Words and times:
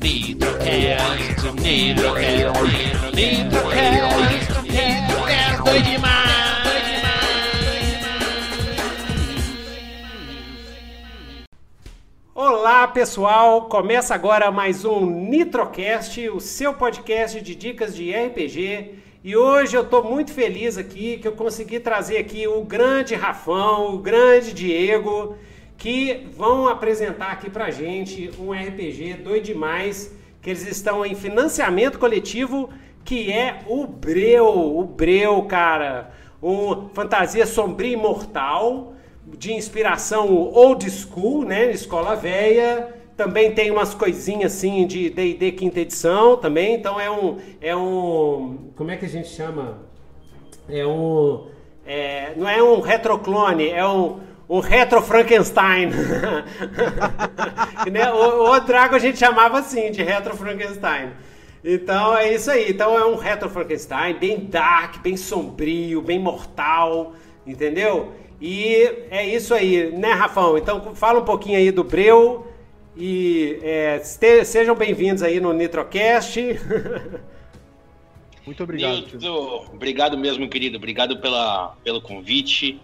Nitrocast, 0.00 1.42
Nitrocast, 1.60 3.14
Nitrocast, 3.14 4.62
Nitrocast, 4.62 5.62
doido 5.64 5.84
demais, 5.84 6.28
Olá 12.32 12.86
pessoal, 12.86 13.62
começa 13.62 14.14
agora 14.14 14.52
mais 14.52 14.84
um 14.84 15.04
Nitrocast, 15.04 16.28
o 16.28 16.38
seu 16.38 16.74
podcast 16.74 17.40
de 17.40 17.56
dicas 17.56 17.96
de 17.96 18.12
RPG. 18.12 18.94
E 19.24 19.36
hoje 19.36 19.76
eu 19.76 19.82
estou 19.82 20.04
muito 20.04 20.32
feliz 20.32 20.78
aqui 20.78 21.18
que 21.18 21.26
eu 21.26 21.32
consegui 21.32 21.80
trazer 21.80 22.18
aqui 22.18 22.46
o 22.46 22.62
grande 22.62 23.16
Rafão, 23.16 23.96
o 23.96 23.98
grande 23.98 24.52
Diego, 24.52 25.36
que 25.78 26.26
vão 26.36 26.66
apresentar 26.66 27.30
aqui 27.30 27.48
pra 27.48 27.70
gente 27.70 28.30
um 28.38 28.52
RPG 28.52 29.14
doido 29.22 29.44
demais, 29.44 30.12
que 30.42 30.50
eles 30.50 30.66
estão 30.66 31.06
em 31.06 31.14
financiamento 31.14 32.00
coletivo, 32.00 32.68
que 33.04 33.32
é 33.32 33.60
o 33.66 33.86
Breu, 33.86 34.46
o 34.46 34.84
Breu, 34.84 35.40
cara, 35.44 36.10
um 36.42 36.88
fantasia 36.92 37.46
sombria 37.46 37.92
e 37.92 37.96
mortal, 37.96 38.94
de 39.24 39.52
inspiração 39.52 40.28
old 40.52 40.90
school, 40.90 41.44
né, 41.44 41.70
escola 41.70 42.16
velha, 42.16 42.94
também 43.16 43.52
tem 43.52 43.70
umas 43.70 43.94
coisinhas 43.94 44.54
assim 44.54 44.86
de 44.86 45.10
D&D 45.10 45.52
quinta 45.52 45.80
edição 45.80 46.36
também, 46.36 46.74
então 46.74 47.00
é 47.00 47.10
um 47.10 47.36
é 47.60 47.76
um 47.76 48.70
como 48.74 48.90
é 48.90 48.96
que 48.96 49.04
a 49.04 49.08
gente 49.08 49.28
chama? 49.28 49.78
É 50.68 50.86
um 50.86 51.46
é, 51.84 52.32
não 52.36 52.48
é 52.48 52.62
um 52.62 52.80
retroclone, 52.80 53.68
é 53.68 53.86
um 53.86 54.20
um 54.48 54.60
retro 54.60 55.02
Frankenstein. 55.02 55.90
né? 57.92 58.12
o, 58.12 58.50
o 58.50 58.60
Drago 58.60 58.94
a 58.94 58.98
gente 58.98 59.18
chamava 59.18 59.58
assim 59.58 59.90
de 59.90 60.02
retro 60.02 60.36
Frankenstein. 60.36 61.10
Então 61.62 62.16
é 62.16 62.32
isso 62.32 62.50
aí. 62.50 62.70
Então 62.70 62.96
é 62.96 63.04
um 63.04 63.16
retro 63.16 63.50
Frankenstein 63.50 64.14
bem 64.14 64.46
dark, 64.46 65.02
bem 65.02 65.16
sombrio, 65.16 66.00
bem 66.00 66.18
mortal, 66.18 67.14
entendeu? 67.46 68.12
E 68.40 68.74
é 69.10 69.26
isso 69.26 69.52
aí, 69.52 69.90
né, 69.92 70.12
Rafão? 70.12 70.56
Então 70.56 70.94
fala 70.94 71.20
um 71.20 71.24
pouquinho 71.24 71.58
aí 71.58 71.72
do 71.72 71.82
Breu 71.82 72.46
e 72.96 73.58
é, 73.62 73.96
este, 73.96 74.44
sejam 74.44 74.74
bem-vindos 74.74 75.22
aí 75.22 75.40
no 75.40 75.52
Nitrocast. 75.52 76.38
Muito 78.46 78.62
obrigado. 78.62 79.04
Obrigado 79.74 80.16
mesmo, 80.16 80.48
querido. 80.48 80.78
Obrigado 80.78 81.18
pela, 81.18 81.76
pelo 81.84 82.00
convite. 82.00 82.80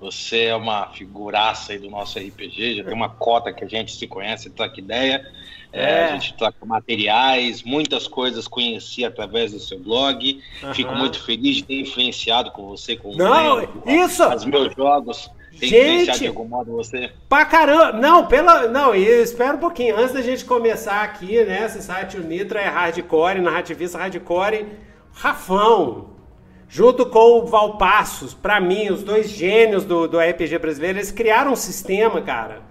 Você 0.00 0.44
é 0.44 0.56
uma 0.56 0.88
figuraça 0.88 1.72
aí 1.72 1.78
do 1.78 1.88
nosso 1.88 2.18
RPG, 2.18 2.76
já 2.76 2.84
tem 2.84 2.92
uma 2.92 3.08
cota 3.08 3.52
que 3.52 3.64
a 3.64 3.68
gente 3.68 3.96
se 3.96 4.06
conhece, 4.06 4.50
troca 4.50 4.78
ideia. 4.78 5.26
É. 5.72 5.82
É, 5.82 6.04
a 6.04 6.12
gente 6.12 6.34
troca 6.34 6.64
materiais, 6.64 7.62
muitas 7.62 8.06
coisas 8.06 8.48
conheci 8.48 9.04
através 9.04 9.52
do 9.52 9.60
seu 9.60 9.78
blog. 9.78 10.42
Uhum. 10.62 10.74
Fico 10.74 10.94
muito 10.94 11.22
feliz 11.22 11.56
de 11.56 11.64
ter 11.64 11.80
influenciado 11.80 12.50
com 12.50 12.66
você, 12.66 12.96
com 12.96 13.14
Não, 13.14 13.62
o 13.62 13.90
isso! 13.90 14.26
Os 14.28 14.44
meus 14.44 14.74
jogos. 14.74 15.30
Tem 15.58 15.70
Gente, 15.70 16.18
de 16.18 16.26
algum 16.26 16.46
modo 16.46 16.72
você? 16.72 17.10
Pra 17.28 17.46
caramba! 17.46 17.92
Não, 17.92 18.26
pela. 18.26 18.68
Não, 18.68 18.94
espera 18.94 19.56
um 19.56 19.58
pouquinho. 19.58 19.96
Antes 19.96 20.12
da 20.12 20.20
gente 20.20 20.44
começar 20.44 21.02
aqui, 21.02 21.42
né? 21.44 21.64
Esse 21.64 21.82
site 21.82 22.18
o 22.18 22.22
Nitro 22.22 22.58
é 22.58 22.68
hardcore, 22.68 23.40
narrativista 23.40 23.96
hardcore. 23.96 24.66
Rafão, 25.12 26.10
junto 26.68 27.06
com 27.06 27.38
o 27.40 27.46
Valpassos, 27.46 28.34
para 28.34 28.60
mim, 28.60 28.90
os 28.90 29.02
dois 29.02 29.30
gênios 29.30 29.84
do, 29.84 30.08
do 30.08 30.18
RPG 30.18 30.58
brasileiro, 30.58 30.98
eles 30.98 31.10
criaram 31.10 31.52
um 31.52 31.56
sistema, 31.56 32.20
cara, 32.20 32.62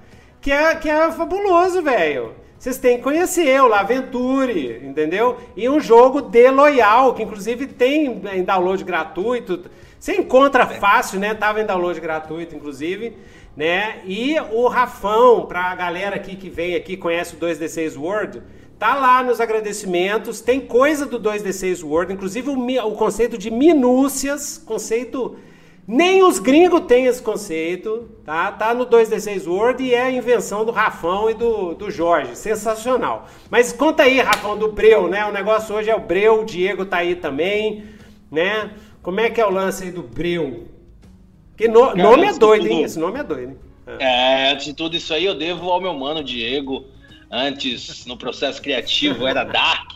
que 0.42 0.52
é, 0.52 0.76
que 0.76 0.90
é 0.90 1.12
fabuloso, 1.12 1.82
velho. 1.82 2.34
Vocês 2.58 2.78
têm 2.78 2.98
que 2.98 3.04
conhecer 3.04 3.62
o 3.62 3.68
Laventure, 3.68 4.82
entendeu? 4.84 5.38
E 5.56 5.70
um 5.70 5.80
jogo 5.80 6.22
de 6.22 6.50
loyal, 6.50 7.14
que 7.14 7.22
inclusive 7.22 7.68
tem 7.68 8.22
em 8.34 8.44
download 8.44 8.84
gratuito. 8.84 9.70
Você 10.00 10.16
encontra 10.16 10.66
fácil, 10.66 11.20
né? 11.20 11.34
Tava 11.36 11.62
em 11.62 11.66
download 11.66 12.00
gratuito, 12.00 12.56
inclusive, 12.56 13.16
né? 13.56 14.02
E 14.06 14.36
o 14.52 14.68
Rafão, 14.68 15.46
pra 15.46 15.76
galera 15.76 16.16
aqui 16.16 16.36
que 16.36 16.50
vem 16.50 16.76
aqui, 16.76 16.98
conhece 16.98 17.36
o 17.36 17.40
2D6 17.40 18.00
World, 18.00 18.42
Tá 18.78 18.94
lá 18.96 19.24
nos 19.24 19.40
agradecimentos, 19.40 20.42
tem 20.42 20.60
coisa 20.60 21.06
do 21.06 21.18
2D6 21.18 21.82
Word, 21.82 22.12
inclusive 22.12 22.50
o, 22.50 22.88
o, 22.88 22.92
conceito 22.92 23.38
de 23.38 23.50
minúcias, 23.50 24.58
conceito. 24.58 25.38
Nem 25.88 26.24
os 26.24 26.40
gringos 26.40 26.82
têm 26.82 27.06
esse 27.06 27.22
conceito, 27.22 28.10
tá? 28.26 28.52
Tá 28.52 28.74
no 28.74 28.86
2D6 28.88 29.48
Word 29.48 29.84
e 29.84 29.94
é 29.94 30.02
a 30.02 30.12
invenção 30.12 30.66
do 30.66 30.72
Rafão 30.72 31.30
e 31.30 31.36
do, 31.36 31.76
do 31.76 31.92
Jorge. 31.92 32.36
Sensacional. 32.36 33.28
Mas 33.50 33.72
conta 33.72 34.04
aí, 34.04 34.20
Rafão, 34.20 34.58
do 34.58 34.72
Breu, 34.72 35.08
né? 35.08 35.26
O 35.26 35.32
negócio 35.32 35.74
hoje 35.76 35.90
é 35.90 35.96
o 35.96 36.00
Breu, 36.00 36.42
o 36.42 36.46
Diego 36.46 36.86
tá 36.86 36.98
aí 36.98 37.16
também, 37.16 37.86
né? 38.32 38.72
Como 39.02 39.20
é 39.20 39.30
que 39.30 39.40
é 39.40 39.46
o 39.46 39.52
lance 39.52 39.84
aí 39.84 39.92
do 39.92 40.02
Breu? 40.02 40.66
Que 41.56 41.68
no, 41.68 41.86
Cara, 41.86 42.04
nome 42.04 42.26
é 42.26 42.34
doido, 42.34 42.64
tudo... 42.64 42.74
hein? 42.74 42.84
Esse 42.84 43.00
nome 43.00 43.20
é 43.20 43.24
doido, 43.24 43.52
hein? 43.52 43.58
É. 44.00 44.52
é, 44.52 44.56
de 44.56 44.74
tudo 44.74 44.98
isso 44.98 45.14
aí 45.14 45.24
eu 45.24 45.36
devo 45.36 45.70
ao 45.70 45.80
meu 45.80 45.94
mano 45.94 46.24
Diego 46.24 46.86
Antes, 47.30 48.06
no 48.06 48.18
processo 48.18 48.62
criativo, 48.62 49.28
era 49.28 49.44
dark. 49.44 49.96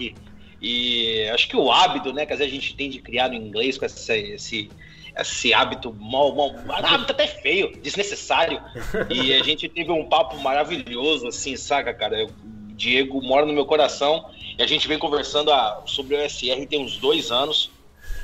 E 0.61 1.29
acho 1.33 1.47
que 1.47 1.55
o 1.55 1.71
hábito, 1.71 2.11
né, 2.11 2.25
que 2.25 2.33
às 2.33 2.39
vezes 2.39 2.53
a 2.53 2.55
gente 2.55 2.75
tem 2.75 2.89
de 2.89 2.99
criar 2.99 3.29
no 3.29 3.35
inglês 3.35 3.77
com 3.77 3.85
esse, 3.85 4.13
esse, 4.13 4.69
esse 5.17 5.53
hábito 5.53 5.95
mal, 5.99 6.35
mal, 6.35 6.53
hábito 6.67 7.11
até 7.11 7.27
feio, 7.27 7.71
desnecessário. 7.81 8.61
E 9.09 9.33
a 9.33 9.43
gente 9.43 9.69
teve 9.69 9.91
um 9.91 10.05
papo 10.05 10.37
maravilhoso, 10.39 11.27
assim, 11.27 11.55
saca, 11.55 11.93
cara? 11.93 12.25
o 12.25 12.29
Diego 12.75 13.21
mora 13.21 13.45
no 13.45 13.53
meu 13.53 13.65
coração 13.65 14.25
e 14.57 14.63
a 14.63 14.67
gente 14.67 14.87
vem 14.87 14.97
conversando 14.97 15.51
a, 15.51 15.83
sobre 15.85 16.15
o 16.15 16.29
SR 16.29 16.65
tem 16.67 16.83
uns 16.83 16.97
dois 16.97 17.31
anos. 17.31 17.71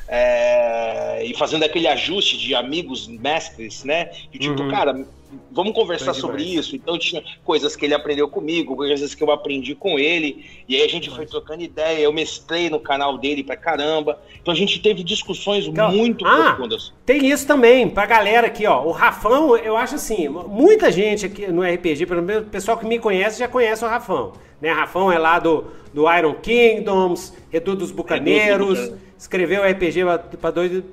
É, 0.08 1.26
e 1.26 1.36
fazendo 1.36 1.64
aquele 1.64 1.88
ajuste 1.88 2.38
de 2.38 2.54
amigos 2.54 3.08
mestres, 3.08 3.84
né? 3.84 4.12
E 4.32 4.38
tipo, 4.38 4.62
uhum. 4.62 4.70
cara, 4.70 5.08
vamos 5.52 5.74
conversar 5.74 6.14
sobre 6.14 6.44
isso. 6.44 6.76
Então 6.76 6.98
tinha 6.98 7.24
coisas 7.44 7.76
que 7.76 7.86
ele 7.86 7.94
aprendeu 7.94 8.28
comigo, 8.28 8.76
coisas 8.76 9.16
que 9.16 9.24
eu 9.24 9.32
aprendi 9.32 9.76
com 9.76 9.98
ele, 9.98 10.46
e 10.68 10.76
aí 10.76 10.84
a 10.84 10.88
gente 10.88 11.10
foi 11.10 11.26
trocando 11.26 11.64
ideia, 11.64 12.00
eu 12.00 12.14
mestrei 12.14 12.70
no 12.70 12.80
canal 12.80 13.18
dele 13.18 13.44
pra 13.44 13.56
caramba. 13.56 14.20
Então 14.42 14.54
a 14.54 14.58
gente 14.58 14.80
teve 14.80 15.04
discussões 15.04 15.66
então, 15.66 15.92
muito 15.92 16.26
ah, 16.26 16.54
profundas. 16.54 16.94
Tem 17.06 17.30
isso 17.30 17.48
também, 17.48 17.90
pra 17.90 18.06
galera 18.06 18.48
aqui, 18.48 18.66
ó. 18.66 18.84
O 18.86 18.92
Rafão, 18.92 19.56
eu 19.58 19.76
acho 19.78 19.96
assim, 19.96 20.28
muita 20.28 20.92
gente 20.92 21.26
aqui 21.26 21.48
no 21.48 21.62
RPG, 21.62 22.06
pelo 22.06 22.22
menos 22.22 22.44
o 22.44 22.50
pessoal 22.50 22.78
que 22.78 22.86
me 22.86 23.00
conhece 23.00 23.40
já 23.40 23.48
conhece 23.48 23.84
o 23.84 23.88
Rafão. 23.88 24.34
Né? 24.62 24.72
Rafão 24.72 25.12
é 25.12 25.18
lá 25.18 25.40
do, 25.40 25.66
do 25.94 26.12
Iron 26.12 26.36
Kingdoms, 26.36 27.34
Reduto 27.50 27.78
dos 27.78 27.92
Bucaneiros, 27.92 28.92
escreveu 29.18 29.64
RPG 29.64 30.02
pra, 30.40 30.52
doido, 30.52 30.84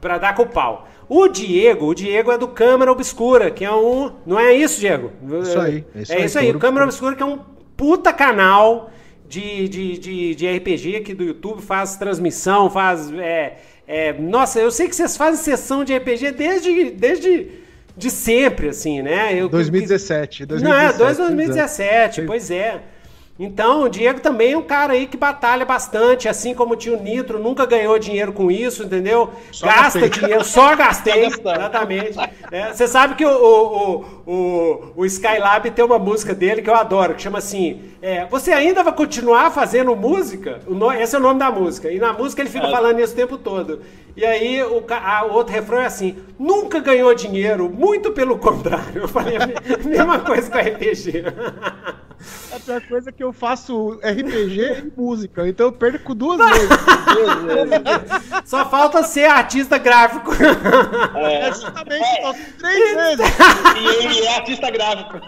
pra 0.00 0.18
dar 0.18 0.34
com 0.34 0.42
o 0.42 0.46
pau. 0.46 0.88
O 1.08 1.28
Diego, 1.28 1.86
o 1.86 1.94
Diego 1.94 2.32
é 2.32 2.38
do 2.38 2.48
Câmara 2.48 2.90
Obscura, 2.90 3.50
que 3.50 3.64
é 3.64 3.72
um. 3.72 4.12
Não 4.26 4.38
é 4.38 4.52
isso, 4.52 4.80
Diego? 4.80 5.12
Isso 5.42 5.58
aí. 5.58 5.84
É 5.94 6.00
isso, 6.00 6.12
é 6.12 6.24
isso 6.24 6.38
aí. 6.38 6.50
O 6.50 6.58
Câmara 6.58 6.84
Obscura, 6.84 7.14
que 7.14 7.22
é 7.22 7.26
um 7.26 7.38
puta 7.76 8.12
canal 8.12 8.90
de, 9.28 9.68
de, 9.68 9.98
de, 9.98 10.34
de 10.34 10.56
RPG 10.56 10.96
aqui 10.96 11.14
do 11.14 11.22
YouTube, 11.22 11.62
faz 11.62 11.96
transmissão, 11.96 12.68
faz. 12.68 13.12
É, 13.12 13.56
é, 13.86 14.12
nossa, 14.14 14.58
eu 14.58 14.70
sei 14.70 14.88
que 14.88 14.96
vocês 14.96 15.16
fazem 15.16 15.42
sessão 15.42 15.84
de 15.84 15.96
RPG 15.96 16.32
desde. 16.32 16.90
desde 16.90 17.66
de 17.96 18.10
sempre, 18.10 18.68
assim, 18.68 19.00
né? 19.00 19.32
Eu, 19.32 19.48
2017, 19.48 20.44
2017. 20.44 20.98
Não, 20.98 21.06
é, 21.06 21.14
2017, 21.14 22.22
pois 22.22 22.50
é. 22.50 22.82
Então, 23.38 23.82
o 23.82 23.88
Diego 23.88 24.18
também 24.20 24.52
é 24.52 24.58
um 24.58 24.62
cara 24.62 24.94
aí 24.94 25.06
que 25.06 25.16
batalha 25.16 25.64
bastante, 25.64 26.26
assim 26.26 26.54
como 26.54 26.72
o 26.72 26.76
tio 26.76 26.98
Nitro, 26.98 27.38
nunca 27.38 27.66
ganhou 27.66 27.98
dinheiro 27.98 28.32
com 28.32 28.50
isso, 28.50 28.84
entendeu? 28.84 29.30
Só 29.52 29.66
Gasta 29.66 30.00
gastei. 30.00 30.08
dinheiro, 30.08 30.44
só 30.44 30.72
gastei, 30.76 31.26
exatamente. 31.26 32.18
É, 32.50 32.72
você 32.72 32.88
sabe 32.88 33.14
que 33.14 33.26
o, 33.26 33.30
o, 33.30 34.04
o, 34.26 34.92
o, 34.96 35.04
Skylab 35.04 35.70
tem 35.70 35.84
uma 35.84 35.98
música 35.98 36.34
dele 36.34 36.62
que 36.62 36.70
eu 36.70 36.74
adoro, 36.74 37.14
que 37.14 37.20
chama 37.20 37.36
assim, 37.36 37.82
é, 38.00 38.24
você 38.24 38.52
ainda 38.52 38.82
vai 38.82 38.94
continuar 38.94 39.50
fazendo 39.50 39.94
música? 39.94 40.60
O, 40.66 40.92
esse 40.92 41.14
é 41.14 41.18
o 41.18 41.22
nome 41.22 41.38
da 41.38 41.50
música. 41.50 41.90
E 41.90 41.98
na 41.98 42.14
música 42.14 42.40
ele 42.40 42.48
fica 42.48 42.68
é. 42.68 42.70
falando 42.70 43.00
isso 43.00 43.12
o 43.12 43.16
tempo 43.16 43.36
todo. 43.36 43.82
E 44.16 44.24
aí 44.24 44.62
o, 44.62 44.82
a, 44.88 45.26
o 45.26 45.34
outro 45.34 45.52
refrão 45.52 45.80
é 45.80 45.84
assim, 45.84 46.16
nunca 46.38 46.80
ganhou 46.80 47.14
dinheiro, 47.14 47.68
muito 47.68 48.12
pelo 48.12 48.38
contrário. 48.38 49.02
Eu 49.02 49.08
falei 49.08 49.36
a 49.36 49.46
mesma 49.86 50.20
coisa 50.20 50.50
com 50.50 50.56
a 50.56 50.62
RPG. 50.62 51.24
A 52.56 52.60
pior 52.60 52.80
coisa 52.88 53.10
é 53.10 53.12
que 53.12 53.22
eu 53.22 53.34
faço 53.34 54.00
RPG 54.02 54.86
e 54.86 54.92
música, 54.98 55.46
então 55.46 55.66
eu 55.66 55.72
perco 55.72 56.14
duas 56.14 56.38
vezes. 56.38 56.68
duas 57.12 57.68
vezes. 57.68 57.84
Só 58.46 58.64
falta 58.70 59.02
ser 59.02 59.26
artista 59.26 59.76
gráfico. 59.76 60.30
É, 61.14 61.52
justamente, 61.52 62.22
faço 62.22 62.40
três 62.58 62.94
vezes. 62.94 63.26
E 63.76 64.06
ele 64.06 64.24
é 64.24 64.36
artista 64.36 64.70
gráfico. 64.70 65.20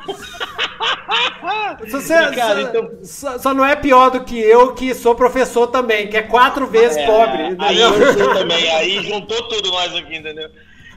Você, 1.90 2.14
cara, 2.34 2.54
só, 2.54 2.60
então... 2.60 2.90
só, 3.02 3.38
só, 3.38 3.54
não 3.54 3.64
é 3.64 3.76
pior 3.76 4.10
do 4.10 4.24
que 4.24 4.38
eu, 4.38 4.72
que 4.72 4.94
sou 4.94 5.14
professor 5.14 5.66
também, 5.66 6.08
que 6.08 6.16
é 6.16 6.22
quatro 6.22 6.66
vezes 6.66 6.96
é, 6.96 7.06
pobre. 7.06 7.42
Entendeu? 7.48 7.66
Aí 7.66 7.78
eu 7.78 8.34
também, 8.34 8.70
aí 8.70 9.02
juntou 9.02 9.42
tudo 9.48 9.70
nós 9.70 9.94
aqui, 9.94 10.16
entendeu? 10.16 10.48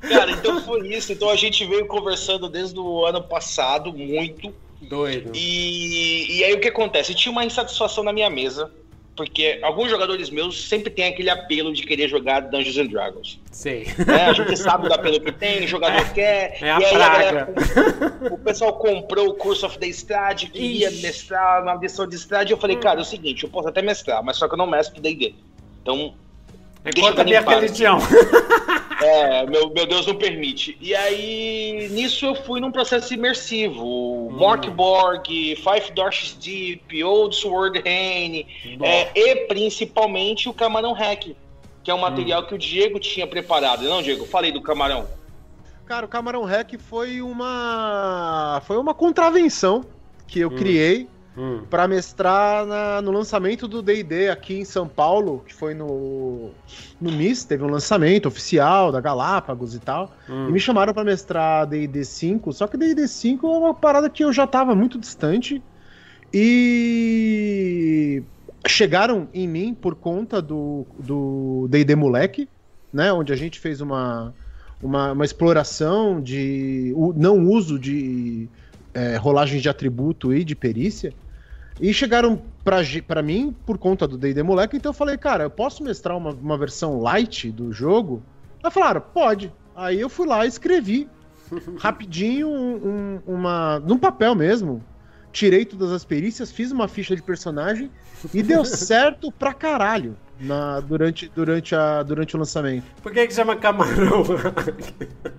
Cara, 0.01 0.31
então 0.31 0.61
foi 0.61 0.87
isso. 0.87 1.11
Então 1.11 1.29
a 1.29 1.35
gente 1.35 1.65
veio 1.65 1.85
conversando 1.87 2.47
desde 2.47 2.79
o 2.79 3.05
ano 3.05 3.21
passado 3.21 3.91
muito 3.91 4.53
Doido. 4.81 5.31
E, 5.35 6.39
e 6.39 6.43
aí 6.43 6.53
o 6.53 6.59
que 6.59 6.67
acontece? 6.67 7.13
Tinha 7.13 7.31
uma 7.31 7.45
insatisfação 7.45 8.03
na 8.03 8.11
minha 8.11 8.29
mesa, 8.29 8.71
porque 9.15 9.59
alguns 9.61 9.89
jogadores 9.89 10.29
meus 10.29 10.67
sempre 10.67 10.89
têm 10.89 11.09
aquele 11.09 11.29
apelo 11.29 11.71
de 11.73 11.83
querer 11.83 12.07
jogar 12.09 12.39
Dungeons 12.41 12.77
and 12.77 12.87
Dragons. 12.87 13.39
Sei. 13.51 13.87
né? 14.07 14.25
A 14.25 14.33
gente 14.33 14.57
sabe 14.57 14.87
do 14.87 14.93
apelo 14.93 15.19
que 15.21 15.31
tem, 15.31 15.63
o 15.63 15.67
jogador 15.67 16.03
quer. 16.13 16.57
é 16.61 16.71
a 16.71 16.79
e 16.79 16.85
aí 16.85 16.93
praga. 16.93 17.23
galera- 17.23 17.53
o 18.31 18.37
pessoal 18.39 18.73
comprou 18.79 19.27
o 19.29 19.33
Curse 19.35 19.65
of 19.65 19.77
the 19.77 19.87
Strade, 19.87 20.47
queria 20.47 20.89
Ixi. 20.89 21.01
mestrar 21.03 21.61
uma 21.61 21.75
lição 21.75 22.07
de 22.07 22.15
Strade. 22.15 22.51
Eu 22.51 22.57
falei, 22.57 22.77
cara, 22.77 22.99
é 22.99 23.03
o 23.03 23.05
seguinte, 23.05 23.43
eu 23.43 23.49
posso 23.49 23.67
até 23.67 23.81
mestrar, 23.81 24.23
mas 24.23 24.37
só 24.37 24.47
que 24.47 24.53
eu 24.53 24.57
não 24.57 24.67
mestro 24.67 24.99
D&D. 25.01 25.35
Então, 25.81 26.15
É 26.83 26.89
Deixa 26.89 27.09
eu 27.09 27.13
contra 27.15 27.21
a 27.21 27.25
minha 27.25 27.41
religião. 27.41 27.99
é, 29.01 29.45
meu, 29.47 29.69
meu 29.69 29.85
Deus 29.85 30.05
não 30.05 30.15
permite. 30.15 30.77
E 30.79 30.95
aí, 30.95 31.89
nisso 31.91 32.25
eu 32.25 32.35
fui 32.35 32.59
num 32.59 32.71
processo 32.71 33.13
imersivo. 33.13 33.83
Hum. 33.83 34.31
Morkborg, 34.31 35.55
Five 35.55 35.91
Dorches 35.93 36.33
Deep, 36.33 37.03
Old 37.03 37.35
Sword 37.35 37.81
Rain, 37.83 38.45
é, 38.81 39.09
e 39.15 39.47
principalmente 39.47 40.47
o 40.47 40.53
Camarão 40.53 40.93
Hack, 40.93 41.35
que 41.83 41.89
é 41.91 41.93
um 41.93 41.97
Hum. 41.97 42.01
material 42.01 42.45
que 42.45 42.53
o 42.53 42.57
Diego 42.57 42.99
tinha 42.99 43.25
preparado. 43.25 43.83
Não, 43.83 44.01
Diego? 44.01 44.25
Falei 44.25 44.51
do 44.51 44.61
Camarão. 44.61 45.07
Cara, 45.85 46.05
o 46.05 46.09
Camarão 46.09 46.43
Hack 46.43 46.79
foi 46.79 47.21
uma. 47.21 48.61
Foi 48.65 48.77
uma 48.77 48.93
contravenção 48.93 49.83
que 50.27 50.39
eu 50.39 50.49
criei 50.51 51.07
Hum. 51.37 51.61
pra 51.69 51.87
mestrar 51.87 52.65
na- 52.65 53.01
no 53.01 53.09
lançamento 53.11 53.65
do 53.65 53.81
D&D 53.81 54.29
aqui 54.29 54.55
em 54.59 54.65
São 54.65 54.85
Paulo, 54.87 55.43
que 55.47 55.53
foi 55.53 55.73
no 55.73 56.49
no 56.99 57.09
MIS, 57.09 57.45
teve 57.45 57.63
um 57.63 57.69
lançamento 57.69 58.27
oficial 58.27 58.91
da 58.91 58.99
Galápagos 58.99 59.73
e 59.73 59.79
tal. 59.79 60.11
Hum. 60.29 60.49
E 60.49 60.51
me 60.51 60.59
chamaram 60.59 60.93
pra 60.93 61.03
mestrar 61.05 61.65
D&D 61.67 62.03
5, 62.03 62.51
só 62.51 62.67
que 62.67 62.75
D&D 62.77 63.07
5 63.07 63.47
é 63.47 63.57
uma 63.57 63.73
parada 63.73 64.09
que 64.09 64.23
eu 64.23 64.33
já 64.33 64.45
tava 64.45 64.75
muito 64.75 64.99
distante 64.99 65.63
e 66.33 68.23
chegaram 68.67 69.27
em 69.33 69.47
mim 69.47 69.73
por 69.73 69.95
conta 69.95 70.41
do 70.41 70.85
do 70.99 71.67
D&D 71.69 71.95
moleque, 71.95 72.47
né, 72.91 73.11
onde 73.13 73.31
a 73.33 73.35
gente 73.35 73.59
fez 73.59 73.81
uma 73.81 74.33
uma, 74.81 75.11
uma 75.11 75.25
exploração 75.25 76.19
de 76.21 76.91
o 76.95 77.13
não 77.13 77.45
uso 77.47 77.77
de 77.77 78.49
é, 78.93 79.15
rolagens 79.17 79.61
de 79.61 79.69
atributo 79.69 80.33
e 80.33 80.43
de 80.43 80.55
perícia. 80.55 81.13
E 81.79 81.93
chegaram 81.93 82.41
pra 82.63 83.21
mim 83.21 83.55
por 83.65 83.77
conta 83.77 84.07
do 84.07 84.17
D&D 84.17 84.43
Moleque, 84.43 84.77
então 84.77 84.91
eu 84.91 84.93
falei, 84.93 85.17
cara, 85.17 85.45
eu 85.45 85.49
posso 85.49 85.83
mestrar 85.83 86.15
uma, 86.17 86.31
uma 86.31 86.57
versão 86.57 86.99
light 86.99 87.51
do 87.51 87.71
jogo? 87.71 88.23
Aí 88.63 88.69
falaram, 88.69 89.01
pode. 89.01 89.51
Aí 89.75 89.99
eu 89.99 90.09
fui 90.09 90.27
lá 90.27 90.45
e 90.45 90.49
escrevi 90.49 91.07
rapidinho 91.79 92.47
um- 92.49 92.75
um- 92.87 93.21
uma... 93.25 93.79
num 93.79 93.97
papel 93.97 94.35
mesmo. 94.35 94.83
Tirei 95.31 95.65
todas 95.65 95.91
as 95.91 96.03
perícias, 96.03 96.51
fiz 96.51 96.71
uma 96.71 96.87
ficha 96.87 97.15
de 97.15 97.23
personagem 97.23 97.89
e 98.33 98.43
deu 98.43 98.63
certo 98.65 99.31
pra 99.31 99.53
caralho 99.53 100.17
na, 100.41 100.79
durante, 100.79 101.31
durante, 101.35 101.75
a, 101.75 102.03
durante 102.03 102.35
o 102.35 102.39
lançamento. 102.39 102.83
Por 103.01 103.11
que 103.11 103.27
que 103.27 103.33
chama 103.33 103.55
camarão? 103.55 104.23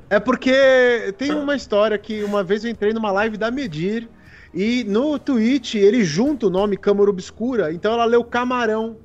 É 0.09 0.21
porque 0.21 1.15
tem 1.19 1.33
uma 1.33 1.55
história 1.57 1.97
que 1.99 2.23
uma 2.23 2.43
vez 2.45 2.65
eu 2.65 2.71
entrei 2.71 2.93
numa 2.93 3.11
live 3.11 3.37
da 3.37 3.51
Medir 3.51 4.09
e 4.55 4.85
no 4.85 5.19
Twitch 5.19 5.75
ele 5.75 6.05
junta 6.05 6.47
o 6.47 6.51
nome 6.51 6.77
Câmara 6.77 7.11
Obscura, 7.11 7.73
então 7.73 7.93
ela 7.93 8.05
leu 8.05 8.23
Camarão. 8.25 8.97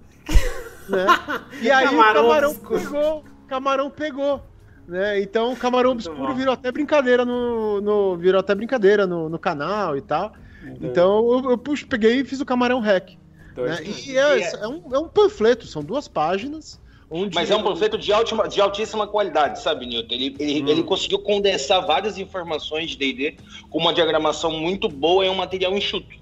Né? 0.89 1.05
E 1.61 1.69
aí 1.71 1.85
Camarão 1.85 2.21
o 2.21 2.27
Camarão 2.27 2.49
Obscuro. 2.51 2.79
pegou. 2.81 3.23
Camarão 3.47 3.89
pegou. 3.89 4.43
Né? 4.87 5.21
Então 5.21 5.51
o 5.51 5.55
Camarão 5.55 5.91
Muito 5.93 6.07
Obscuro 6.09 6.29
bom. 6.29 6.35
virou 6.35 6.53
até 6.53 6.71
brincadeira 6.71 7.25
no, 7.25 7.81
no- 7.81 8.15
virou 8.17 8.39
até 8.39 8.53
brincadeira 8.55 9.05
no, 9.07 9.27
no 9.29 9.37
canal 9.39 9.97
e 9.97 10.01
tal. 10.01 10.33
Então 10.81 11.43
eu, 11.43 11.51
eu 11.51 11.57
puxo, 11.57 11.87
peguei 11.87 12.19
e 12.19 12.25
fiz 12.25 12.39
o 12.41 12.45
Camarão 12.45 12.79
Hack. 12.79 13.17
Né? 13.57 13.77
E 14.05 14.17
é, 14.17 14.53
é 14.61 14.67
um, 14.67 14.95
é 14.95 14.99
um 14.99 15.07
panfleto, 15.07 15.65
são 15.67 15.83
duas 15.83 16.07
páginas. 16.07 16.79
Onde 17.09 17.33
Mas 17.35 17.49
é 17.49 17.55
um 17.55 17.63
panfleto 17.63 17.97
de, 17.97 18.11
altima- 18.11 18.47
de 18.49 18.59
altíssima 18.59 19.07
qualidade, 19.07 19.61
sabe, 19.61 19.85
Newton? 19.85 20.13
Ele, 20.13 20.35
ele, 20.39 20.61
Hum. 20.63 20.67
ele 20.67 20.83
conseguiu 20.83 21.19
condensar 21.19 21.85
várias 21.85 22.17
informações 22.17 22.89
de 22.91 22.97
D&D 22.97 23.37
com 23.69 23.79
uma 23.79 23.93
diagramação 23.93 24.51
muito 24.51 24.89
boa 24.89 25.25
e 25.25 25.29
um 25.29 25.35
material 25.35 25.73
enxuto. 25.75 26.13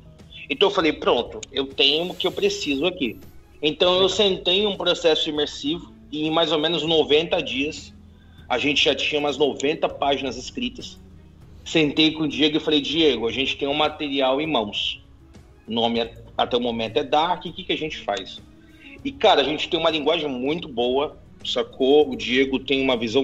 Então 0.48 0.70
eu 0.70 0.74
falei, 0.74 0.94
pronto, 0.94 1.42
eu 1.52 1.66
tenho 1.66 2.12
o 2.12 2.16
que 2.16 2.28
eu 2.28 2.32
preciso 2.32 2.86
aqui. 2.86 3.18
Então 3.62 4.00
eu 4.00 4.08
sentei 4.08 4.60
em 4.62 4.68
um 4.68 4.78
processo 4.78 5.28
imersivo 5.28 5.92
e 6.12 6.28
em 6.28 6.30
mais 6.32 6.52
ou 6.52 6.60
menos 6.60 6.84
90 6.84 7.42
dias 7.42 7.92
a 8.48 8.60
gente 8.60 8.84
já 8.86 8.94
tinha 8.94 9.20
umas 9.20 9.38
90 9.38 9.90
páginas 9.90 10.38
escritas. 10.38 11.00
Sentei 11.66 12.12
com 12.12 12.24
o 12.24 12.28
Diego 12.28 12.58
e 12.58 12.60
falei, 12.60 12.80
Diego, 12.80 13.28
a 13.28 13.32
gente 13.32 13.58
tem 13.58 13.68
um 13.68 13.74
material 13.74 14.40
em 14.40 14.46
mãos. 14.46 15.02
O 15.68 15.74
nome 15.74 16.00
é- 16.00 16.14
até 16.38 16.58
o 16.58 16.60
momento 16.60 16.98
é 16.98 17.04
Dark, 17.04 17.46
o 17.46 17.54
que, 17.54 17.64
que 17.64 17.74
a 17.74 17.78
gente 17.78 17.98
faz? 18.00 18.42
E, 19.04 19.12
cara, 19.12 19.42
a 19.42 19.44
gente 19.44 19.70
tem 19.70 19.80
uma 19.80 19.90
linguagem 19.90 20.28
muito 20.28 20.68
boa, 20.68 21.18
sacou? 21.46 22.10
O 22.10 22.16
Diego 22.16 22.60
tem 22.60 22.82
uma 22.82 22.98
visão 22.98 23.24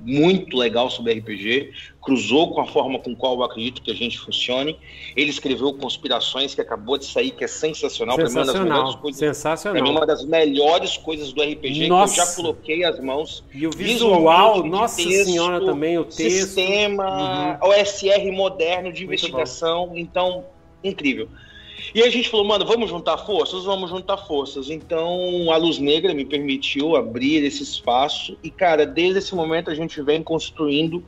muito 0.00 0.56
legal 0.56 0.88
sobre 0.90 1.12
RPG, 1.14 1.72
cruzou 2.00 2.54
com 2.54 2.60
a 2.60 2.66
forma 2.66 2.98
com 2.98 3.14
qual 3.14 3.34
eu 3.34 3.42
acredito 3.42 3.82
que 3.82 3.90
a 3.90 3.94
gente 3.94 4.18
funcione. 4.18 4.78
Ele 5.16 5.30
escreveu 5.30 5.72
Conspirações, 5.74 6.54
que 6.54 6.60
acabou 6.60 6.96
de 6.96 7.04
sair, 7.04 7.32
que 7.32 7.44
é 7.44 7.48
sensacional. 7.48 8.16
Pra 8.16 8.28
mim, 8.28 8.32
uma 8.32 8.44
das 8.44 8.54
melhores 8.54 8.92
Sensacional. 8.92 9.02
coisas, 9.02 9.18
pra 9.20 9.26
mim, 9.26 9.34
Sensacional. 9.34 9.90
uma 9.90 10.06
das 10.06 10.24
melhores 10.24 10.96
coisas 10.96 11.32
do 11.32 11.42
RPG 11.42 11.88
Nossa. 11.88 12.14
que 12.14 12.20
eu 12.20 12.24
já 12.24 12.34
coloquei 12.36 12.84
as 12.84 13.00
mãos. 13.00 13.44
E 13.52 13.66
o 13.66 13.70
visual, 13.70 14.64
nossa 14.64 14.96
texto, 14.96 15.24
senhora, 15.26 15.64
também, 15.64 15.98
o 15.98 16.04
texto. 16.04 16.20
Uhum. 16.20 16.30
Sistema, 16.30 17.58
OSR 17.62 18.32
moderno 18.32 18.92
de 18.92 19.04
Muito 19.04 19.20
investigação. 19.20 19.92
Então, 19.94 20.44
incrível. 20.82 21.28
E 21.94 22.02
a 22.02 22.10
gente 22.10 22.28
falou, 22.28 22.46
mano, 22.46 22.66
vamos 22.66 22.90
juntar 22.90 23.16
forças? 23.18 23.64
Vamos 23.64 23.90
juntar 23.90 24.18
forças. 24.18 24.68
Então, 24.68 25.50
a 25.50 25.56
Luz 25.56 25.78
Negra 25.78 26.12
me 26.12 26.24
permitiu 26.24 26.96
abrir 26.96 27.44
esse 27.44 27.62
espaço. 27.62 28.36
E, 28.42 28.50
cara, 28.50 28.84
desde 28.84 29.18
esse 29.18 29.34
momento 29.34 29.70
a 29.70 29.74
gente 29.74 30.00
vem 30.02 30.22
construindo 30.22 31.02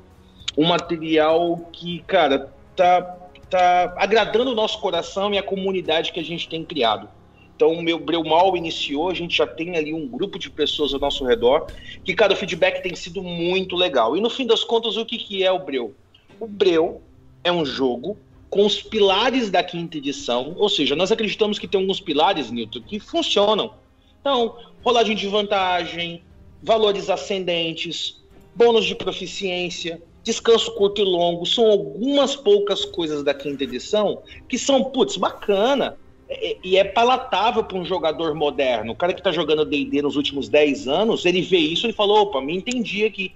um 0.56 0.66
material 0.66 1.58
que, 1.72 2.00
cara, 2.06 2.52
tá, 2.74 3.02
tá 3.48 3.94
agradando 3.96 4.52
o 4.52 4.54
nosso 4.54 4.80
coração 4.80 5.32
e 5.34 5.38
a 5.38 5.42
comunidade 5.42 6.12
que 6.12 6.20
a 6.20 6.24
gente 6.24 6.48
tem 6.48 6.64
criado. 6.64 7.08
Então, 7.54 7.72
o 7.72 7.82
meu 7.82 7.98
Breu 7.98 8.24
Mal 8.24 8.56
iniciou, 8.56 9.10
a 9.10 9.14
gente 9.14 9.36
já 9.36 9.46
tem 9.46 9.76
ali 9.76 9.92
um 9.92 10.08
grupo 10.08 10.38
de 10.38 10.48
pessoas 10.48 10.94
ao 10.94 11.00
nosso 11.00 11.26
redor, 11.26 11.66
que, 12.02 12.14
cara, 12.14 12.32
o 12.32 12.36
feedback 12.36 12.82
tem 12.82 12.94
sido 12.94 13.22
muito 13.22 13.76
legal. 13.76 14.16
E 14.16 14.20
no 14.20 14.30
fim 14.30 14.46
das 14.46 14.64
contas, 14.64 14.96
o 14.96 15.04
que, 15.04 15.18
que 15.18 15.44
é 15.44 15.52
o 15.52 15.58
Breu? 15.58 15.94
O 16.40 16.46
Breu 16.46 17.02
é 17.44 17.52
um 17.52 17.66
jogo 17.66 18.16
com 18.50 18.66
os 18.66 18.82
pilares 18.82 19.48
da 19.48 19.62
quinta 19.62 19.96
edição, 19.96 20.54
ou 20.58 20.68
seja, 20.68 20.96
nós 20.96 21.12
acreditamos 21.12 21.58
que 21.58 21.68
tem 21.68 21.80
alguns 21.80 22.00
pilares, 22.00 22.50
Newton, 22.50 22.82
que 22.82 22.98
funcionam. 22.98 23.74
Então, 24.20 24.56
rolagem 24.82 25.14
de 25.14 25.28
vantagem, 25.28 26.24
valores 26.60 27.08
ascendentes, 27.08 28.20
bônus 28.54 28.84
de 28.84 28.96
proficiência, 28.96 30.02
descanso 30.24 30.74
curto 30.74 31.00
e 31.00 31.04
longo, 31.04 31.46
são 31.46 31.70
algumas 31.70 32.34
poucas 32.34 32.84
coisas 32.84 33.22
da 33.22 33.32
quinta 33.32 33.64
edição 33.64 34.22
que 34.48 34.58
são, 34.58 34.82
putz, 34.84 35.16
bacana. 35.16 35.96
É- 36.28 36.52
é- 36.52 36.56
E 36.62 36.76
é 36.76 36.84
palatável 36.84 37.64
para 37.64 37.78
um 37.78 37.84
jogador 37.84 38.34
moderno. 38.34 38.92
O 38.92 38.96
cara 38.96 39.12
que 39.12 39.20
está 39.20 39.32
jogando 39.32 39.64
D&D 39.64 40.02
nos 40.02 40.16
últimos 40.16 40.48
10 40.48 40.86
anos, 40.86 41.24
ele 41.24 41.40
vê 41.40 41.58
isso 41.58 41.88
e 41.88 41.92
fala, 41.92 42.20
opa, 42.20 42.40
me 42.40 42.54
entendi 42.54 43.04
aqui. 43.04 43.32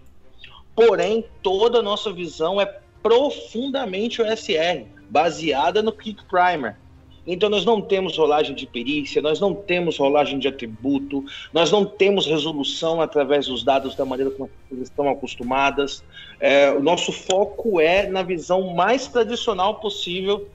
Porém, 0.76 1.24
toda 1.42 1.78
a 1.78 1.82
nossa 1.82 2.12
visão 2.12 2.60
é 2.60 2.80
profundamente 3.04 4.22
OSR, 4.22 4.86
baseada 5.10 5.82
no 5.82 5.92
Kick 5.92 6.24
Primer. 6.24 6.78
Então 7.26 7.50
nós 7.50 7.64
não 7.64 7.80
temos 7.80 8.16
rolagem 8.16 8.54
de 8.54 8.66
perícia, 8.66 9.20
nós 9.20 9.38
não 9.38 9.54
temos 9.54 9.98
rolagem 9.98 10.38
de 10.38 10.48
atributo, 10.48 11.22
nós 11.52 11.70
não 11.70 11.84
temos 11.84 12.26
resolução 12.26 13.02
através 13.02 13.46
dos 13.46 13.62
dados 13.62 13.94
da 13.94 14.06
maneira 14.06 14.30
como 14.30 14.50
eles 14.70 14.88
estão 14.88 15.08
acostumadas. 15.08 16.02
É, 16.40 16.70
o 16.70 16.82
nosso 16.82 17.12
foco 17.12 17.78
é 17.78 18.06
na 18.06 18.22
visão 18.22 18.74
mais 18.74 19.06
tradicional 19.06 19.80
possível 19.80 20.48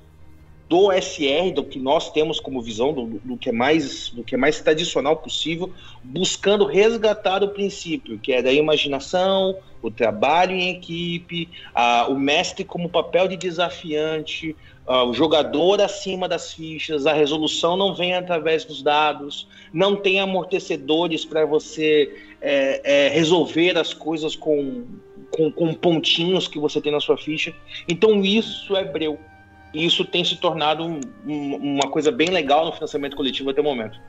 do 0.69 0.91
SR, 0.91 1.51
do 1.51 1.63
que 1.63 1.79
nós 1.79 2.11
temos 2.11 2.39
como 2.39 2.61
visão, 2.61 2.93
do, 2.93 3.19
do 3.23 3.35
que 3.35 3.49
é 3.49 3.51
mais, 3.51 4.09
do 4.09 4.23
que 4.23 4.35
é 4.35 4.37
mais 4.37 4.61
tradicional 4.61 5.17
possível, 5.17 5.73
buscando 6.03 6.63
resgatar 6.63 7.43
o 7.43 7.49
princípio, 7.49 8.19
que 8.19 8.31
é 8.31 8.43
da 8.43 8.53
imaginação, 8.53 9.57
o 9.81 9.89
trabalho 9.89 10.53
em 10.53 10.69
equipe, 10.69 11.49
ah, 11.73 12.05
o 12.07 12.19
mestre 12.19 12.63
como 12.63 12.87
papel 12.87 13.27
de 13.27 13.35
desafiante, 13.35 14.55
ah, 14.85 15.05
o 15.05 15.13
jogador 15.13 15.81
acima 15.81 16.27
das 16.27 16.53
fichas, 16.53 17.07
a 17.07 17.13
resolução 17.13 17.75
não 17.75 17.95
vem 17.95 18.13
através 18.13 18.63
dos 18.63 18.83
dados, 18.83 19.47
não 19.73 19.95
tem 19.95 20.19
amortecedores 20.19 21.25
para 21.25 21.47
você 21.47 22.15
é, 22.39 23.07
é, 23.07 23.09
resolver 23.09 23.75
as 23.75 23.91
coisas 23.91 24.35
com, 24.35 24.85
com, 25.31 25.51
com 25.51 25.73
pontinhos 25.73 26.47
que 26.47 26.59
você 26.59 26.79
tem 26.79 26.91
na 26.91 26.99
sua 26.99 27.17
ficha. 27.17 27.55
Então 27.87 28.23
isso 28.23 28.75
é 28.75 28.83
breu. 28.83 29.19
E 29.73 29.85
isso 29.85 30.03
tem 30.03 30.23
se 30.23 30.37
tornado 30.37 30.83
um- 30.83 30.99
um- 31.25 31.55
uma 31.75 31.89
coisa 31.91 32.11
bem 32.11 32.29
legal 32.29 32.65
no 32.65 32.71
financiamento 32.71 33.15
coletivo 33.15 33.49
até 33.49 33.61
o 33.61 33.63
momento. 33.63 33.99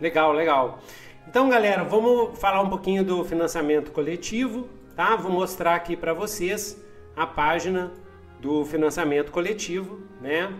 Legal, 0.00 0.32
legal. 0.32 0.80
Então, 1.28 1.48
galera, 1.48 1.84
vamos 1.84 2.38
falar 2.38 2.60
um 2.62 2.68
pouquinho 2.68 3.04
do 3.04 3.24
financiamento 3.24 3.90
coletivo, 3.92 4.68
tá? 4.96 5.16
Vou 5.16 5.30
mostrar 5.32 5.74
aqui 5.74 5.96
para 5.96 6.12
vocês 6.12 6.82
a 7.16 7.26
página 7.26 7.92
do 8.40 8.64
financiamento 8.64 9.30
coletivo, 9.32 10.00
né? 10.20 10.52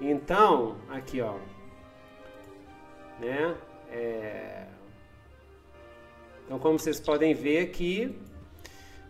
Então, 0.00 0.76
aqui 0.90 1.20
ó, 1.20 1.34
né? 3.18 3.54
É... 3.90 4.64
Então, 6.44 6.58
como 6.58 6.78
vocês 6.78 7.00
podem 7.00 7.34
ver 7.34 7.60
aqui, 7.60 8.16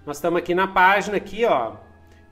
nós 0.07 0.17
estamos 0.17 0.39
aqui 0.39 0.55
na 0.55 0.67
página 0.67 1.17
aqui, 1.17 1.45
ó. 1.45 1.73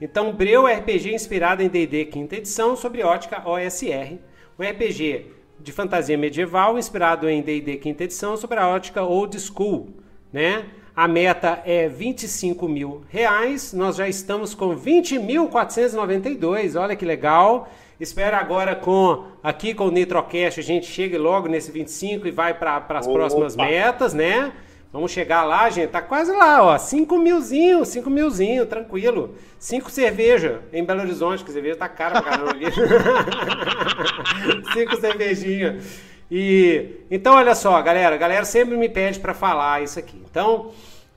Então, 0.00 0.32
Breu 0.32 0.66
RPG 0.66 1.14
inspirado 1.14 1.62
em 1.62 1.68
D&D 1.68 2.06
quinta 2.06 2.36
edição 2.36 2.76
sobre 2.76 3.02
ótica 3.02 3.42
OSR, 3.48 4.18
um 4.58 4.62
RPG 4.62 5.26
de 5.60 5.72
fantasia 5.72 6.18
medieval 6.18 6.78
inspirado 6.78 7.28
em 7.28 7.40
D&D 7.40 7.76
quinta 7.76 8.02
edição 8.04 8.36
sobre 8.36 8.58
a 8.58 8.68
ótica 8.68 9.02
Old 9.02 9.38
School, 9.40 9.88
né? 10.32 10.66
A 10.96 11.08
meta 11.08 11.60
é 11.64 11.88
25 11.88 12.68
mil 12.68 13.02
reais. 13.08 13.72
Nós 13.72 13.96
já 13.96 14.08
estamos 14.08 14.54
com 14.54 14.76
20.492. 14.76 16.80
Olha 16.80 16.94
que 16.94 17.04
legal. 17.04 17.68
Espero 17.98 18.36
agora 18.36 18.76
com 18.76 19.24
aqui 19.42 19.74
com 19.74 19.86
o 19.86 19.90
Nitrocast 19.90 20.60
a 20.60 20.62
gente 20.62 20.86
chegue 20.86 21.18
logo 21.18 21.48
nesse 21.48 21.72
25 21.72 22.28
e 22.28 22.30
vai 22.30 22.54
para 22.54 22.86
as 22.90 23.08
próximas 23.08 23.56
metas, 23.56 24.14
né? 24.14 24.52
Vamos 24.94 25.10
chegar 25.10 25.42
lá, 25.42 25.68
gente. 25.70 25.90
Tá 25.90 26.00
quase 26.00 26.30
lá, 26.30 26.62
ó. 26.62 26.78
5 26.78 27.18
milzinho, 27.18 27.84
5 27.84 28.08
milzinho, 28.08 28.64
tranquilo. 28.64 29.34
5 29.58 29.90
cerveja 29.90 30.60
em 30.72 30.84
Belo 30.84 31.00
Horizonte, 31.00 31.42
que 31.42 31.50
cerveja 31.50 31.74
tá 31.74 31.88
cara 31.88 32.22
pra 32.22 32.30
caramba 32.30 32.52
aqui. 32.52 32.66
5 34.72 34.96
cervejinhas. 35.00 36.00
E 36.30 37.00
então 37.10 37.34
olha 37.34 37.56
só, 37.56 37.82
galera, 37.82 38.16
galera 38.16 38.44
sempre 38.44 38.76
me 38.76 38.88
pede 38.88 39.18
para 39.18 39.34
falar 39.34 39.82
isso 39.82 39.98
aqui. 39.98 40.22
Então, 40.30 40.70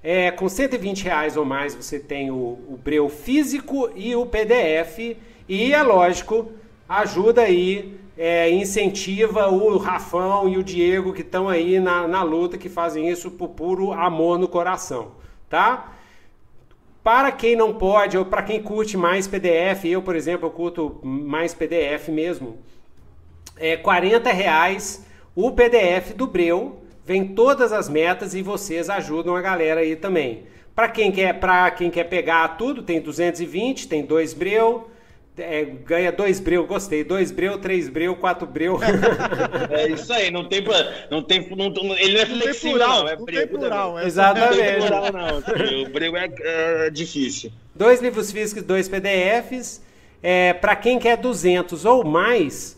é, 0.03 0.31
com 0.31 0.50
120 0.50 1.03
reais 1.03 1.38
ou 1.38 1.46
mais 1.46 1.75
você 1.75 2.00
tem 2.00 2.31
o, 2.31 2.36
o 2.36 2.79
breu 2.84 3.07
físico 3.07 3.91
e 3.96 4.15
o 4.15 4.25
PDF 4.25 5.15
e 5.48 5.72
é 5.72 5.84
lógico, 5.84 6.51
ajuda 6.89 7.43
aí, 7.43 7.96
é, 8.17 8.50
incentiva 8.50 9.47
o 9.47 9.77
Rafão 9.77 10.50
e 10.50 10.57
o 10.57 10.63
Diego 10.63 11.13
que 11.13 11.21
estão 11.21 11.47
aí 11.47 11.79
na, 11.79 12.07
na 12.07 12.24
luta, 12.24 12.57
que 12.57 12.67
fazem 12.67 13.09
isso 13.09 13.29
por 13.29 13.50
puro 13.50 13.93
amor 13.93 14.39
no 14.39 14.47
coração, 14.47 15.12
tá? 15.47 15.93
Para 17.03 17.31
quem 17.31 17.55
não 17.55 17.74
pode, 17.74 18.17
ou 18.17 18.25
para 18.25 18.41
quem 18.41 18.62
curte 18.62 18.97
mais 18.97 19.27
PDF, 19.27 19.86
eu, 19.86 20.01
por 20.01 20.15
exemplo, 20.15 20.47
eu 20.47 20.51
curto 20.51 21.00
mais 21.03 21.53
PDF 21.53 22.09
mesmo, 22.09 22.57
é 23.55 23.77
40 23.77 24.31
reais 24.31 25.05
o 25.36 25.51
PDF 25.51 26.13
do 26.15 26.25
Breu, 26.25 26.81
vem 27.05 27.27
todas 27.27 27.71
as 27.71 27.88
metas 27.88 28.33
e 28.33 28.41
vocês 28.41 28.89
ajudam 28.89 29.36
a 29.36 29.41
galera 29.41 29.81
aí 29.81 29.95
também. 29.95 30.45
Para 30.75 30.89
quem 30.89 31.12
quer, 31.12 31.39
para 31.39 31.71
quem 31.71 31.89
quer 31.89 32.03
pegar 32.03 32.57
tudo, 32.57 32.83
tem 32.83 33.00
220, 33.00 33.88
tem 33.88 34.03
dois 34.03 34.33
Breu, 34.33 34.89
é, 35.38 35.65
ganha 35.65 36.12
dois 36.12 36.39
breu, 36.39 36.65
gostei. 36.65 37.03
Dois 37.03 37.32
breu, 37.32 37.58
três 37.60 37.88
breu, 37.88 38.15
quatro 38.15 38.48
breu. 38.48 38.79
É 39.70 39.89
isso 39.89 40.12
aí, 40.12 40.32
não 40.32 40.48
tem. 40.48 40.63
Não 41.12 41.22
tem 41.22 41.48
não, 41.56 41.67
ele 41.98 42.13
não 42.13 42.22
é 42.22 42.25
flexível, 42.25 42.79
não. 42.79 42.88
não. 42.88 43.08
É 43.08 43.15
não 43.15 43.25
breu, 43.25 43.39
tem 43.39 43.48
plural, 43.48 44.00
é 44.00 44.06
Exatamente. 44.06 44.58
Não 44.58 44.65
tem 44.65 44.79
plural, 44.79 45.12
não. 45.12 45.84
O 45.84 45.89
breu 45.89 46.17
é, 46.17 46.29
é 46.88 46.89
difícil. 46.89 47.51
Dois 47.75 48.01
livros 48.01 48.32
físicos, 48.32 48.63
dois 48.63 48.89
PDFs. 48.89 49.82
É, 50.24 50.53
Para 50.53 50.75
quem 50.75 50.98
quer 50.98 51.17
200 51.17 51.86
ou 51.86 52.03
mais, 52.03 52.77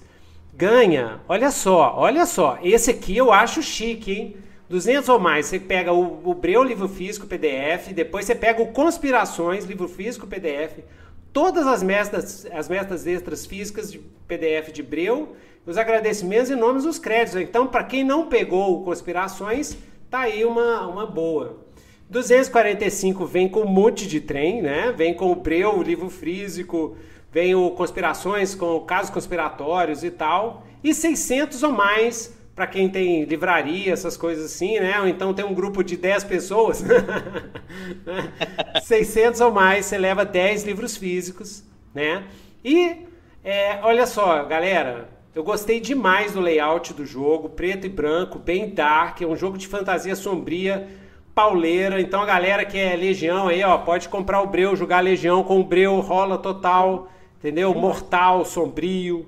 ganha. 0.53 1.19
Olha 1.27 1.51
só, 1.51 1.93
olha 1.95 2.25
só. 2.25 2.59
Esse 2.61 2.91
aqui 2.91 3.15
eu 3.15 3.31
acho 3.31 3.61
chique, 3.63 4.11
hein? 4.11 4.35
200 4.69 5.09
ou 5.09 5.19
mais, 5.19 5.47
você 5.47 5.59
pega 5.59 5.91
o, 5.91 6.21
o 6.29 6.33
Breu 6.35 6.63
livro 6.63 6.87
físico 6.87 7.25
PDF, 7.25 7.87
depois 7.91 8.25
você 8.25 8.35
pega 8.35 8.61
o 8.61 8.67
Conspirações 8.67 9.65
livro 9.65 9.87
físico 9.87 10.27
PDF, 10.27 10.83
todas 11.31 11.67
as 11.67 11.83
metas, 11.83 12.47
as 12.51 12.67
metas 12.67 13.05
extras 13.05 13.45
físicas 13.45 13.91
de 13.91 13.99
PDF 14.27 14.71
de 14.71 14.83
Breu, 14.83 15.35
os 15.65 15.77
agradecimentos 15.77 16.49
e 16.49 16.55
nomes 16.55 16.83
dos 16.83 16.97
créditos. 16.97 17.41
Então, 17.41 17.67
para 17.67 17.83
quem 17.83 18.03
não 18.03 18.27
pegou 18.27 18.83
Conspirações, 18.83 19.77
tá 20.09 20.21
aí 20.21 20.45
uma, 20.45 20.87
uma 20.87 21.05
boa. 21.05 21.65
245 22.09 23.25
vem 23.25 23.47
com 23.47 23.61
um 23.61 23.67
monte 23.67 24.07
de 24.07 24.19
trem, 24.19 24.61
né? 24.61 24.91
Vem 24.91 25.13
com 25.13 25.31
o 25.31 25.35
Breu, 25.35 25.77
o 25.77 25.83
livro 25.83 26.09
físico, 26.09 26.97
vem 27.31 27.53
o 27.53 27.69
Conspirações 27.71 28.55
com 28.55 28.79
casos 28.81 29.11
conspiratórios 29.11 30.03
e 30.03 30.09
tal. 30.09 30.63
E 30.83 30.93
600 30.93 31.61
ou 31.61 31.71
mais 31.71 32.33
para 32.59 32.67
quem 32.67 32.89
tem 32.89 33.23
livraria, 33.23 33.93
essas 33.93 34.17
coisas 34.17 34.51
assim, 34.51 34.81
né? 34.81 34.99
Ou 34.99 35.07
então 35.07 35.33
tem 35.33 35.45
um 35.45 35.53
grupo 35.53 35.81
de 35.81 35.95
10 35.95 36.25
pessoas, 36.25 36.83
600 38.83 39.39
ou 39.39 39.49
mais, 39.49 39.85
você 39.85 39.97
leva 39.97 40.25
10 40.25 40.65
livros 40.65 40.97
físicos, 40.97 41.63
né? 41.95 42.25
E 42.61 42.97
é, 43.45 43.79
olha 43.81 44.05
só, 44.05 44.43
galera, 44.43 45.07
eu 45.33 45.41
gostei 45.41 45.79
demais 45.79 46.33
do 46.33 46.41
layout 46.41 46.93
do 46.93 47.05
jogo, 47.05 47.47
preto 47.47 47.85
e 47.87 47.89
branco, 47.89 48.37
bem 48.37 48.71
dark, 48.71 49.21
é 49.21 49.25
um 49.25 49.37
jogo 49.37 49.57
de 49.57 49.65
fantasia 49.65 50.13
sombria, 50.13 50.85
pauleira. 51.33 52.01
Então 52.01 52.21
a 52.21 52.25
galera 52.25 52.65
que 52.65 52.77
é 52.77 52.93
Legião 52.93 53.47
aí, 53.47 53.63
ó, 53.63 53.77
pode 53.77 54.09
comprar 54.09 54.41
o 54.41 54.47
Breu, 54.47 54.75
jogar 54.75 54.99
Legião 54.99 55.45
com 55.45 55.61
o 55.61 55.63
Breu, 55.63 55.97
rola 56.01 56.37
total, 56.37 57.09
entendeu? 57.37 57.73
Mortal, 57.73 58.43
sombrio, 58.43 59.25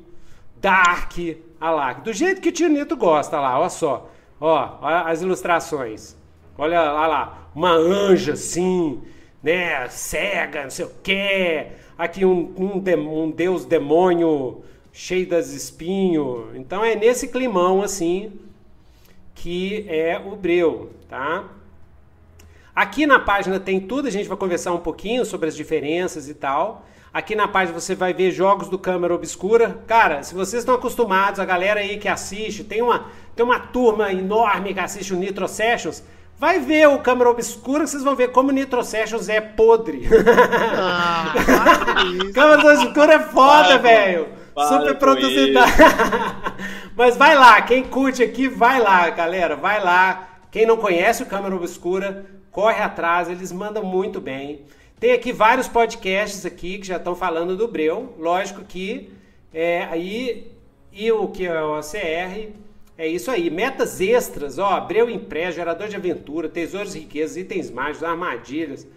dark, 0.60 1.18
Olha 1.62 1.72
lá, 1.72 1.94
do 1.94 2.12
jeito 2.12 2.42
que 2.42 2.50
o 2.50 2.52
tio 2.52 2.68
Nito 2.68 2.98
gosta 2.98 3.40
lá, 3.40 3.60
olha 3.60 3.70
só. 3.70 4.10
Ó, 4.40 4.80
olha 4.82 5.02
as 5.02 5.22
ilustrações. 5.22 6.16
Olha, 6.58 6.82
olha 6.82 7.08
lá, 7.08 7.50
uma 7.54 7.72
anja 7.72 8.34
assim, 8.34 9.00
né, 9.44 9.88
cega, 9.88 10.64
não 10.64 10.72
sei 10.72 10.86
o 10.86 10.92
quê. 11.04 11.68
Aqui 11.96 12.26
um, 12.26 12.52
um, 12.58 13.24
um 13.24 13.30
deus 13.30 13.64
demônio 13.64 14.64
cheio 14.92 15.30
das 15.30 15.52
espinhos. 15.52 16.56
Então 16.56 16.84
é 16.84 16.96
nesse 16.96 17.28
climão 17.28 17.84
assim 17.84 18.32
que 19.36 19.86
é 19.88 20.20
o 20.20 20.36
breu, 20.36 20.92
tá? 21.08 21.46
Aqui 22.76 23.06
na 23.06 23.20
página 23.20 23.60
tem 23.60 23.80
tudo, 23.80 24.08
a 24.08 24.12
gente 24.12 24.28
vai 24.28 24.38
conversar 24.38 24.72
um 24.72 24.80
pouquinho 24.80 25.26
sobre 25.26 25.48
as 25.48 25.56
diferenças 25.56 26.28
e 26.28 26.34
tal. 26.34 26.86
Aqui 27.14 27.36
na 27.36 27.46
página 27.46 27.78
você 27.78 27.94
vai 27.94 28.14
ver 28.14 28.32
jogos 28.32 28.70
do 28.70 28.80
câmera 28.80 29.14
obscura. 29.14 29.80
Cara, 29.86 30.24
se 30.24 30.34
vocês 30.34 30.62
estão 30.62 30.76
acostumados, 30.76 31.42
a 31.42 31.46
galera 31.46 31.82
aí 31.82 31.98
que 31.98 32.08
assiste, 32.08 32.64
tem 32.64 32.82
uma, 32.82 33.06
tem 33.36 33.46
uma 33.46 33.60
turma 33.60 34.14
enorme 34.14 34.74
que 34.74 34.80
assiste 34.80 35.14
o 35.14 35.18
Nitro 35.18 35.46
Sessions, 35.46 36.02
vai 36.40 36.60
ver 36.60 36.88
o 36.88 37.00
câmera 37.00 37.30
obscura, 37.30 37.86
vocês 37.86 38.02
vão 38.02 38.16
ver 38.16 38.32
como 38.32 38.50
o 38.50 38.54
Nitro 38.54 38.82
Sessions 38.82 39.28
é 39.28 39.42
podre. 39.42 40.08
Ah, 41.94 42.34
câmera 42.34 42.74
obscura 42.74 43.14
é 43.14 43.20
foda, 43.20 43.78
velho. 43.78 44.30
Super 44.70 44.96
produzida. 44.96 45.62
Mas 46.96 47.16
vai 47.16 47.36
lá, 47.36 47.62
quem 47.62 47.84
curte 47.84 48.24
aqui, 48.24 48.48
vai 48.48 48.80
lá, 48.80 49.10
galera, 49.10 49.56
vai 49.56 49.84
lá. 49.84 50.28
Quem 50.50 50.66
não 50.66 50.78
conhece 50.78 51.24
o 51.24 51.26
câmera 51.26 51.56
obscura, 51.56 52.26
corre 52.52 52.82
atrás, 52.82 53.30
eles 53.30 53.52
mandam 53.52 53.84
muito 53.84 54.20
bem. 54.20 54.66
Tem 55.02 55.14
aqui 55.14 55.34
vários 55.34 55.68
podcasts 55.68 56.46
aqui 56.46 56.78
que 56.78 56.86
já 56.86 56.98
estão 56.98 57.16
falando 57.16 57.58
do 57.58 57.68
Breu. 57.68 58.14
Lógico 58.20 58.64
que 58.64 59.10
é, 59.52 59.86
aí 59.86 60.52
e 60.94 61.12
o 61.12 61.28
que 61.28 61.48
é 61.48 61.60
o 61.60 61.80
OCR 61.80 62.52
é 62.96 63.08
isso 63.08 63.32
aí. 63.32 63.50
Metas 63.50 64.00
extras, 64.00 64.60
ó, 64.60 64.80
Breu 64.82 65.10
Impresso, 65.10 65.54
gerador 65.54 65.88
de 65.88 65.96
aventura, 65.96 66.48
tesouros 66.48 66.94
e 66.94 67.00
riquezas, 67.00 67.36
itens 67.36 67.72
mágicos, 67.72 68.04
armadilhas, 68.04 68.88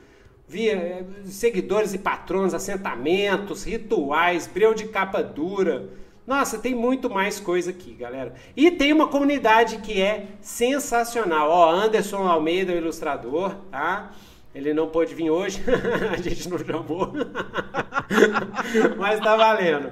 via, 0.46 0.74
é, 0.74 1.04
seguidores 1.24 1.94
e 1.94 1.98
patronos, 1.98 2.52
assentamentos, 2.52 3.64
rituais, 3.64 4.46
Breu 4.46 4.74
de 4.74 4.84
capa 4.88 5.22
dura. 5.22 5.88
Nossa, 6.26 6.58
tem 6.58 6.74
muito 6.74 7.08
mais 7.08 7.40
coisa 7.40 7.70
aqui, 7.70 7.94
galera. 7.94 8.34
E 8.54 8.70
tem 8.70 8.92
uma 8.92 9.08
comunidade 9.08 9.78
que 9.78 10.02
é 10.02 10.26
sensacional. 10.42 11.48
Ó, 11.48 11.70
Anderson 11.70 12.28
Almeida, 12.28 12.74
o 12.74 12.76
ilustrador, 12.76 13.54
tá? 13.70 14.12
Ele 14.54 14.72
não 14.72 14.88
pôde 14.88 15.14
vir 15.14 15.30
hoje, 15.30 15.60
a 16.12 16.16
gente 16.16 16.48
não 16.48 16.58
chamou. 16.58 17.12
Mas 18.96 19.20
tá 19.20 19.36
valendo. 19.36 19.90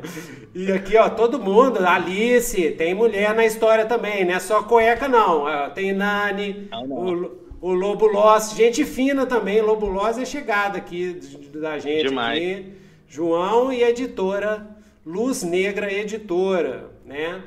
E 0.55 0.71
aqui, 0.71 0.97
ó, 0.97 1.11
todo 1.11 1.39
mundo, 1.39 1.85
Alice, 1.85 2.71
tem 2.73 2.95
mulher 2.95 3.35
na 3.35 3.45
história 3.45 3.85
também, 3.87 4.25
não 4.25 4.35
é 4.35 4.39
só 4.39 4.63
cueca, 4.63 5.09
não. 5.09 5.45
Tem 5.75 5.93
Nani, 5.93 6.69
não, 6.71 6.87
não. 6.87 6.97
O, 6.97 7.71
o 7.71 7.73
Lobo 7.73 8.07
Loss, 8.07 8.55
gente 8.55 8.85
fina 8.85 9.27
também. 9.27 9.61
Lobo 9.61 9.87
Loss 9.87 10.19
é 10.19 10.25
chegada 10.25 10.79
aqui 10.79 11.19
da 11.55 11.79
gente. 11.79 12.09
Demais. 12.09 12.39
Aqui. 12.39 12.73
João 13.09 13.73
e 13.73 13.83
editora 13.83 14.73
Luz 15.05 15.43
Negra 15.43 15.93
Editora, 15.93 16.91
né? 17.05 17.43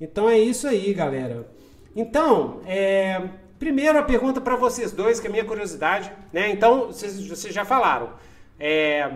Então 0.00 0.28
é 0.28 0.38
isso 0.38 0.68
aí, 0.68 0.94
galera. 0.94 1.48
Então, 1.94 2.60
é, 2.64 3.20
Primeiro, 3.62 3.96
a 3.96 4.02
pergunta 4.02 4.40
para 4.40 4.56
vocês 4.56 4.90
dois, 4.90 5.20
que 5.20 5.28
é 5.28 5.30
a 5.30 5.32
minha 5.32 5.44
curiosidade, 5.44 6.10
né? 6.32 6.50
Então, 6.50 6.88
vocês, 6.88 7.24
vocês 7.28 7.54
já 7.54 7.64
falaram. 7.64 8.10
É, 8.58 9.08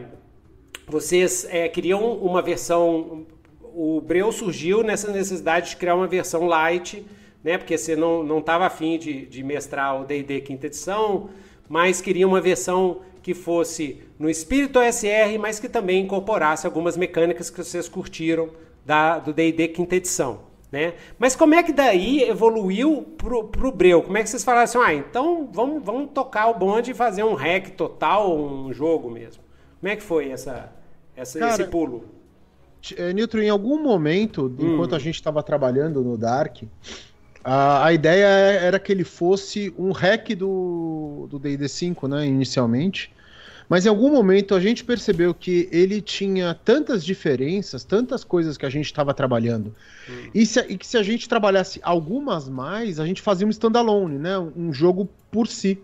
vocês 0.86 1.44
é, 1.50 1.68
queriam 1.68 2.12
uma 2.18 2.40
versão. 2.40 3.26
O 3.60 4.00
Breu 4.00 4.30
surgiu 4.30 4.84
nessa 4.84 5.10
necessidade 5.10 5.70
de 5.70 5.76
criar 5.76 5.96
uma 5.96 6.06
versão 6.06 6.46
light, 6.46 7.04
né? 7.42 7.58
Porque 7.58 7.76
você 7.76 7.96
não 7.96 8.38
estava 8.38 8.66
afim 8.66 8.96
de, 8.96 9.26
de 9.26 9.42
mestrar 9.42 10.00
o 10.00 10.04
DD 10.04 10.42
quinta 10.42 10.66
edição, 10.66 11.28
mas 11.68 12.00
queria 12.00 12.28
uma 12.28 12.40
versão 12.40 13.00
que 13.24 13.34
fosse 13.34 14.00
no 14.16 14.30
espírito 14.30 14.78
OSR, 14.78 15.40
mas 15.40 15.58
que 15.58 15.68
também 15.68 16.04
incorporasse 16.04 16.68
algumas 16.68 16.96
mecânicas 16.96 17.50
que 17.50 17.56
vocês 17.56 17.88
curtiram 17.88 18.50
da, 18.84 19.18
do 19.18 19.32
D&D 19.32 19.66
quinta 19.66 19.96
edição. 19.96 20.42
Né? 20.70 20.94
Mas 21.18 21.36
como 21.36 21.54
é 21.54 21.62
que 21.62 21.72
daí 21.72 22.22
evoluiu 22.22 23.02
pro, 23.16 23.44
pro 23.44 23.70
Breu? 23.70 24.02
Como 24.02 24.18
é 24.18 24.22
que 24.22 24.28
vocês 24.28 24.42
falaram 24.42 24.64
assim, 24.64 24.78
ah, 24.78 24.92
então 24.92 25.48
vamos, 25.52 25.82
vamos 25.82 26.10
tocar 26.12 26.48
o 26.48 26.54
bonde 26.54 26.90
e 26.90 26.94
fazer 26.94 27.22
um 27.22 27.34
hack 27.34 27.70
total, 27.70 28.36
um 28.36 28.72
jogo 28.72 29.10
mesmo? 29.10 29.42
Como 29.80 29.92
é 29.92 29.96
que 29.96 30.02
foi 30.02 30.30
essa, 30.30 30.72
essa 31.16 31.38
Cara, 31.38 31.52
esse 31.52 31.64
pulo? 31.64 32.04
É, 32.96 33.12
Nitro, 33.12 33.42
em 33.42 33.48
algum 33.48 33.80
momento, 33.82 34.46
Hum. 34.58 34.74
enquanto 34.74 34.94
a 34.94 34.98
gente 34.98 35.14
estava 35.14 35.42
trabalhando 35.42 36.02
no 36.02 36.16
Dark, 36.18 36.62
a, 37.44 37.86
a 37.86 37.92
ideia 37.92 38.26
era 38.26 38.78
que 38.78 38.90
ele 38.90 39.04
fosse 39.04 39.72
um 39.78 39.92
hack 39.92 40.34
do 40.34 41.26
do 41.30 41.38
D&D 41.38 41.68
5, 41.68 42.08
né, 42.08 42.26
inicialmente. 42.26 43.12
Mas 43.68 43.84
em 43.84 43.88
algum 43.88 44.10
momento 44.10 44.54
a 44.54 44.60
gente 44.60 44.84
percebeu 44.84 45.34
que 45.34 45.68
ele 45.72 46.00
tinha 46.00 46.54
tantas 46.64 47.04
diferenças, 47.04 47.84
tantas 47.84 48.22
coisas 48.22 48.56
que 48.56 48.64
a 48.64 48.70
gente 48.70 48.86
estava 48.86 49.12
trabalhando. 49.12 49.74
E, 50.34 50.46
se, 50.46 50.60
e 50.68 50.78
que 50.78 50.86
se 50.86 50.96
a 50.96 51.02
gente 51.02 51.28
trabalhasse 51.28 51.80
algumas 51.82 52.48
mais, 52.48 53.00
a 53.00 53.06
gente 53.06 53.20
fazia 53.20 53.46
um 53.46 53.50
standalone, 53.50 54.18
né? 54.18 54.38
Um 54.38 54.72
jogo 54.72 55.08
por 55.30 55.48
si, 55.48 55.78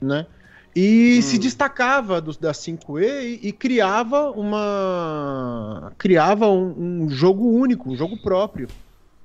né? 0.00 0.26
E 0.74 1.20
se 1.22 1.36
destacava 1.36 2.20
dos, 2.20 2.36
da 2.36 2.52
5E 2.52 3.02
e, 3.02 3.48
e 3.48 3.52
criava 3.52 4.30
uma 4.30 5.92
criava 5.98 6.48
um, 6.48 7.02
um 7.02 7.10
jogo 7.10 7.44
único, 7.50 7.90
um 7.90 7.96
jogo 7.96 8.16
próprio, 8.16 8.68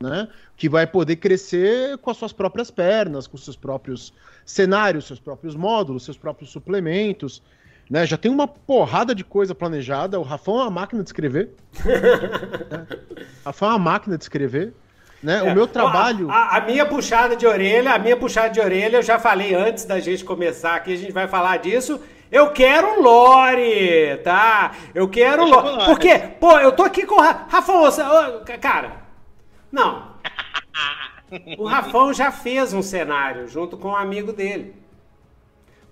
né? 0.01 0.27
Que 0.57 0.67
vai 0.67 0.87
poder 0.87 1.17
crescer 1.17 1.97
com 1.99 2.09
as 2.09 2.17
suas 2.17 2.33
próprias 2.33 2.71
pernas, 2.71 3.27
com 3.27 3.37
seus 3.37 3.55
próprios 3.55 4.11
cenários, 4.43 5.05
seus 5.05 5.19
próprios 5.19 5.55
módulos, 5.55 6.03
seus 6.03 6.17
próprios 6.17 6.49
suplementos. 6.49 7.43
Né, 7.89 8.05
já 8.05 8.17
tem 8.17 8.31
uma 8.31 8.47
porrada 8.47 9.13
de 9.13 9.23
coisa 9.23 9.53
planejada. 9.53 10.19
O 10.19 10.23
Rafão 10.23 10.59
é 10.59 10.63
uma 10.63 10.71
máquina 10.71 11.03
de 11.03 11.09
escrever. 11.09 11.51
né? 11.85 12.87
Rafão 13.45 13.69
é 13.69 13.71
uma 13.73 13.79
máquina 13.79 14.17
de 14.17 14.23
escrever. 14.23 14.73
Né? 15.21 15.41
O 15.43 15.53
meu 15.55 15.65
trabalho. 15.67 16.29
É. 16.29 16.33
A, 16.33 16.57
a 16.57 16.61
minha 16.61 16.85
puxada 16.85 17.35
de 17.35 17.45
orelha, 17.47 17.93
a 17.93 17.99
minha 17.99 18.17
puxada 18.17 18.49
de 18.49 18.59
orelha, 18.59 18.97
eu 18.97 19.01
já 19.03 19.17
falei 19.19 19.53
antes 19.55 19.85
da 19.85 19.99
gente 19.99 20.23
começar 20.25 20.75
aqui, 20.75 20.93
a 20.93 20.97
gente 20.97 21.11
vai 21.11 21.27
falar 21.27 21.57
disso. 21.57 21.99
Eu 22.31 22.51
quero 22.51 23.01
lore, 23.01 24.17
tá? 24.23 24.71
Eu 24.93 25.07
quero 25.07 25.43
lore. 25.45 25.67
eu 25.67 25.71
falar. 25.73 25.85
Por 25.85 25.99
quê? 25.99 26.19
Pô, 26.39 26.59
eu 26.59 26.71
tô 26.71 26.83
aqui 26.83 27.05
com 27.05 27.15
o 27.15 27.21
Ra- 27.21 27.45
Rafão. 27.47 27.81
você- 27.81 28.03
Cara, 28.59 28.93
não. 29.71 30.15
O 31.57 31.65
Rafão 31.65 32.13
já 32.13 32.31
fez 32.31 32.71
um 32.71 32.81
cenário 32.83 33.47
junto 33.47 33.77
com 33.77 33.89
um 33.89 33.95
amigo 33.95 34.31
dele. 34.31 34.75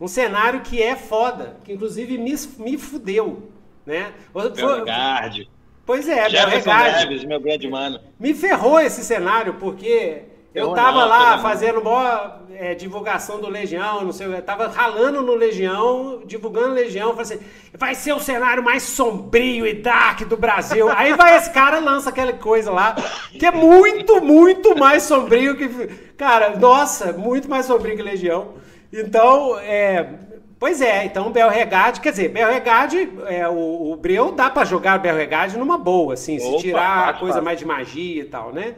Um 0.03 0.07
cenário 0.09 0.59
que 0.59 0.83
é 0.83 0.97
foda, 0.97 1.55
que 1.63 1.71
inclusive 1.71 2.17
me, 2.17 2.35
me 2.57 2.77
fudeu, 2.77 3.49
né? 3.85 4.11
Foi- 4.33 4.51
Belgard. 4.51 5.49
Pois 5.85 6.09
é, 6.09 6.29
Jefferson 6.29 6.69
Belregard. 6.69 7.05
Neves, 7.05 7.23
meu 7.23 7.39
grande 7.39 7.69
mano. 7.69 8.01
Me 8.19 8.33
ferrou 8.33 8.81
esse 8.81 9.01
cenário, 9.01 9.53
porque 9.53 10.23
eu 10.53 10.73
tava 10.73 11.05
lá 11.05 11.37
fazendo 11.37 11.81
maior 11.81 12.41
é, 12.53 12.75
divulgação 12.75 13.39
do 13.39 13.47
Legião, 13.47 14.03
não 14.03 14.11
sei, 14.11 14.27
eu 14.27 14.41
tava 14.41 14.67
ralando 14.67 15.21
no 15.21 15.35
Legião, 15.35 16.21
divulgando 16.25 16.73
Legião, 16.73 17.11
falei 17.11 17.21
assim, 17.21 17.39
vai 17.73 17.95
ser 17.95 18.11
o 18.11 18.19
cenário 18.19 18.61
mais 18.61 18.83
sombrio 18.83 19.65
e 19.65 19.73
dark 19.73 20.23
do 20.23 20.35
Brasil. 20.35 20.89
Aí 20.89 21.13
vai 21.13 21.37
esse 21.37 21.49
cara 21.49 21.79
lança 21.79 22.09
aquela 22.09 22.33
coisa 22.33 22.69
lá, 22.71 22.93
que 23.31 23.45
é 23.45 23.51
muito, 23.51 24.21
muito 24.21 24.77
mais 24.77 25.03
sombrio 25.03 25.55
que. 25.55 25.69
Cara, 26.17 26.57
nossa, 26.57 27.13
muito 27.13 27.49
mais 27.49 27.65
sombrio 27.65 27.95
que 27.95 28.03
Legião. 28.03 28.61
Então, 28.93 29.57
é. 29.59 30.19
Pois 30.59 30.81
é, 30.81 31.03
então 31.05 31.29
Belregard, 31.31 31.99
quer 31.99 32.11
dizer, 32.11 32.29
Belregard, 32.29 32.97
é, 33.27 33.49
o, 33.49 33.91
o 33.91 33.97
Breu 33.97 34.31
dá 34.31 34.49
pra 34.49 34.63
jogar 34.63 34.97
Belregard 34.97 35.57
numa 35.57 35.77
boa, 35.77 36.13
assim, 36.13 36.39
se 36.39 36.53
Opa, 36.53 36.57
tirar 36.57 37.09
a 37.09 37.13
coisa 37.13 37.41
fácil. 37.41 37.43
mais 37.43 37.59
de 37.59 37.65
magia 37.65 38.21
e 38.21 38.25
tal, 38.25 38.53
né? 38.53 38.75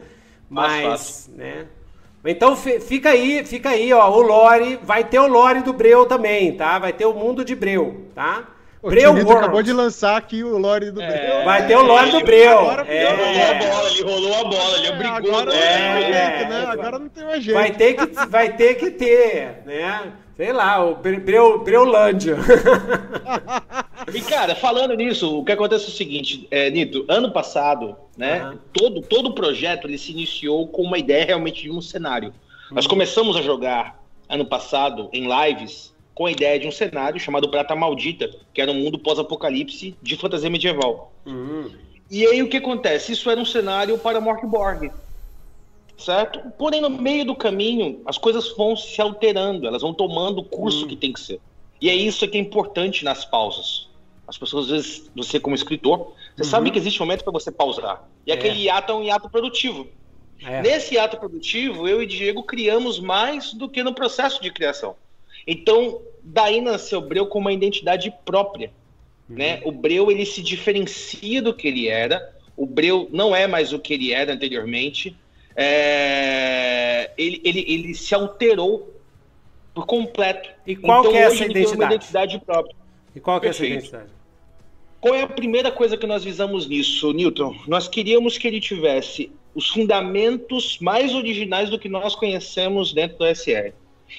Mas, 0.50 1.30
né? 1.32 1.66
Então 2.24 2.56
fi- 2.56 2.80
fica 2.80 3.10
aí, 3.10 3.44
fica 3.46 3.68
aí, 3.70 3.92
ó, 3.92 4.10
o 4.10 4.20
lore, 4.20 4.80
vai 4.82 5.04
ter 5.04 5.20
o 5.20 5.28
lore 5.28 5.62
do 5.62 5.72
Breu 5.72 6.06
também, 6.06 6.56
tá? 6.56 6.78
Vai 6.80 6.92
ter 6.92 7.06
o 7.06 7.14
mundo 7.14 7.44
de 7.44 7.54
Breu, 7.54 8.10
tá? 8.14 8.48
O 8.86 8.90
Breu 8.90 9.10
World. 9.12 9.32
acabou 9.32 9.62
de 9.62 9.72
lançar 9.72 10.16
aqui 10.16 10.44
o 10.44 10.56
lore 10.58 10.86
do 10.92 11.00
Breu. 11.00 11.44
Vai 11.44 11.66
ter 11.66 11.76
o 11.76 11.82
lore 11.82 12.10
do 12.12 12.20
Breu. 12.20 12.58
Agora 12.58 12.86
É. 12.88 13.04
Rolou 13.06 13.44
a 13.44 13.54
bola, 13.54 13.88
ele 13.90 14.02
rolou 14.02 14.34
a 14.36 14.44
bola, 14.44 14.76
ele 14.76 14.86
É, 14.86 14.92
brigou. 14.92 15.14
agora 15.16 15.44
não 15.44 15.52
né? 15.52 15.58
tem 15.60 15.88
mais 15.92 16.04
É. 16.04 16.36
jeito, 16.38 16.50
né? 16.50 16.64
Agora 16.68 16.98
não 16.98 17.08
tem 17.08 17.24
mais 17.24 17.42
jeito. 17.44 17.56
Vai 17.58 17.72
ter 17.72 17.94
que, 17.94 18.26
vai 18.28 18.56
ter 18.56 18.74
que 18.76 18.90
ter, 18.92 19.62
né? 19.66 20.12
Sei 20.36 20.52
lá, 20.52 20.84
o 20.84 20.94
Bre- 20.96 21.18
Breu, 21.18 21.58
Breulândia. 21.64 22.36
E 24.14 24.20
cara, 24.20 24.54
falando 24.54 24.94
nisso, 24.94 25.38
o 25.40 25.44
que 25.44 25.50
acontece 25.50 25.86
é 25.86 25.88
o 25.88 25.90
seguinte, 25.90 26.46
é, 26.50 26.70
Nito, 26.70 27.04
ano 27.08 27.32
passado, 27.32 27.96
né, 28.16 28.38
Aham. 28.40 28.58
todo, 28.72 29.00
todo 29.02 29.30
o 29.30 29.34
projeto 29.34 29.88
ele 29.88 29.98
se 29.98 30.12
iniciou 30.12 30.68
com 30.68 30.82
uma 30.82 30.96
ideia 30.96 31.24
realmente 31.24 31.62
de 31.62 31.70
um 31.72 31.80
cenário. 31.80 32.32
Nós 32.70 32.86
começamos 32.86 33.36
a 33.36 33.42
jogar 33.42 34.00
ano 34.28 34.44
passado 34.46 35.08
em 35.12 35.26
lives 35.26 35.92
com 36.16 36.24
a 36.24 36.30
ideia 36.32 36.58
de 36.58 36.66
um 36.66 36.72
cenário 36.72 37.20
chamado 37.20 37.50
Prata 37.50 37.76
Maldita, 37.76 38.30
que 38.54 38.62
era 38.62 38.72
um 38.72 38.74
mundo 38.74 38.98
pós-apocalipse 38.98 39.94
de 40.02 40.16
fantasia 40.16 40.48
medieval. 40.48 41.12
Hum, 41.26 41.68
E 42.10 42.24
aí 42.26 42.42
o 42.42 42.48
que 42.48 42.56
acontece? 42.56 43.12
Isso 43.12 43.28
era 43.30 43.38
um 43.38 43.44
cenário 43.44 43.98
para 43.98 44.18
Morkborg. 44.18 44.90
Certo? 45.98 46.40
Porém, 46.58 46.80
no 46.80 46.88
meio 46.88 47.24
do 47.26 47.34
caminho, 47.34 48.00
as 48.06 48.16
coisas 48.16 48.54
vão 48.56 48.74
se 48.76 48.98
alterando, 49.00 49.66
elas 49.66 49.82
vão 49.82 49.92
tomando 49.92 50.38
o 50.38 50.44
curso 50.44 50.86
que 50.86 50.96
tem 50.96 51.12
que 51.12 51.20
ser. 51.20 51.38
E 51.80 51.90
é 51.90 51.94
isso 51.94 52.26
que 52.26 52.38
é 52.38 52.40
importante 52.40 53.04
nas 53.04 53.24
pausas. 53.26 53.88
As 54.26 54.38
pessoas, 54.38 54.64
às 54.66 54.70
vezes, 54.70 55.10
você 55.14 55.38
como 55.38 55.54
escritor, 55.54 56.12
você 56.34 56.44
sabe 56.44 56.70
que 56.70 56.78
existe 56.78 57.02
um 57.02 57.06
momento 57.06 57.24
para 57.24 57.32
você 57.32 57.52
pausar. 57.52 58.08
E 58.26 58.30
É. 58.30 58.34
aquele 58.34 58.64
hiato 58.64 58.92
é 58.92 58.94
um 58.94 59.02
hiato 59.02 59.28
produtivo. 59.28 59.86
é. 60.42 60.62
Nesse 60.62 60.94
hiato 60.94 61.16
produtivo, 61.18 61.86
eu 61.88 62.02
e 62.02 62.06
Diego 62.06 62.42
criamos 62.42 62.98
mais 63.00 63.52
do 63.52 63.68
que 63.68 63.82
no 63.82 63.94
processo 63.94 64.40
de 64.42 64.50
criação. 64.50 64.94
Então, 65.46 66.02
daí 66.22 66.60
nasceu 66.60 66.98
o 66.98 67.02
Breu 67.02 67.26
com 67.26 67.38
uma 67.38 67.52
identidade 67.52 68.12
própria. 68.24 68.70
Né? 69.28 69.60
O 69.64 69.72
Breu 69.72 70.10
ele 70.10 70.24
se 70.24 70.42
diferencia 70.42 71.42
do 71.42 71.54
que 71.54 71.68
ele 71.68 71.88
era. 71.88 72.34
O 72.56 72.66
Breu 72.66 73.08
não 73.12 73.34
é 73.34 73.46
mais 73.46 73.72
o 73.72 73.78
que 73.78 73.94
ele 73.94 74.12
era 74.12 74.32
anteriormente. 74.32 75.16
É, 75.54 77.10
Ele, 77.16 77.40
ele, 77.44 77.64
ele 77.66 77.94
se 77.94 78.14
alterou 78.14 78.94
por 79.74 79.86
completo. 79.86 80.50
E 80.66 80.76
qual 80.76 81.02
que 81.02 81.16
é 81.16 81.20
essa 81.20 81.44
ele 81.44 81.54
tem 81.54 81.64
uma 81.64 81.86
identidade? 81.86 81.94
identidade 81.94 82.38
própria. 82.44 82.76
E 83.14 83.20
qual 83.20 83.40
que 83.40 83.46
é 83.46 83.50
essa 83.50 83.66
identidade? 83.66 84.10
Qual 85.00 85.14
é 85.14 85.22
a 85.22 85.26
primeira 85.28 85.70
coisa 85.70 85.96
que 85.96 86.06
nós 86.06 86.24
visamos 86.24 86.66
nisso, 86.66 87.12
Newton? 87.12 87.56
Nós 87.66 87.88
queríamos 87.88 88.38
que 88.38 88.46
ele 88.48 88.60
tivesse 88.60 89.30
os 89.54 89.68
fundamentos 89.68 90.78
mais 90.80 91.14
originais 91.14 91.70
do 91.70 91.78
que 91.78 91.88
nós 91.88 92.14
conhecemos 92.14 92.92
dentro 92.92 93.18
do 93.18 93.26
SR. 93.26 93.72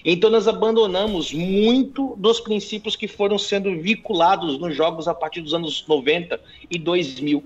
Então 0.03 0.29
nós 0.29 0.47
abandonamos 0.47 1.33
muito 1.33 2.15
dos 2.17 2.39
princípios 2.39 2.95
que 2.95 3.07
foram 3.07 3.37
sendo 3.37 3.79
vinculados 3.81 4.59
nos 4.59 4.75
jogos 4.75 5.07
a 5.07 5.13
partir 5.13 5.41
dos 5.41 5.53
anos 5.53 5.85
90 5.87 6.39
e 6.69 6.77
2000, 6.77 7.43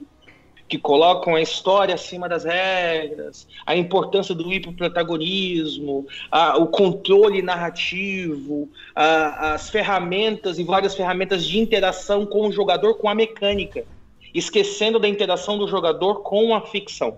que 0.67 0.77
colocam 0.77 1.36
a 1.36 1.41
história 1.41 1.93
acima 1.93 2.30
das 2.30 2.45
regras, 2.45 3.47
a 3.65 3.75
importância 3.75 4.34
do 4.34 4.51
hiperprotagonismo, 4.54 6.08
a- 6.32 6.58
o 6.58 6.67
controle 6.67 7.41
narrativo, 7.41 8.69
a- 8.95 9.54
as 9.54 9.69
ferramentas 9.69 10.58
e 10.58 10.63
várias 10.63 10.95
ferramentas 10.95 11.45
de 11.45 11.60
interação 11.60 12.25
com 12.25 12.47
o 12.47 12.51
jogador 12.51 12.95
com 12.95 13.10
a 13.10 13.15
mecânica, 13.15 13.86
esquecendo 14.34 14.97
da 14.97 15.08
interação 15.10 15.58
do 15.58 15.67
jogador 15.67 16.21
com 16.21 16.56
a 16.56 16.62
ficção. 16.62 17.17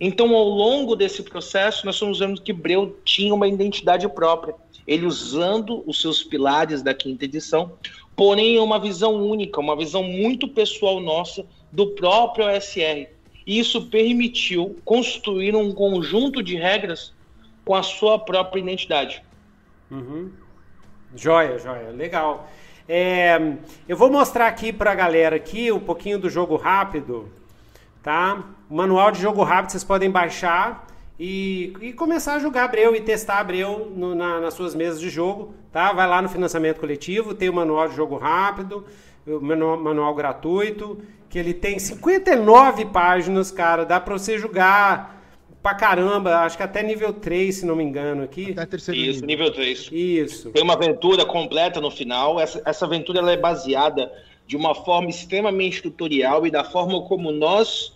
Então, 0.00 0.34
ao 0.34 0.48
longo 0.48 0.96
desse 0.96 1.22
processo, 1.22 1.86
nós 1.86 1.98
fomos 1.98 2.18
vendo 2.18 2.40
que 2.40 2.52
Breu 2.52 2.98
tinha 3.04 3.34
uma 3.34 3.46
identidade 3.46 4.08
própria. 4.08 4.54
Ele 4.86 5.06
usando 5.06 5.82
os 5.86 6.00
seus 6.00 6.22
pilares 6.22 6.82
da 6.82 6.92
quinta 6.92 7.24
edição, 7.24 7.72
porém 8.14 8.58
uma 8.58 8.78
visão 8.78 9.14
única, 9.14 9.60
uma 9.60 9.76
visão 9.76 10.02
muito 10.02 10.48
pessoal 10.48 11.00
nossa 11.00 11.46
do 11.72 11.88
próprio 11.88 12.46
OSR. 12.46 13.08
E 13.46 13.58
isso 13.58 13.86
permitiu 13.86 14.76
construir 14.84 15.54
um 15.54 15.72
conjunto 15.72 16.42
de 16.42 16.56
regras 16.56 17.12
com 17.64 17.74
a 17.74 17.82
sua 17.82 18.18
própria 18.18 18.60
identidade. 18.60 19.22
Uhum. 19.90 20.30
Joia, 21.14 21.58
joia, 21.58 21.90
legal. 21.90 22.48
É, 22.88 23.38
eu 23.88 23.96
vou 23.96 24.10
mostrar 24.10 24.46
aqui 24.46 24.72
pra 24.72 24.94
galera 24.94 25.36
aqui 25.36 25.72
um 25.72 25.80
pouquinho 25.80 26.18
do 26.18 26.28
jogo 26.28 26.56
rápido, 26.56 27.30
tá? 28.04 28.44
O 28.70 28.76
manual 28.76 29.10
de 29.10 29.20
jogo 29.20 29.42
rápido 29.42 29.72
vocês 29.72 29.82
podem 29.82 30.10
baixar 30.10 30.86
e, 31.18 31.72
e 31.80 31.92
começar 31.92 32.34
a 32.34 32.38
jogar 32.38 32.64
Abreu 32.64 32.94
e 32.94 33.00
testar 33.00 33.38
Abreu 33.38 33.90
no- 33.96 34.14
na- 34.14 34.40
nas 34.40 34.54
suas 34.54 34.74
mesas 34.74 35.00
de 35.00 35.08
jogo, 35.08 35.54
tá? 35.72 35.92
Vai 35.92 36.06
lá 36.06 36.20
no 36.22 36.28
financiamento 36.28 36.78
coletivo, 36.78 37.34
tem 37.34 37.48
o 37.48 37.52
manual 37.54 37.88
de 37.88 37.96
jogo 37.96 38.16
rápido, 38.16 38.84
o 39.26 39.40
manual, 39.40 39.78
manual 39.80 40.14
gratuito, 40.14 40.98
que 41.30 41.38
ele 41.38 41.54
tem 41.54 41.78
59 41.78 42.84
páginas, 42.86 43.50
cara, 43.50 43.84
dá 43.84 43.98
pra 43.98 44.16
você 44.18 44.38
jogar 44.38 45.12
pra 45.62 45.74
caramba, 45.74 46.40
acho 46.40 46.58
que 46.58 46.62
até 46.62 46.82
nível 46.82 47.10
3, 47.10 47.54
se 47.54 47.64
não 47.64 47.74
me 47.74 47.82
engano 47.82 48.22
aqui. 48.22 48.52
Até 48.52 48.66
terceiro 48.66 49.00
Isso, 49.00 49.24
nível. 49.24 49.26
nível 49.26 49.50
3. 49.52 49.88
Isso. 49.90 50.50
Tem 50.50 50.62
uma 50.62 50.74
aventura 50.74 51.24
completa 51.24 51.80
no 51.80 51.90
final. 51.90 52.38
Essa, 52.38 52.60
essa 52.66 52.84
aventura 52.84 53.20
ela 53.20 53.32
é 53.32 53.36
baseada 53.36 54.12
de 54.46 54.58
uma 54.58 54.74
forma 54.74 55.08
extremamente 55.08 55.80
tutorial 55.80 56.46
e 56.46 56.50
da 56.50 56.62
forma 56.64 57.00
como 57.08 57.32
nós 57.32 57.93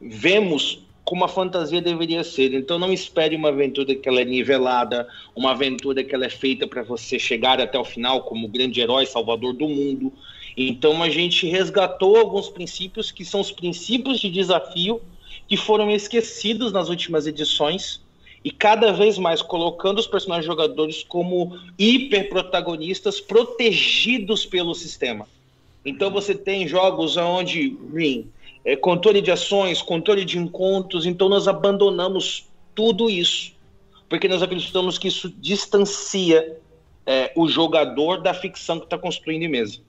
vemos 0.00 0.82
como 1.04 1.24
a 1.24 1.28
fantasia 1.28 1.82
deveria 1.82 2.22
ser. 2.22 2.54
Então 2.54 2.78
não 2.78 2.92
espere 2.92 3.34
uma 3.34 3.48
aventura 3.48 3.94
que 3.94 4.08
ela 4.08 4.20
é 4.20 4.24
nivelada, 4.24 5.08
uma 5.34 5.50
aventura 5.50 6.04
que 6.04 6.14
ela 6.14 6.26
é 6.26 6.30
feita 6.30 6.68
para 6.68 6.82
você 6.82 7.18
chegar 7.18 7.60
até 7.60 7.78
o 7.78 7.84
final 7.84 8.22
como 8.22 8.46
grande 8.46 8.80
herói, 8.80 9.06
salvador 9.06 9.52
do 9.52 9.68
mundo. 9.68 10.12
Então 10.56 11.02
a 11.02 11.08
gente 11.08 11.46
resgatou 11.46 12.16
alguns 12.16 12.48
princípios 12.48 13.10
que 13.10 13.24
são 13.24 13.40
os 13.40 13.50
princípios 13.50 14.20
de 14.20 14.30
desafio 14.30 15.00
que 15.48 15.56
foram 15.56 15.90
esquecidos 15.90 16.72
nas 16.72 16.88
últimas 16.88 17.26
edições 17.26 18.00
e 18.44 18.50
cada 18.50 18.92
vez 18.92 19.18
mais 19.18 19.42
colocando 19.42 19.98
os 19.98 20.06
personagens 20.06 20.46
jogadores 20.46 21.02
como 21.02 21.58
hiperprotagonistas 21.78 23.20
protegidos 23.20 24.46
pelo 24.46 24.74
sistema. 24.74 25.26
Então 25.84 26.10
você 26.10 26.34
tem 26.34 26.68
jogos 26.68 27.16
onde 27.16 27.76
é, 28.64 28.76
controle 28.76 29.20
de 29.20 29.30
ações, 29.30 29.82
controle 29.82 30.24
de 30.24 30.38
encontros, 30.38 31.06
então 31.06 31.28
nós 31.28 31.48
abandonamos 31.48 32.48
tudo 32.74 33.08
isso, 33.08 33.54
porque 34.08 34.28
nós 34.28 34.42
acreditamos 34.42 34.98
que 34.98 35.08
isso 35.08 35.30
distancia 35.30 36.58
é, 37.06 37.32
o 37.36 37.48
jogador 37.48 38.20
da 38.22 38.34
ficção 38.34 38.78
que 38.78 38.84
está 38.84 38.98
construindo 38.98 39.42
em 39.42 39.48
mesa. 39.48 39.80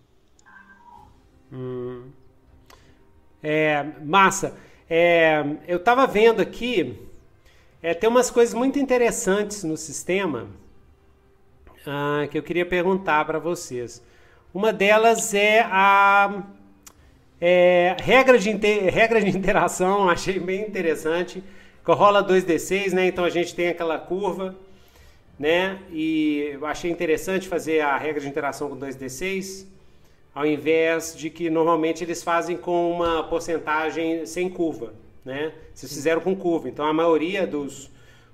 É, 3.43 3.83
massa. 4.03 4.57
É, 4.89 5.43
eu 5.67 5.79
tava 5.79 6.05
vendo 6.07 6.41
aqui, 6.41 6.97
é, 7.81 7.93
tem 7.93 8.09
umas 8.09 8.29
coisas 8.29 8.53
muito 8.53 8.79
interessantes 8.79 9.63
no 9.63 9.75
sistema 9.75 10.47
ah, 11.85 12.27
que 12.29 12.37
eu 12.37 12.43
queria 12.43 12.65
perguntar 12.65 13.25
para 13.25 13.39
vocês. 13.39 14.03
Uma 14.53 14.73
delas 14.73 15.33
é 15.33 15.61
a 15.61 16.43
é, 17.41 17.95
regra, 17.99 18.37
de 18.37 18.49
inte- 18.51 18.81
regra 18.89 19.19
de 19.19 19.29
interação, 19.35 20.07
achei 20.09 20.39
bem 20.39 20.61
interessante. 20.61 21.43
Rola 21.83 22.23
2d6, 22.23 22.93
né? 22.93 23.07
Então 23.07 23.25
a 23.25 23.29
gente 23.29 23.55
tem 23.55 23.67
aquela 23.67 23.97
curva, 23.97 24.55
né? 25.39 25.79
E 25.91 26.51
eu 26.53 26.65
achei 26.67 26.91
interessante 26.91 27.47
fazer 27.47 27.81
a 27.81 27.97
regra 27.97 28.21
de 28.21 28.27
interação 28.27 28.69
com 28.69 28.77
2d6, 28.77 29.65
ao 30.33 30.45
invés 30.45 31.15
de 31.17 31.29
que 31.31 31.49
normalmente 31.49 32.03
eles 32.03 32.21
fazem 32.23 32.55
com 32.55 32.91
uma 32.91 33.23
porcentagem 33.23 34.25
sem 34.27 34.47
curva, 34.47 34.93
né? 35.25 35.51
Vocês 35.73 35.91
fizeram 35.91 36.21
com 36.21 36.35
curva. 36.35 36.69
Então 36.69 36.85
a 36.85 36.93
maioria 36.93 37.47
dos, 37.47 37.89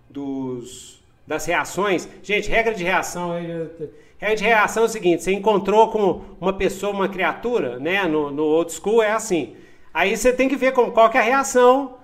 dos 0.10 0.98
das 1.26 1.46
reações, 1.46 2.08
gente, 2.22 2.50
regra 2.50 2.74
de 2.74 2.84
reação, 2.84 3.38
eu- 3.40 3.90
regra 4.18 4.36
de 4.38 4.44
reação 4.44 4.84
é 4.84 4.86
o 4.86 4.90
seguinte: 4.90 5.24
você 5.24 5.32
encontrou 5.34 5.90
com 5.90 6.22
uma 6.40 6.54
pessoa, 6.54 6.94
uma 6.94 7.10
criatura, 7.10 7.80
né? 7.80 8.04
No, 8.08 8.32
no 8.32 8.44
old 8.44 8.72
school 8.72 9.02
é 9.02 9.12
assim. 9.12 9.56
Aí 9.94 10.16
você 10.16 10.32
tem 10.34 10.48
que 10.50 10.56
ver 10.56 10.74
como, 10.74 10.92
qual 10.92 11.10
que 11.10 11.18
é 11.18 11.22
a 11.22 11.24
reação. 11.24 11.96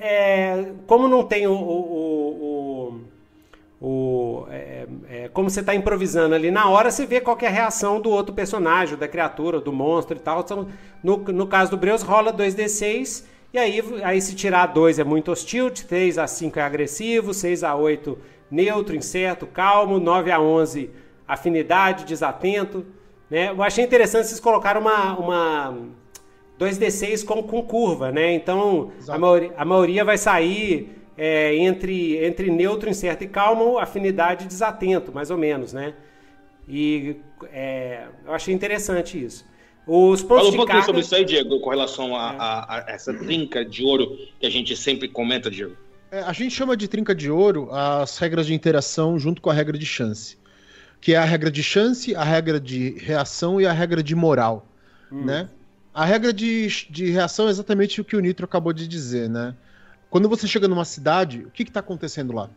É, 0.00 0.72
como 0.86 1.06
não 1.08 1.22
tem 1.24 1.46
o, 1.46 1.52
o- 1.52 3.00
o- 3.80 3.86
o- 3.86 4.46
é, 4.50 4.86
é, 5.10 5.28
como 5.28 5.50
você 5.50 5.60
está 5.60 5.74
improvisando 5.74 6.34
ali 6.34 6.50
na 6.50 6.68
hora, 6.68 6.90
você 6.90 7.04
vê 7.06 7.20
qual 7.20 7.36
é 7.42 7.46
a 7.46 7.50
reação 7.50 8.00
do 8.00 8.10
outro 8.10 8.34
personagem, 8.34 8.96
da 8.96 9.06
criatura, 9.08 9.60
do 9.60 9.72
monstro 9.72 10.16
e 10.16 10.20
tal. 10.20 10.40
Então, 10.40 10.68
no, 11.02 11.18
no 11.18 11.46
caso 11.46 11.70
do 11.70 11.76
Breus, 11.76 12.02
rola 12.02 12.32
2d6, 12.32 13.26
e 13.52 13.58
aí, 13.58 13.82
aí 14.02 14.20
se 14.20 14.34
tirar 14.34 14.66
2 14.66 14.98
é 14.98 15.04
muito 15.04 15.30
hostil, 15.30 15.70
3 15.70 16.18
a 16.18 16.26
5 16.26 16.58
é 16.58 16.62
agressivo, 16.62 17.32
6 17.34 17.62
a 17.62 17.74
8 17.74 18.18
neutro, 18.50 18.96
incerto, 18.96 19.46
calmo, 19.46 19.98
9 20.00 20.30
a 20.30 20.40
11 20.40 20.90
afinidade, 21.26 22.04
desatento. 22.04 22.84
Né? 23.30 23.50
Eu 23.50 23.62
achei 23.62 23.84
interessante 23.84 24.26
vocês 24.26 24.40
colocaram 24.40 24.80
uma, 24.80 25.18
uma 25.18 25.78
2d6 26.58 27.24
com, 27.24 27.42
com 27.42 27.62
curva, 27.62 28.12
né? 28.12 28.32
Então 28.34 28.92
a 29.08 29.18
maioria, 29.18 29.52
a 29.56 29.64
maioria 29.64 30.04
vai 30.04 30.18
sair 30.18 30.90
é, 31.16 31.54
entre, 31.56 32.24
entre 32.24 32.50
neutro, 32.50 32.88
incerto 32.88 33.24
e 33.24 33.28
calmo, 33.28 33.78
afinidade 33.78 34.44
e 34.44 34.48
desatento, 34.48 35.12
mais 35.12 35.30
ou 35.30 35.38
menos, 35.38 35.72
né? 35.72 35.94
E 36.68 37.16
é, 37.52 38.06
eu 38.26 38.32
achei 38.32 38.54
interessante 38.54 39.22
isso. 39.22 39.44
Os 39.86 40.22
pontos 40.22 40.44
Fala 40.44 40.48
um 40.48 40.56
pouquinho 40.56 40.66
carga... 40.66 40.86
sobre 40.86 41.00
isso 41.02 41.14
aí, 41.14 41.24
Diego, 41.26 41.60
com 41.60 41.68
relação 41.70 42.16
a, 42.16 42.30
a- 42.30 42.76
a 42.78 42.84
essa 42.90 43.12
trinca 43.12 43.62
de 43.64 43.84
ouro 43.84 44.16
que 44.40 44.46
a 44.46 44.50
gente 44.50 44.74
sempre 44.76 45.08
comenta, 45.08 45.50
Diego. 45.50 45.76
É, 46.10 46.20
a 46.20 46.32
gente 46.32 46.54
chama 46.54 46.74
de 46.76 46.88
trinca 46.88 47.14
de 47.14 47.30
ouro 47.30 47.68
as 47.70 48.16
regras 48.16 48.46
de 48.46 48.54
interação 48.54 49.18
junto 49.18 49.42
com 49.42 49.50
a 49.50 49.52
regra 49.52 49.76
de 49.76 49.84
chance. 49.84 50.38
Que 51.04 51.12
é 51.12 51.18
a 51.18 51.24
regra 51.24 51.50
de 51.50 51.62
chance, 51.62 52.16
a 52.16 52.24
regra 52.24 52.58
de 52.58 52.96
reação 52.98 53.60
e 53.60 53.66
a 53.66 53.72
regra 53.72 54.02
de 54.02 54.14
moral. 54.14 54.66
Né? 55.12 55.50
A 55.92 56.02
regra 56.02 56.32
de, 56.32 56.66
de 56.88 57.10
reação 57.10 57.46
é 57.46 57.50
exatamente 57.50 58.00
o 58.00 58.04
que 58.04 58.16
o 58.16 58.20
Nitro 58.20 58.46
acabou 58.46 58.72
de 58.72 58.88
dizer, 58.88 59.28
né? 59.28 59.54
Quando 60.08 60.30
você 60.30 60.48
chega 60.48 60.66
numa 60.66 60.86
cidade, 60.86 61.44
o 61.44 61.50
que 61.50 61.62
está 61.64 61.80
acontecendo 61.80 62.32
lá? 62.32 62.48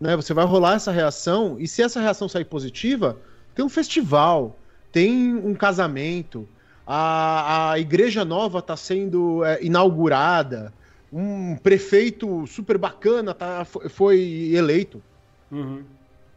Né? 0.00 0.14
Você 0.14 0.32
vai 0.32 0.44
rolar 0.44 0.76
essa 0.76 0.92
reação, 0.92 1.56
e 1.58 1.66
se 1.66 1.82
essa 1.82 2.00
reação 2.00 2.28
sair 2.28 2.44
positiva, 2.44 3.18
tem 3.52 3.64
um 3.64 3.68
festival, 3.68 4.56
tem 4.92 5.34
um 5.34 5.52
casamento, 5.52 6.48
a, 6.86 7.72
a 7.72 7.78
igreja 7.80 8.24
nova 8.24 8.60
está 8.60 8.76
sendo 8.76 9.44
é, 9.44 9.60
inaugurada, 9.60 10.72
um 11.12 11.56
prefeito 11.56 12.46
super 12.46 12.78
bacana 12.78 13.34
tá, 13.34 13.64
foi, 13.64 13.88
foi 13.88 14.52
eleito. 14.54 15.02
Uhum. 15.50 15.82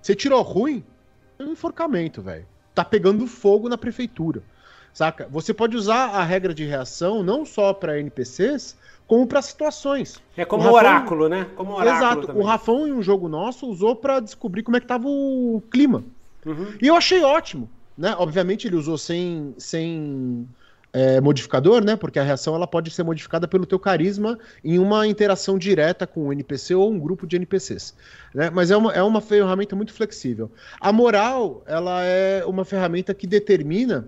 Você 0.02 0.16
tirou 0.16 0.42
ruim, 0.42 0.84
um 1.48 1.52
enforcamento, 1.54 2.22
velho. 2.22 2.46
Tá 2.74 2.84
pegando 2.86 3.28
fogo 3.28 3.68
na 3.70 3.78
prefeitura. 3.78 4.42
Saca? 4.94 5.28
Você 5.32 5.54
pode 5.54 5.76
usar 5.78 6.08
a 6.10 6.24
regra 6.24 6.54
de 6.54 6.66
reação 6.66 7.24
não 7.24 7.46
só 7.46 7.74
para 7.74 8.00
NPCs, 8.00 8.76
como 9.08 9.26
para 9.28 9.42
situações. 9.42 10.22
É 10.36 10.44
como 10.46 10.64
O 10.64 10.66
Rafão- 10.66 10.80
oráculo, 10.80 11.30
né? 11.30 11.48
Como 11.56 11.72
o 11.72 11.76
oráculo 11.76 11.98
Exato. 11.98 12.28
também. 12.28 12.42
O 12.42 12.46
Rafão, 12.46 12.88
em 12.88 12.92
um 12.94 13.02
jogo 13.02 13.28
nosso, 13.30 13.68
usou 13.68 13.96
para 13.96 14.20
descobrir 14.20 14.64
como 14.64 14.78
é 14.78 14.80
que 14.80 14.88
tava 14.88 15.08
o 15.08 15.62
clima. 15.72 16.04
Uhum. 16.46 16.74
E 16.82 16.88
eu 16.88 16.96
achei 16.96 17.22
ótimo. 17.24 17.70
Né? 17.98 18.16
Obviamente, 18.18 18.68
ele 18.68 18.76
usou 18.76 18.98
sem, 18.98 19.54
sem 19.58 20.48
é, 20.94 21.22
modificador, 21.22 21.84
né? 21.84 21.96
Porque 21.96 22.20
a 22.20 22.24
reação 22.24 22.54
ela 22.54 22.68
pode 22.68 22.92
ser 22.92 23.04
modificada 23.04 23.48
pelo 23.48 23.66
teu 23.66 23.80
carisma 23.80 24.38
em 24.64 24.78
uma 24.78 25.08
interação 25.08 25.58
direta 25.58 26.06
com 26.06 26.28
um 26.28 26.34
NPC 26.34 26.76
ou 26.76 26.92
um 26.92 27.00
grupo 27.00 27.26
de 27.26 27.36
NPCs. 27.38 27.96
Né? 28.34 28.50
Mas 28.50 28.72
é 28.72 28.78
uma, 28.78 28.94
é 28.94 29.02
uma 29.02 29.22
ferramenta 29.22 29.76
muito 29.76 29.94
flexível. 29.94 30.52
A 30.80 30.92
moral, 30.92 31.64
ela 31.66 32.04
é 32.04 32.44
uma 32.46 32.66
ferramenta 32.66 33.14
que 33.14 33.26
determina 33.26 34.08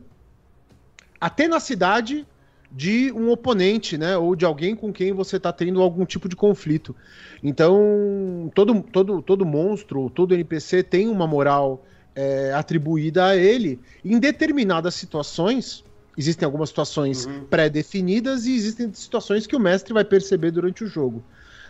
a 1.20 1.30
tenacidade 1.30 2.26
de 2.70 3.12
um 3.12 3.30
oponente, 3.30 3.98
né? 3.98 4.18
Ou 4.18 4.36
de 4.36 4.44
alguém 4.46 4.76
com 4.76 4.92
quem 4.92 5.14
você 5.14 5.38
está 5.38 5.54
tendo 5.54 5.82
algum 5.82 6.06
tipo 6.06 6.28
de 6.28 6.36
conflito. 6.36 6.96
Então, 7.42 8.52
todo, 8.56 8.82
todo, 8.82 9.22
todo 9.22 9.46
monstro, 9.46 10.10
todo 10.10 10.34
NPC 10.34 10.82
tem 10.82 11.08
uma 11.08 11.28
moral 11.28 11.86
é, 12.16 12.52
atribuída 12.52 13.28
a 13.28 13.36
ele. 13.38 13.80
Em 14.04 14.20
determinadas 14.20 14.96
situações, 14.96 15.84
existem 16.18 16.46
algumas 16.46 16.70
situações 16.70 17.26
Uhum. 17.26 17.46
pré-definidas 17.46 18.46
e 18.46 18.54
existem 18.56 18.94
situações 18.94 19.48
que 19.48 19.56
o 19.56 19.60
mestre 19.60 19.94
vai 19.94 20.04
perceber 20.04 20.52
durante 20.52 20.84
o 20.84 20.88
jogo. 20.88 21.24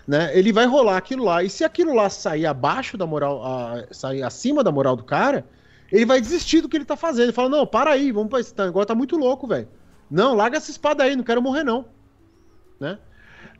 Né? 0.07 0.37
Ele 0.37 0.51
vai 0.51 0.65
rolar 0.65 0.97
aquilo 0.97 1.23
lá, 1.23 1.43
e 1.43 1.49
se 1.49 1.63
aquilo 1.63 1.93
lá 1.93 2.09
sair 2.09 2.45
abaixo 2.45 2.97
da 2.97 3.05
moral, 3.07 3.41
a- 3.45 3.85
sair 3.91 4.21
acima 4.21 4.61
da 4.63 4.71
moral 4.71 4.95
do 4.97 5.03
cara, 5.03 5.45
ele 5.91 6.05
vai 6.05 6.19
desistir 6.19 6.59
do 6.59 6.67
que 6.67 6.75
ele 6.75 6.83
tá 6.85 6.97
fazendo. 6.97 7.25
Ele 7.25 7.31
fala: 7.31 7.47
Não, 7.49 7.65
para 7.65 7.91
aí, 7.91 8.11
vamos 8.11 8.29
pra 8.29 8.39
esse 8.41 8.53
negócio 8.57 8.87
tá 8.87 8.95
muito 8.95 9.15
louco, 9.15 9.47
velho. 9.47 9.67
Não, 10.11 10.35
larga 10.35 10.57
essa 10.57 10.69
espada 10.71 11.03
aí, 11.03 11.15
não 11.15 11.23
quero 11.23 11.41
morrer, 11.41 11.63
não. 11.63 11.85
Né? 12.79 12.97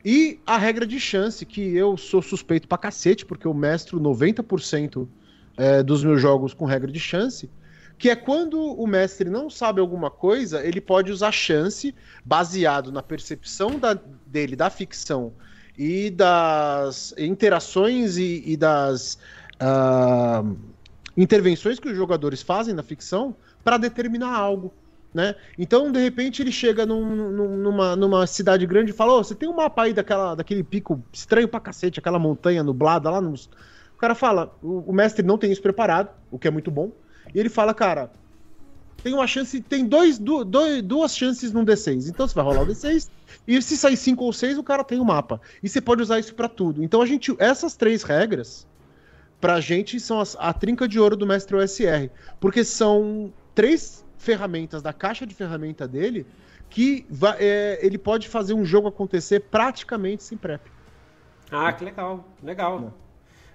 E 0.04 0.38
a 0.46 0.58
regra 0.58 0.86
de 0.86 1.00
chance, 1.00 1.46
que 1.46 1.74
eu 1.74 1.96
sou 1.96 2.20
suspeito 2.20 2.68
pra 2.68 2.76
cacete, 2.76 3.24
porque 3.24 3.46
eu 3.46 3.54
mestro 3.54 3.98
90% 3.98 5.08
é, 5.56 5.82
dos 5.82 6.04
meus 6.04 6.20
jogos 6.20 6.52
com 6.52 6.66
regra 6.66 6.90
de 6.92 7.00
chance, 7.00 7.48
que 7.98 8.10
é 8.10 8.16
quando 8.16 8.60
o 8.60 8.86
mestre 8.86 9.30
não 9.30 9.48
sabe 9.48 9.80
alguma 9.80 10.10
coisa, 10.10 10.64
ele 10.66 10.80
pode 10.80 11.10
usar 11.12 11.32
chance 11.32 11.94
baseado 12.24 12.90
na 12.92 13.02
percepção 13.02 13.78
da- 13.78 13.98
dele 14.26 14.56
da 14.56 14.68
ficção 14.70 15.32
e 15.78 16.10
das 16.10 17.14
interações 17.18 18.16
e, 18.16 18.42
e 18.46 18.56
das 18.56 19.18
ah, 19.60 20.42
intervenções 21.16 21.78
que 21.78 21.88
os 21.88 21.96
jogadores 21.96 22.42
fazem 22.42 22.74
na 22.74 22.82
ficção 22.82 23.34
para 23.62 23.76
determinar 23.76 24.34
algo. 24.36 24.72
Né? 25.12 25.36
Então, 25.56 25.92
de 25.92 26.00
repente, 26.00 26.42
ele 26.42 26.50
chega 26.50 26.84
num- 26.84 27.30
num- 27.30 27.56
numa, 27.56 27.94
numa 27.94 28.26
cidade 28.26 28.66
grande 28.66 28.90
e 28.90 28.94
fala: 28.94 29.12
Ô, 29.12 29.22
você 29.22 29.32
tem 29.34 29.48
um 29.48 29.54
mapa 29.54 29.84
aí 29.84 29.92
daquela, 29.92 30.34
daquele 30.34 30.64
pico 30.64 31.00
estranho 31.12 31.46
pra 31.46 31.60
cacete, 31.60 32.00
aquela 32.00 32.18
montanha 32.18 32.64
nublada 32.64 33.08
lá 33.08 33.20
nos. 33.20 33.46
O 33.94 33.98
cara 33.98 34.16
fala: 34.16 34.52
o, 34.60 34.90
o 34.90 34.92
mestre 34.92 35.24
não 35.24 35.38
tem 35.38 35.52
isso 35.52 35.62
preparado, 35.62 36.10
o 36.32 36.38
que 36.38 36.48
é 36.48 36.50
muito 36.50 36.68
bom. 36.68 36.90
E 37.34 37.40
ele 37.40 37.48
fala: 37.48 37.74
Cara, 37.74 38.10
tem 39.02 39.12
uma 39.12 39.26
chance, 39.26 39.60
tem 39.60 39.84
dois, 39.84 40.18
dois, 40.18 40.82
duas 40.82 41.16
chances 41.16 41.52
num 41.52 41.64
D6. 41.64 42.08
Então 42.08 42.26
você 42.26 42.34
vai 42.34 42.44
rolar 42.44 42.62
o 42.62 42.66
D6 42.66 43.10
e 43.46 43.60
se 43.60 43.76
sair 43.76 43.96
cinco 43.96 44.24
ou 44.24 44.32
seis, 44.32 44.56
o 44.56 44.62
cara 44.62 44.82
tem 44.82 44.98
o 44.98 45.04
mapa. 45.04 45.40
E 45.62 45.68
você 45.68 45.80
pode 45.80 46.00
usar 46.00 46.18
isso 46.18 46.34
para 46.34 46.48
tudo. 46.48 46.82
Então 46.82 47.02
a 47.02 47.06
gente, 47.06 47.34
essas 47.38 47.76
três 47.76 48.02
regras 48.02 48.66
pra 49.40 49.60
gente 49.60 50.00
são 50.00 50.20
as, 50.20 50.34
a 50.40 50.52
trinca 50.54 50.88
de 50.88 50.98
ouro 50.98 51.16
do 51.16 51.26
mestre 51.26 51.54
OSR, 51.54 52.08
porque 52.40 52.64
são 52.64 53.30
três 53.54 54.04
ferramentas 54.16 54.80
da 54.80 54.92
caixa 54.92 55.26
de 55.26 55.34
ferramenta 55.34 55.86
dele 55.86 56.26
que 56.70 57.06
vai, 57.10 57.36
é, 57.38 57.78
ele 57.82 57.98
pode 57.98 58.26
fazer 58.26 58.54
um 58.54 58.64
jogo 58.64 58.88
acontecer 58.88 59.40
praticamente 59.40 60.24
sem 60.24 60.38
prep. 60.38 60.62
Ah, 61.50 61.72
que 61.72 61.84
legal, 61.84 62.26
legal. 62.42 62.94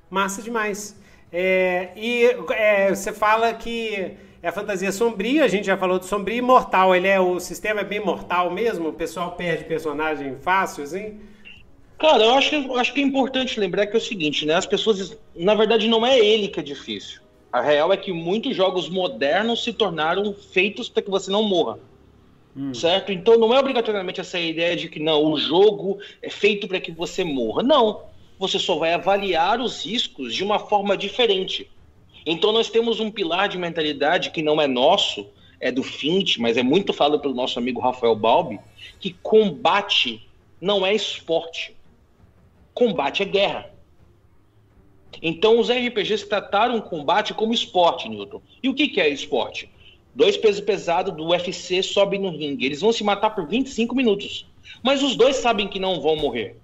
Massa 0.10 0.42
demais. 0.42 0.96
É, 1.32 1.90
e 1.96 2.24
é, 2.52 2.90
você 2.90 3.14
fala 3.14 3.54
que 3.54 4.14
é 4.42 4.52
fantasia 4.52 4.92
sombria, 4.92 5.44
a 5.44 5.48
gente 5.48 5.66
já 5.66 5.78
falou 5.78 6.00
do 6.00 6.06
sombrio 6.06 6.38
e 6.38 6.42
mortal. 6.42 6.96
Ele 6.96 7.08
é 7.08 7.20
o 7.20 7.40
sistema 7.40 7.82
é 7.82 7.84
bem 7.84 8.00
mortal 8.00 8.50
mesmo? 8.50 8.90
O 8.90 8.94
pessoal 8.94 9.34
perde 9.34 9.66
personagem 9.66 10.38
fácil, 10.42 10.84
assim? 10.84 11.20
Cara, 11.98 12.24
eu 12.24 12.34
acho, 12.34 12.56
eu 12.56 12.78
acho 12.78 12.94
que 12.94 13.02
é 13.02 13.04
importante 13.04 13.60
lembrar 13.60 13.86
que 13.86 13.96
é 13.96 13.98
o 13.98 14.02
seguinte, 14.02 14.46
né? 14.46 14.56
As 14.56 14.66
pessoas, 14.66 15.18
na 15.36 15.54
verdade, 15.54 15.88
não 15.88 16.06
é 16.06 16.18
ele 16.18 16.48
que 16.48 16.60
é 16.60 16.64
difícil. 16.64 17.22
A 17.52 17.62
real 17.62 17.92
é 17.92 17.98
que 17.98 18.14
muitos 18.14 18.56
jogos 18.56 18.88
modernos 18.88 19.64
se 19.64 19.74
tornaram 19.74 20.34
feitos 20.34 20.88
para 20.88 21.04
que 21.04 21.10
você 21.10 21.30
não 21.30 21.44
morra. 21.44 21.78
Hum. 22.56 22.74
Certo? 22.74 23.12
Então 23.12 23.38
não 23.38 23.54
é 23.54 23.60
obrigatoriamente 23.60 24.22
essa 24.22 24.40
ideia 24.40 24.76
de 24.76 24.88
que 24.88 25.00
não, 25.00 25.24
o 25.26 25.38
jogo 25.38 26.00
é 26.22 26.30
feito 26.30 26.68
para 26.68 26.80
que 26.80 26.92
você 26.92 27.24
morra. 27.24 27.64
Não. 27.64 28.02
Você 28.40 28.58
só 28.58 28.78
vai 28.78 28.94
avaliar 28.94 29.60
os 29.60 29.86
riscos 29.86 30.34
de 30.34 30.46
uma 30.46 30.58
forma 30.58 30.96
diferente. 30.96 31.70
Então 32.26 32.54
nós 32.54 32.70
temos 32.70 33.02
um 33.02 33.12
pilar 33.12 33.50
de 33.50 33.58
mentalidade 33.58 34.32
que 34.32 34.42
não 34.42 34.62
é 34.62 34.66
nosso, 34.66 35.28
é 35.60 35.70
do 35.70 35.84
Fint, 35.84 36.38
mas 36.38 36.56
é 36.56 36.64
muito 36.64 36.94
falado 36.94 37.20
pelo 37.20 37.34
nosso 37.34 37.60
amigo 37.60 37.82
Rafael 37.82 38.16
Balbi, 38.16 38.58
que 38.98 39.12
combate 39.22 40.26
não 40.62 40.86
é 40.86 40.96
esporte. 40.96 41.76
Combate 42.74 43.24
é 43.24 43.26
guerra. 43.26 43.74
Então 45.22 45.60
os 45.60 45.70
RPGs 45.70 46.26
trataram 46.28 46.78
o 46.78 46.82
combate 46.82 47.34
como 47.34 47.54
esporte, 47.54 48.08
Newton. 48.08 48.42
E 48.64 48.70
o 48.70 48.74
que, 48.74 48.88
que 48.88 49.02
é 49.02 49.10
esporte? 49.10 49.70
Dois 50.16 50.38
pesos 50.38 50.62
pesados 50.62 51.14
do 51.14 51.28
UFC 51.28 51.84
sobem 51.84 52.22
no 52.22 52.30
ringue. 52.30 52.66
Eles 52.66 52.80
vão 52.80 52.94
se 52.94 53.04
matar 53.04 53.32
por 53.32 53.46
25 53.46 53.94
minutos. 53.94 54.46
Mas 54.82 55.04
os 55.04 55.18
dois 55.18 55.36
sabem 55.36 55.68
que 55.68 55.80
não 55.80 56.00
vão 56.00 56.16
morrer. 56.16 56.58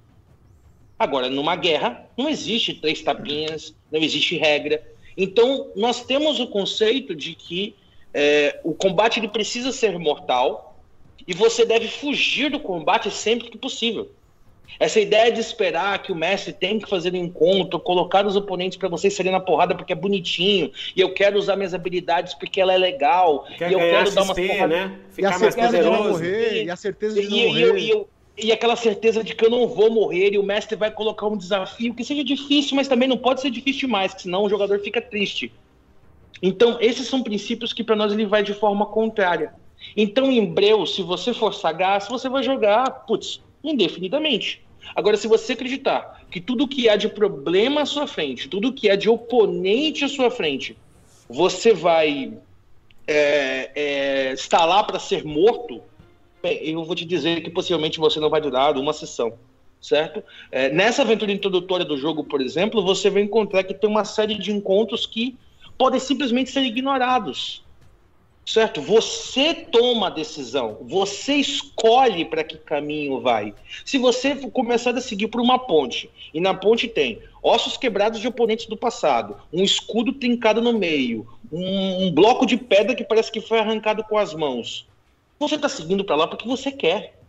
Agora, 0.98 1.30
numa 1.30 1.56
guerra, 1.56 2.06
não 2.18 2.30
existe 2.30 2.74
três 2.74 3.02
tapinhas, 3.02 3.76
não 3.92 4.00
existe 4.02 4.38
regra. 4.38 4.82
Então, 5.18 5.72
nós 5.76 6.04
temos 6.06 6.40
o 6.40 6.48
conceito 6.48 7.14
de 7.14 7.36
que 7.36 7.76
é, 8.14 8.60
o 8.64 8.74
combate 8.74 9.20
ele 9.20 9.28
precisa 9.28 9.72
ser 9.72 9.98
mortal 10.00 10.80
e 11.28 11.34
você 11.34 11.66
deve 11.66 11.88
fugir 11.88 12.50
do 12.50 12.60
combate 12.60 13.12
sempre 13.12 13.50
que 13.50 13.58
possível. 13.58 14.10
Essa 14.80 15.00
ideia 15.00 15.32
de 15.32 15.40
esperar 15.40 16.02
que 16.02 16.12
o 16.12 16.16
mestre 16.16 16.52
tem 16.52 16.80
que 16.80 16.90
fazer 16.90 17.14
um 17.14 17.18
encontro, 17.18 17.80
colocar 17.80 18.26
os 18.26 18.36
oponentes 18.36 18.78
para 18.78 18.90
vocês 18.90 19.14
serem 19.14 19.32
na 19.32 19.40
porrada 19.40 19.76
porque 19.76 19.94
é 19.94 19.96
bonitinho, 19.96 20.72
e 20.96 21.00
eu 21.00 21.14
quero 21.14 21.38
usar 21.38 21.56
minhas 21.56 21.74
habilidades 21.74 22.34
porque 22.34 22.60
ela 22.60 22.74
é 22.74 22.78
legal, 22.78 23.46
Quer 23.58 23.70
e 23.70 23.74
eu 23.74 23.80
quero 23.80 24.12
dar 24.12 24.24
umas 24.24 24.36
porradas. 24.38 24.70
né? 24.70 25.00
E 25.12 25.16
Ficar 25.16 25.28
a 25.36 25.40
mais 25.40 25.54
certeza 25.54 25.78
de 25.78 25.84
não 25.84 25.92
poderoso. 25.98 26.10
morrer, 26.20 26.64
e 26.66 26.70
a 26.70 26.76
certeza 26.76 27.22
de 27.22 27.28
não 27.30 27.38
E, 27.38 27.42
e, 27.42 27.48
morrer. 27.48 27.64
eu- 27.64 27.78
e 27.78 27.90
eu- 27.90 28.10
e 28.38 28.52
aquela 28.52 28.76
certeza 28.76 29.24
de 29.24 29.34
que 29.34 29.46
eu 29.46 29.50
não 29.50 29.68
vou 29.68 29.90
morrer 29.90 30.34
e 30.34 30.38
o 30.38 30.44
mestre 30.44 30.76
vai 30.76 30.92
colocar 30.92 31.28
um 31.28 31.38
desafio 31.38 31.94
que 31.94 32.04
seja 32.04 32.24
difícil, 32.24 32.76
mas 32.76 32.88
também 32.88 33.08
não 33.08 33.18
pode 33.18 33.42
ser 33.42 33.50
difícil 33.50 33.82
demais, 33.82 34.14
senão 34.18 34.44
o 34.44 34.50
jogador 34.50 34.80
fica 34.80 35.02
triste. 35.02 35.52
Então, 36.42 36.78
esses 36.82 37.08
são 37.08 37.24
princípios 37.24 37.72
que 37.72 37.84
para 37.84 37.96
nós 37.96 38.12
ele 38.12 38.26
vai 38.26 38.44
de 38.44 38.54
forma 38.54 38.86
contrária. 38.86 39.54
Então, 39.96 40.32
em 40.32 40.46
Breu, 40.46 40.86
se 40.86 41.02
você 41.02 41.34
for 41.34 41.54
sagaz, 41.54 42.08
você 42.08 42.28
vai 42.28 42.44
jogar, 42.44 42.90
putz, 43.06 43.42
indefinidamente. 43.64 44.62
Agora, 44.94 45.18
se 45.18 45.28
você 45.28 45.54
acreditar 45.54 46.22
que 46.30 46.42
tudo 46.42 46.68
que 46.68 46.90
há 46.90 46.96
de 46.96 47.08
problema 47.08 47.82
à 47.82 47.86
sua 47.86 48.06
frente, 48.06 48.50
tudo 48.50 48.74
que 48.74 48.90
há 48.90 48.96
de 48.96 49.10
oponente 49.10 50.04
à 50.04 50.08
sua 50.08 50.30
frente, 50.30 50.78
você 51.30 51.74
vai 51.74 52.34
é, 53.08 53.72
é, 53.76 54.34
estar 54.34 54.66
lá 54.66 54.84
para 54.84 55.00
ser 55.00 55.24
morto, 55.24 55.82
eu 56.54 56.84
vou 56.84 56.96
te 56.96 57.06
dizer 57.06 57.42
que 57.42 57.50
possivelmente 57.50 58.00
você 58.00 58.20
não 58.20 58.30
vai 58.30 58.42
durar 58.42 58.78
uma 58.78 58.94
sessão, 58.94 59.34
certo? 59.82 60.24
É, 60.52 60.70
nessa 60.70 61.02
aventura 61.02 61.32
introdutória 61.32 61.86
do 61.86 61.98
jogo, 61.98 62.24
por 62.24 62.42
exemplo, 62.42 62.84
você 62.84 63.10
vai 63.10 63.22
encontrar 63.22 63.64
que 63.64 63.74
tem 63.74 63.90
uma 63.90 64.06
série 64.06 64.36
de 64.36 64.52
encontros 64.52 65.06
que 65.06 65.38
podem 65.78 66.00
simplesmente 66.00 66.50
ser 66.50 66.62
ignorados, 66.62 67.64
certo? 68.46 68.82
Você 68.82 69.54
toma 69.54 70.08
a 70.08 70.12
decisão, 70.12 70.78
você 70.82 71.36
escolhe 71.36 72.26
para 72.26 72.44
que 72.44 72.58
caminho 72.58 73.20
vai. 73.20 73.54
Se 73.84 73.98
você 73.98 74.36
começar 74.52 74.96
a 74.96 75.02
seguir 75.02 75.28
por 75.28 75.42
uma 75.42 75.58
ponte, 75.58 76.10
e 76.34 76.40
na 76.40 76.54
ponte 76.54 76.88
tem 76.88 77.20
ossos 77.42 77.78
quebrados 77.78 78.20
de 78.20 78.28
oponentes 78.28 78.68
do 78.68 78.78
passado, 78.78 79.38
um 79.52 79.64
escudo 79.64 80.14
trincado 80.14 80.62
no 80.62 80.74
meio, 80.74 81.28
um, 81.52 82.06
um 82.06 82.12
bloco 82.12 82.46
de 82.46 82.58
pedra 82.58 82.96
que 82.96 83.04
parece 83.04 83.32
que 83.32 83.42
foi 83.42 83.60
arrancado 83.60 84.04
com 84.04 84.18
as 84.18 84.34
mãos. 84.34 84.88
Você 85.40 85.56
está 85.56 85.68
seguindo 85.70 86.04
para 86.04 86.16
lá 86.16 86.28
porque 86.28 86.48
você 86.48 86.72
quer. 86.72 87.20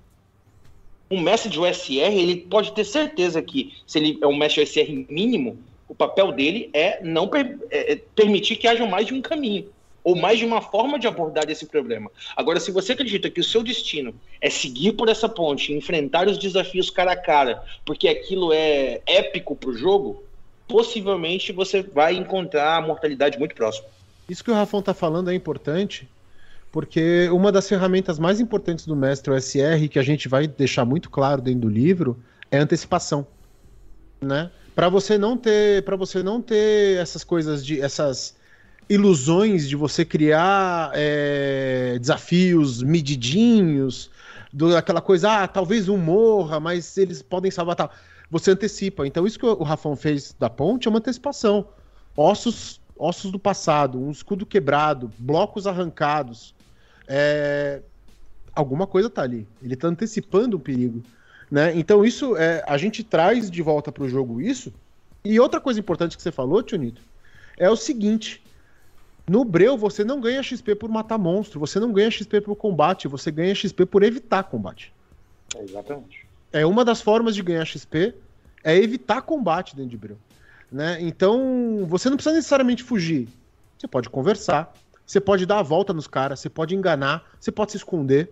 Um 1.10 1.20
mestre 1.20 1.50
de 1.50 1.58
OSR, 1.60 2.14
ele 2.18 2.36
pode 2.36 2.72
ter 2.72 2.84
certeza 2.84 3.40
que, 3.40 3.74
se 3.86 3.98
ele 3.98 4.18
é 4.20 4.26
um 4.26 4.36
mestre 4.36 4.64
de 4.64 4.70
OSR 4.70 5.06
mínimo, 5.08 5.58
o 5.88 5.94
papel 5.94 6.32
dele 6.32 6.68
é 6.72 7.00
não 7.02 7.28
per- 7.28 7.58
é- 7.70 7.92
é 7.92 7.96
permitir 7.96 8.56
que 8.56 8.66
haja 8.66 8.84
mais 8.86 9.06
de 9.06 9.14
um 9.14 9.22
caminho 9.22 9.68
ou 10.02 10.14
mais 10.16 10.38
de 10.38 10.44
uma 10.44 10.60
forma 10.60 10.98
de 10.98 11.06
abordar 11.06 11.48
esse 11.50 11.66
problema. 11.66 12.10
Agora, 12.36 12.60
se 12.60 12.70
você 12.70 12.92
acredita 12.92 13.28
que 13.28 13.40
o 13.40 13.44
seu 13.44 13.62
destino 13.62 14.14
é 14.40 14.48
seguir 14.48 14.92
por 14.92 15.08
essa 15.08 15.28
ponte, 15.28 15.72
enfrentar 15.72 16.28
os 16.28 16.38
desafios 16.38 16.90
cara 16.90 17.12
a 17.12 17.16
cara, 17.16 17.62
porque 17.84 18.06
aquilo 18.08 18.52
é 18.52 19.00
épico 19.04 19.56
para 19.56 19.70
o 19.70 19.76
jogo, 19.76 20.22
possivelmente 20.68 21.52
você 21.52 21.82
vai 21.82 22.14
encontrar 22.14 22.76
a 22.76 22.80
mortalidade 22.80 23.38
muito 23.38 23.54
próxima. 23.54 23.88
Isso 24.28 24.44
que 24.44 24.50
o 24.50 24.54
Rafão 24.54 24.80
tá 24.82 24.94
falando 24.94 25.30
é 25.30 25.34
importante, 25.34 26.08
porque 26.76 27.26
uma 27.32 27.50
das 27.50 27.66
ferramentas 27.66 28.18
mais 28.18 28.38
importantes 28.38 28.84
do 28.84 28.94
mestre 28.94 29.32
OSR, 29.32 29.88
que 29.90 29.98
a 29.98 30.02
gente 30.02 30.28
vai 30.28 30.46
deixar 30.46 30.84
muito 30.84 31.08
claro 31.08 31.40
dentro 31.40 31.60
do 31.60 31.68
livro, 31.70 32.22
é 32.50 32.58
antecipação, 32.58 33.26
né? 34.20 34.50
Para 34.74 34.90
você 34.90 35.16
não 35.16 35.38
ter, 35.38 35.82
para 35.84 35.96
você 35.96 36.22
não 36.22 36.42
ter 36.42 36.98
essas 36.98 37.24
coisas 37.24 37.64
de 37.64 37.80
essas 37.80 38.36
ilusões 38.90 39.66
de 39.66 39.74
você 39.74 40.04
criar 40.04 40.90
é, 40.92 41.96
desafios 41.98 42.82
medidinhos, 42.82 44.10
do, 44.52 44.76
aquela 44.76 45.00
coisa, 45.00 45.44
ah, 45.44 45.48
talvez 45.48 45.88
um 45.88 45.96
morra, 45.96 46.60
mas 46.60 46.98
eles 46.98 47.22
podem 47.22 47.50
salvar 47.50 47.74
tal. 47.74 47.90
Você 48.30 48.50
antecipa. 48.50 49.06
Então 49.06 49.26
isso 49.26 49.38
que 49.38 49.46
o 49.46 49.62
Rafão 49.62 49.96
fez 49.96 50.36
da 50.38 50.50
ponte 50.50 50.86
é 50.86 50.90
uma 50.90 50.98
antecipação. 50.98 51.68
Ossos 52.14 52.82
ossos 52.98 53.30
do 53.30 53.38
passado, 53.38 53.98
um 53.98 54.10
escudo 54.10 54.46
quebrado, 54.46 55.10
blocos 55.18 55.66
arrancados. 55.66 56.54
É, 57.08 57.80
Alguma 58.56 58.86
coisa 58.86 59.10
tá 59.10 59.20
ali. 59.20 59.46
Ele 59.62 59.76
tá 59.76 59.86
antecipando 59.86 60.56
o 60.56 60.60
perigo. 60.60 61.02
Né? 61.50 61.76
Então, 61.76 62.02
isso 62.02 62.34
é, 62.38 62.64
a 62.66 62.78
gente 62.78 63.04
traz 63.04 63.50
de 63.50 63.60
volta 63.60 63.92
pro 63.92 64.08
jogo 64.08 64.40
isso. 64.40 64.72
E 65.22 65.38
outra 65.38 65.60
coisa 65.60 65.78
importante 65.78 66.16
que 66.16 66.22
você 66.22 66.32
falou, 66.32 66.62
Tionito, 66.62 67.02
é 67.58 67.68
o 67.68 67.76
seguinte: 67.76 68.42
no 69.28 69.44
Breu 69.44 69.76
você 69.76 70.02
não 70.02 70.22
ganha 70.22 70.42
XP 70.42 70.74
por 70.74 70.88
matar 70.88 71.18
monstro, 71.18 71.60
você 71.60 71.78
não 71.78 71.92
ganha 71.92 72.10
XP 72.10 72.40
por 72.40 72.56
combate, 72.56 73.06
você 73.06 73.30
ganha 73.30 73.54
XP 73.54 73.84
por 73.84 74.02
evitar 74.02 74.44
combate. 74.44 74.90
Exatamente. 75.60 76.26
É 76.50 76.64
uma 76.64 76.82
das 76.82 77.02
formas 77.02 77.34
de 77.34 77.42
ganhar 77.42 77.64
XP 77.66 78.14
é 78.64 78.74
evitar 78.74 79.20
combate 79.20 79.76
dentro 79.76 79.90
de 79.90 79.98
Breu. 79.98 80.16
Né? 80.72 80.96
Então, 81.02 81.84
você 81.86 82.08
não 82.08 82.16
precisa 82.16 82.34
necessariamente 82.34 82.82
fugir. 82.82 83.28
Você 83.78 83.86
pode 83.86 84.08
conversar, 84.08 84.72
você 85.06 85.20
pode 85.20 85.46
dar 85.46 85.60
a 85.60 85.62
volta 85.62 85.92
nos 85.92 86.06
caras, 86.06 86.40
você 86.40 86.50
pode 86.50 86.74
enganar, 86.74 87.24
você 87.38 87.52
pode 87.52 87.70
se 87.70 87.76
esconder. 87.76 88.30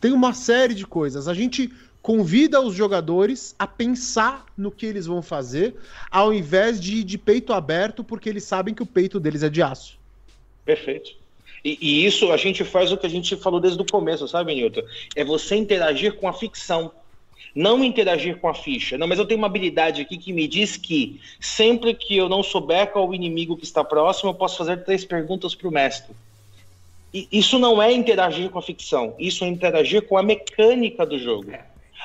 Tem 0.00 0.12
uma 0.12 0.34
série 0.34 0.74
de 0.74 0.86
coisas. 0.86 1.28
A 1.28 1.34
gente 1.34 1.72
convida 2.02 2.60
os 2.60 2.74
jogadores 2.74 3.54
a 3.58 3.66
pensar 3.66 4.46
no 4.56 4.70
que 4.70 4.86
eles 4.86 5.06
vão 5.06 5.22
fazer, 5.22 5.74
ao 6.10 6.32
invés 6.32 6.80
de 6.80 6.96
ir 6.96 7.04
de 7.04 7.18
peito 7.18 7.52
aberto, 7.52 8.02
porque 8.02 8.28
eles 8.28 8.44
sabem 8.44 8.74
que 8.74 8.82
o 8.82 8.86
peito 8.86 9.20
deles 9.20 9.42
é 9.42 9.48
de 9.48 9.62
aço. 9.62 9.98
Perfeito. 10.64 11.12
E, 11.64 11.78
e 11.80 12.06
isso 12.06 12.30
a 12.32 12.36
gente 12.36 12.64
faz 12.64 12.92
o 12.92 12.96
que 12.96 13.06
a 13.06 13.10
gente 13.10 13.36
falou 13.36 13.60
desde 13.60 13.80
o 13.80 13.86
começo, 13.86 14.28
sabe, 14.28 14.54
Newton? 14.54 14.82
É 15.14 15.24
você 15.24 15.56
interagir 15.56 16.14
com 16.14 16.28
a 16.28 16.32
ficção. 16.32 16.92
Não 17.54 17.82
interagir 17.82 18.38
com 18.38 18.48
a 18.48 18.54
ficha. 18.54 18.96
Não, 18.96 19.06
mas 19.06 19.18
eu 19.18 19.26
tenho 19.26 19.38
uma 19.38 19.46
habilidade 19.46 20.00
aqui 20.00 20.16
que 20.16 20.32
me 20.32 20.46
diz 20.46 20.76
que 20.76 21.20
sempre 21.40 21.94
que 21.94 22.16
eu 22.16 22.28
não 22.28 22.42
souber 22.42 22.92
qual 22.92 23.08
o 23.08 23.14
inimigo 23.14 23.56
que 23.56 23.64
está 23.64 23.82
próximo, 23.82 24.30
eu 24.30 24.34
posso 24.34 24.58
fazer 24.58 24.84
três 24.84 25.04
perguntas 25.04 25.54
para 25.54 25.68
o 25.68 25.72
mestre. 25.72 26.14
E 27.12 27.26
isso 27.32 27.58
não 27.58 27.82
é 27.82 27.92
interagir 27.92 28.50
com 28.50 28.58
a 28.58 28.62
ficção, 28.62 29.14
isso 29.18 29.42
é 29.44 29.48
interagir 29.48 30.02
com 30.02 30.18
a 30.18 30.22
mecânica 30.22 31.06
do 31.06 31.18
jogo. 31.18 31.52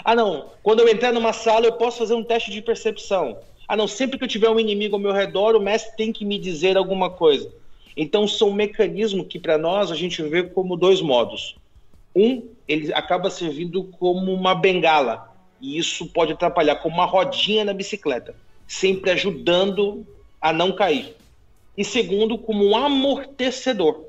Ah, 0.04 0.15
não, 0.15 0.50
quando 0.63 0.80
eu 0.80 0.88
entrar 0.88 1.12
numa 1.12 1.34
sala, 1.34 1.65
eu 1.65 1.74
posso 1.74 2.00
fazer 2.00 2.13
um 2.13 2.24
teste 2.24 2.52
de 2.52 2.62
percepção. 2.62 3.38
Ah, 3.67 3.76
não, 3.76 3.88
sempre 3.88 4.17
que 4.17 4.24
eu 4.24 4.30
tiver 4.30 4.50
um 4.50 4.60
inimigo 4.60 4.96
ao 4.96 5.02
meu 5.02 5.12
redor, 5.12 5.56
o 5.56 5.60
mestre 5.60 5.96
tem 5.96 6.12
que 6.12 6.26
me 6.26 6.39
dizer 6.39 6.78
alguma 6.78 7.10
coisa. 7.10 7.52
Então, 7.96 8.28
são 8.28 8.52
mecanismos 8.52 9.28
que, 9.28 9.39
para 9.39 9.58
nós, 9.58 9.91
a 9.91 9.96
gente 9.96 10.22
vê 10.24 10.43
como 10.43 10.76
dois 10.76 11.02
modos. 11.02 11.56
Um, 12.15 12.48
ele 12.67 12.93
acaba 12.93 13.30
servindo 13.30 13.84
como 13.84 14.34
uma 14.34 14.56
bengala, 14.56 15.34
e 15.60 15.78
isso 15.78 16.08
pode 16.08 16.34
atrapalhar, 16.34 16.76
como 16.78 16.95
uma 16.95 17.06
rodinha 17.06 17.63
na 17.63 17.73
bicicleta, 17.73 18.36
sempre 18.67 19.12
ajudando 19.12 20.06
a 20.41 20.52
não 20.52 20.71
cair. 20.71 21.15
E 21.78 21.84
segundo, 21.84 22.38
como 22.38 22.65
um 22.65 22.76
amortecedor. 22.76 24.06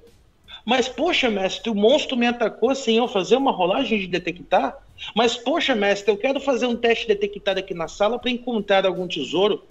Mas, 0.65 0.89
poxa, 0.89 1.31
mestre, 1.31 1.71
o 1.71 1.75
monstro 1.75 2.17
me 2.17 2.27
atacou 2.27 2.75
sem 2.75 2.97
eu 2.97 3.07
fazer 3.07 3.37
uma 3.37 3.53
rolagem 3.53 3.99
de 3.99 4.07
detectar? 4.07 4.77
Mas, 5.15 5.37
poxa, 5.37 5.75
mestre, 5.75 6.11
eu 6.11 6.17
quero 6.17 6.41
fazer 6.41 6.67
um 6.67 6.77
teste 6.77 7.07
de 7.07 7.15
detectar 7.15 7.59
aqui 7.59 7.75
na 7.75 7.87
sala 7.87 8.19
para 8.19 8.31
encontrar 8.31 8.87
algum 8.87 9.07
tesouro. 9.07 9.63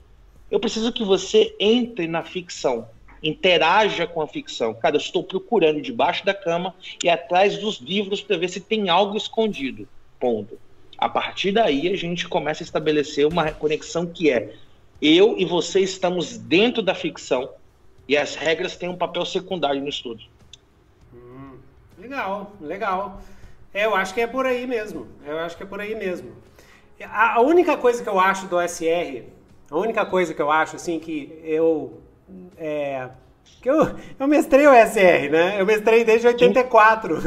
Eu 0.52 0.60
preciso 0.60 0.92
que 0.94 1.04
você 1.04 1.56
entre 1.60 2.08
na 2.08 2.24
ficção, 2.24 2.88
interaja 3.24 4.06
com 4.06 4.22
a 4.22 4.28
ficção. 4.28 4.74
Cara, 4.74 4.96
eu 4.96 5.00
estou 5.00 5.24
procurando 5.24 5.82
debaixo 5.82 6.26
da 6.26 6.34
cama 6.34 6.76
e 7.04 7.10
atrás 7.10 7.58
dos 7.58 7.78
livros 7.78 8.22
para 8.22 8.38
ver 8.38 8.50
se 8.50 8.60
tem 8.60 8.90
algo 8.90 9.16
escondido. 9.16 9.88
Ponto. 10.20 10.60
A 10.98 11.10
partir 11.10 11.52
daí, 11.52 11.92
a 11.92 11.98
gente 11.98 12.28
começa 12.28 12.64
a 12.64 12.66
estabelecer 12.66 13.26
uma 13.26 13.52
conexão 13.52 14.06
que 14.06 14.30
é 14.30 14.54
eu 15.02 15.38
e 15.38 15.46
você 15.46 15.80
estamos 15.80 16.38
dentro 16.38 16.82
da 16.82 16.94
ficção 16.94 17.50
e 18.08 18.18
as 18.18 18.36
regras 18.36 18.76
têm 18.76 18.90
um 18.90 18.98
papel 18.98 19.26
secundário 19.26 19.82
no 19.82 19.90
estudo. 19.90 20.24
Hum, 21.14 21.58
legal, 21.98 22.54
legal. 22.62 23.22
É, 23.74 23.86
eu 23.86 23.96
acho 23.96 24.14
que 24.14 24.22
é 24.22 24.28
por 24.28 24.46
aí 24.46 24.68
mesmo. 24.68 25.08
Eu 25.26 25.40
acho 25.40 25.58
que 25.58 25.64
é 25.64 25.66
por 25.66 25.80
aí 25.82 25.96
mesmo. 25.96 26.32
A, 27.02 27.36
a 27.36 27.42
única 27.42 27.76
coisa 27.76 28.04
que 28.04 28.10
eu 28.10 28.20
acho 28.20 28.48
do 28.48 28.62
SR, 28.62 29.24
a 29.70 29.78
única 29.78 30.06
coisa 30.06 30.34
que 30.34 30.42
eu 30.42 30.52
acho, 30.52 30.76
assim, 30.76 31.00
que 31.00 31.40
eu. 31.44 32.00
É, 32.58 33.10
que 33.62 33.70
eu, 33.70 33.96
eu 34.20 34.28
mestrei 34.28 34.68
o 34.68 34.74
SR, 34.74 35.32
né? 35.32 35.60
Eu 35.60 35.66
mestrei 35.66 36.04
desde 36.04 36.28
84. 36.28 37.18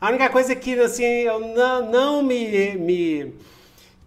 a 0.00 0.08
única 0.08 0.28
coisa 0.30 0.54
que, 0.54 0.78
assim, 0.78 1.04
eu 1.04 1.40
não, 1.40 1.90
não 1.90 2.22
me, 2.22 2.76
me, 2.76 3.34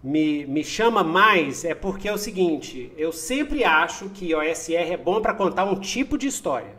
me, 0.02 0.46
me 0.46 0.64
chama 0.64 1.04
mais 1.04 1.64
é 1.64 1.74
porque 1.74 2.08
é 2.08 2.12
o 2.12 2.18
seguinte: 2.18 2.92
eu 2.96 3.12
sempre 3.12 3.64
acho 3.64 4.08
que 4.10 4.34
o 4.34 4.42
SR 4.42 4.92
é 4.92 4.96
bom 4.96 5.20
para 5.20 5.34
contar 5.34 5.64
um 5.64 5.78
tipo 5.78 6.16
de 6.16 6.26
história. 6.26 6.74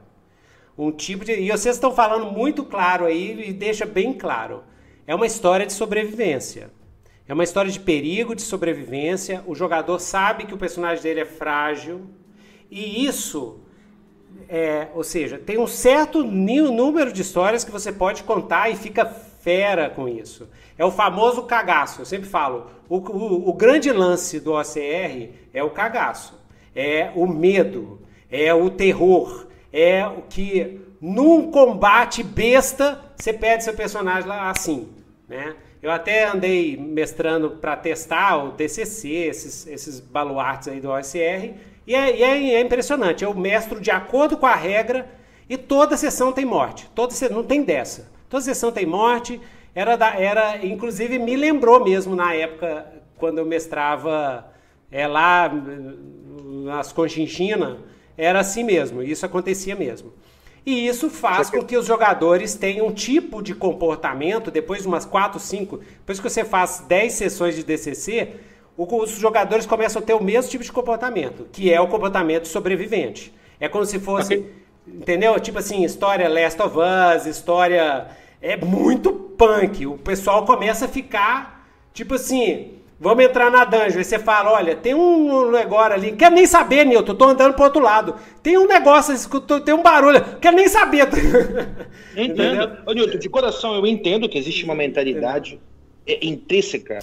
Um 0.78 0.92
tipo 0.92 1.26
de. 1.26 1.34
E 1.34 1.52
vocês 1.52 1.76
estão 1.76 1.92
falando 1.92 2.32
muito 2.32 2.64
claro 2.64 3.06
aí 3.06 3.50
e 3.50 3.54
deixa 3.54 3.86
bem 3.86 4.14
claro. 4.14 4.64
É 5.06 5.16
uma 5.16 5.26
história 5.26 5.66
de 5.66 5.74
sobrevivência. 5.74 6.70
É 7.28 7.34
uma 7.34 7.44
história 7.44 7.70
de 7.70 7.80
perigo, 7.80 8.34
de 8.34 8.42
sobrevivência. 8.42 9.44
O 9.46 9.54
jogador 9.54 10.00
sabe 10.00 10.46
que 10.46 10.54
o 10.54 10.58
personagem 10.58 11.04
dele 11.04 11.20
é 11.20 11.26
frágil. 11.26 12.02
E 12.70 13.06
isso, 13.06 13.60
é, 14.50 14.88
ou 14.94 15.04
seja, 15.04 15.38
tem 15.38 15.58
um 15.58 15.68
certo 15.68 16.24
número 16.24 17.12
de 17.12 17.22
histórias 17.22 17.64
que 17.64 17.72
você 17.72 17.92
pode 17.92 18.24
contar 18.24 18.70
e 18.70 18.76
fica 18.76 19.06
fera 19.06 19.90
com 19.90 20.08
isso. 20.08 20.50
É 20.78 20.86
o 20.86 20.92
famoso 20.92 21.44
cagaço. 21.44 22.02
Eu 22.02 22.06
sempre 22.06 22.28
falo: 22.28 22.68
o, 22.90 22.98
o, 22.98 23.50
o 23.50 23.54
grande 23.54 23.92
lance 23.92 24.40
do 24.40 24.54
OCR 24.54 25.32
é 25.54 25.64
o 25.64 25.70
cagaço, 25.70 26.40
é 26.76 27.12
o 27.16 27.26
medo, 27.26 28.02
é 28.30 28.54
o 28.54 28.70
terror 28.70 29.48
é 29.72 30.06
o 30.08 30.24
que 30.24 30.82
num 31.00 31.52
combate 31.52 32.24
besta 32.24 33.00
você 33.16 33.34
perde 33.34 33.64
seu 33.64 33.74
personagem 33.74 34.28
lá 34.28 34.50
assim, 34.50 34.90
né? 35.28 35.56
Eu 35.82 35.92
até 35.92 36.26
andei 36.28 36.76
mestrando 36.76 37.52
para 37.52 37.76
testar 37.76 38.44
o 38.44 38.52
DCC, 38.52 39.08
esses, 39.10 39.68
esses 39.68 40.00
baluartes 40.00 40.68
aí 40.68 40.82
do 40.82 40.90
OSR, 40.90 41.54
e 41.88 41.96
é, 41.96 42.18
e 42.18 42.22
é, 42.22 42.54
é, 42.56 42.62
impressionante. 42.62 43.24
Eu 43.24 43.34
mestro 43.34 43.80
de 43.80 43.90
acordo 43.90 44.38
com 44.38 44.46
a 44.46 44.56
regra 44.56 45.10
e 45.50 45.58
toda 45.58 45.96
sessão 45.96 46.34
tem 46.34 46.46
morte. 46.46 46.90
Toda 46.94 47.14
não 47.30 47.44
tem 47.44 47.64
dessa. 47.64 48.12
Toda 48.30 48.44
sessão 48.44 48.72
tem 48.72 48.86
morte. 48.86 49.40
Era, 49.74 49.96
da, 49.96 50.14
era 50.20 50.66
inclusive 50.66 51.18
me 51.18 51.36
lembrou 51.36 51.84
mesmo 51.84 52.16
na 52.16 52.34
época 52.34 52.86
quando 53.18 53.40
eu 53.40 53.46
mestrava 53.46 54.52
é, 54.92 55.08
lá 55.08 55.52
nas 56.66 56.92
Conchinchina, 56.92 57.78
era 58.18 58.40
assim 58.40 58.64
mesmo, 58.64 59.04
isso 59.04 59.26
acontecia 59.26 59.76
mesmo. 59.76 60.14
E 60.66 60.86
isso 60.86 61.10
faz 61.10 61.50
com 61.50 61.64
que 61.64 61.78
os 61.78 61.86
jogadores 61.86 62.56
tenham 62.56 62.88
um 62.88 62.94
tipo 62.94 63.42
de 63.42 63.56
comportamento, 63.56 64.52
depois 64.52 64.82
de 64.82 64.88
umas 64.88 65.06
4, 65.06 65.40
5, 65.40 65.78
depois 65.78 66.20
que 66.20 66.30
você 66.30 66.44
faz 66.44 66.84
10 66.88 67.14
sessões 67.14 67.56
de 67.56 67.64
DCC, 67.64 68.34
os 68.78 69.12
jogadores 69.12 69.66
começam 69.66 70.02
a 70.02 70.06
ter 70.06 70.14
o 70.14 70.24
mesmo 70.24 70.52
tipo 70.52 70.64
de 70.64 70.72
comportamento, 70.72 71.48
que 71.52 71.74
é 71.74 71.82
o 71.82 71.88
comportamento 71.88 72.48
sobrevivente. 72.48 73.34
É 73.60 73.68
como 73.68 73.86
se 73.86 74.00
fosse, 74.00 74.36
okay. 74.36 74.54
entendeu? 74.88 75.40
Tipo 75.40 75.60
assim, 75.60 75.84
história 75.84 76.30
Last 76.30 76.62
of 76.62 76.78
Us, 76.78 77.26
história 77.26 78.08
é 78.42 78.56
muito 78.56 79.12
punk. 79.12 79.88
O 79.88 79.98
pessoal 79.98 80.46
começa 80.46 80.86
a 80.86 80.88
ficar 80.88 81.68
tipo 81.92 82.14
assim, 82.14 82.78
Vamos 83.00 83.24
entrar 83.24 83.52
na 83.52 83.64
dungeon. 83.64 84.00
Aí 84.00 84.04
você 84.04 84.18
fala: 84.18 84.52
olha, 84.54 84.76
tem 84.76 84.94
um 84.96 85.52
negócio 85.52 85.94
ali. 85.94 86.12
Quero 86.14 86.34
nem 86.34 86.48
saber, 86.48 86.86
Nilton. 86.86 87.14
Tô 87.14 87.26
andando 87.26 87.54
pro 87.54 87.66
outro 87.66 87.82
lado. 87.82 88.16
Tem 88.42 88.58
um 88.58 88.68
negócio, 88.68 89.14
tem 89.64 89.74
um 89.74 89.84
barulho. 89.84 90.20
Quero 90.42 90.56
nem 90.56 90.68
saber. 90.68 91.08
Entendo. 92.18 92.78
Ô, 92.86 92.94
Nilton, 92.94 93.20
de 93.20 93.30
coração, 93.30 93.76
eu 93.76 93.86
entendo 93.86 94.28
que 94.28 94.38
existe 94.38 94.66
uma 94.66 94.74
mentalidade 94.74 95.60
é, 96.08 96.26
intrínseca. 96.26 97.00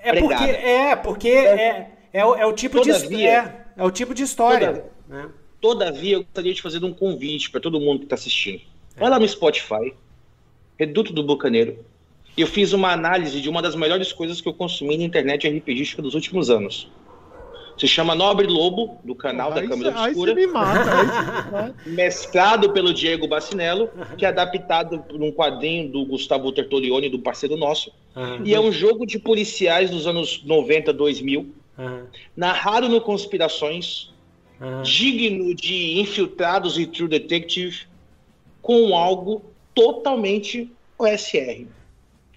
É 0.00 0.20
porque, 0.20 0.44
é, 0.44 0.96
porque 0.96 1.28
é, 1.28 1.90
é, 2.12 2.24
o, 2.24 2.34
é 2.34 2.46
o 2.46 2.52
tipo 2.52 2.80
Todavia, 2.80 3.08
de 3.08 3.26
é, 3.26 3.64
é 3.76 3.84
o 3.84 3.90
tipo 3.90 4.14
de 4.14 4.22
história. 4.22 4.72
Toda, 4.72 4.90
né? 5.08 5.28
Todavia, 5.60 6.14
eu 6.14 6.22
gostaria 6.22 6.54
de 6.54 6.62
fazer 6.62 6.84
um 6.84 6.92
convite 6.92 7.50
para 7.50 7.60
todo 7.60 7.80
mundo 7.80 8.00
que 8.00 8.04
está 8.06 8.14
assistindo. 8.14 8.62
Vai 8.96 9.10
lá 9.10 9.18
no 9.18 9.28
Spotify, 9.28 9.94
Reduto 10.78 11.12
do 11.12 11.22
Bucaneiro, 11.22 11.84
e 12.36 12.40
eu 12.40 12.46
fiz 12.46 12.72
uma 12.72 12.92
análise 12.92 13.40
de 13.40 13.48
uma 13.48 13.60
das 13.60 13.74
melhores 13.74 14.12
coisas 14.12 14.40
que 14.40 14.48
eu 14.48 14.54
consumi 14.54 14.96
na 14.96 15.04
internet 15.04 15.48
RPGística 15.48 16.00
dos 16.00 16.14
últimos 16.14 16.50
anos. 16.50 16.88
Se 17.78 17.86
chama 17.86 18.14
Nobre 18.14 18.46
Lobo, 18.48 18.98
do 19.04 19.14
canal 19.14 19.52
da 19.52 19.64
Câmara 19.66 20.06
Obscura. 20.06 20.34
me 20.34 20.46
mata, 20.50 21.74
mestrado 21.86 22.72
pelo 22.72 22.92
Diego 22.92 23.28
Bacinello, 23.28 23.88
que 24.16 24.24
é 24.24 24.28
adaptado 24.28 24.98
por 25.00 25.22
um 25.22 25.30
quadrinho 25.30 25.88
do 25.88 26.04
Gustavo 26.04 26.50
Tertolioni, 26.50 27.08
do 27.08 27.20
parceiro 27.20 27.56
nosso. 27.56 27.92
Uhum. 28.16 28.40
E 28.44 28.52
é 28.52 28.60
um 28.60 28.72
jogo 28.72 29.06
de 29.06 29.18
policiais 29.18 29.90
dos 29.90 30.08
anos 30.08 30.42
90, 30.44 30.92
2000, 30.92 31.54
uhum. 31.78 32.02
narrado 32.36 32.88
no 32.88 33.00
Conspirações, 33.00 34.12
uhum. 34.60 34.82
digno 34.82 35.54
de 35.54 36.00
Infiltrados 36.00 36.76
e 36.78 36.86
True 36.86 37.08
Detective, 37.08 37.86
com 38.60 38.96
algo 38.96 39.44
totalmente 39.72 40.68
OSR. 40.98 41.64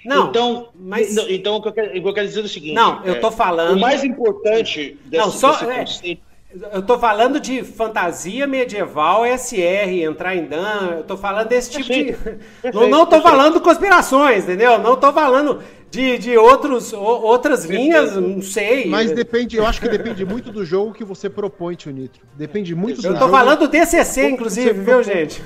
Não, 0.05 0.29
então, 0.29 0.69
mas... 0.75 1.15
então 1.29 1.55
o, 1.55 1.61
que 1.61 1.67
eu 1.67 1.73
quero, 1.73 1.89
o 1.89 2.01
que 2.01 2.07
eu 2.07 2.13
quero 2.13 2.27
dizer 2.27 2.41
é 2.41 2.43
o 2.43 2.47
seguinte. 2.47 2.73
Não, 2.73 3.03
eu 3.05 3.19
tô 3.19 3.27
é, 3.27 3.31
falando. 3.31 3.77
O 3.77 3.79
mais 3.79 4.03
importante 4.03 4.97
desse, 5.05 5.23
não, 5.23 5.31
só, 5.31 5.51
desse 5.63 6.11
é. 6.11 6.31
Eu 6.73 6.81
tô 6.81 6.99
falando 6.99 7.39
de 7.39 7.63
fantasia 7.63 8.45
medieval 8.45 9.23
SR, 9.25 10.03
entrar 10.03 10.35
em 10.35 10.45
Dan, 10.45 10.97
eu 10.97 11.03
tô 11.03 11.15
falando 11.15 11.47
desse 11.47 11.71
tipo 11.71 11.87
perfeito, 11.87 12.17
de. 12.17 12.23
Perfeito, 12.61 12.75
não, 12.75 12.89
não 12.89 13.05
tô 13.05 13.11
perfeito. 13.11 13.29
falando 13.29 13.61
conspirações, 13.61 14.43
entendeu? 14.43 14.77
Não 14.77 14.97
tô 14.97 15.13
falando 15.13 15.61
de, 15.89 16.17
de 16.17 16.37
outros, 16.37 16.91
outras 16.91 17.63
linhas, 17.63 18.17
não 18.17 18.41
sei. 18.41 18.87
Mas 18.87 19.11
depende, 19.11 19.55
eu 19.55 19.65
acho 19.65 19.79
que 19.79 19.87
depende 19.87 20.25
muito 20.25 20.51
do 20.51 20.65
jogo 20.65 20.93
que 20.93 21.05
você 21.05 21.29
propõe, 21.29 21.75
Tio 21.75 21.91
Nitro. 21.91 22.21
Depende 22.35 22.75
muito 22.75 22.97
eu 22.97 22.97
do 22.97 23.01
jogo. 23.03 23.15
Eu 23.15 23.19
tô 23.19 23.29
falando 23.29 23.59
do 23.59 23.67
DCC, 23.69 24.29
inclusive, 24.29 24.73
viu, 24.73 25.01
gente? 25.03 25.41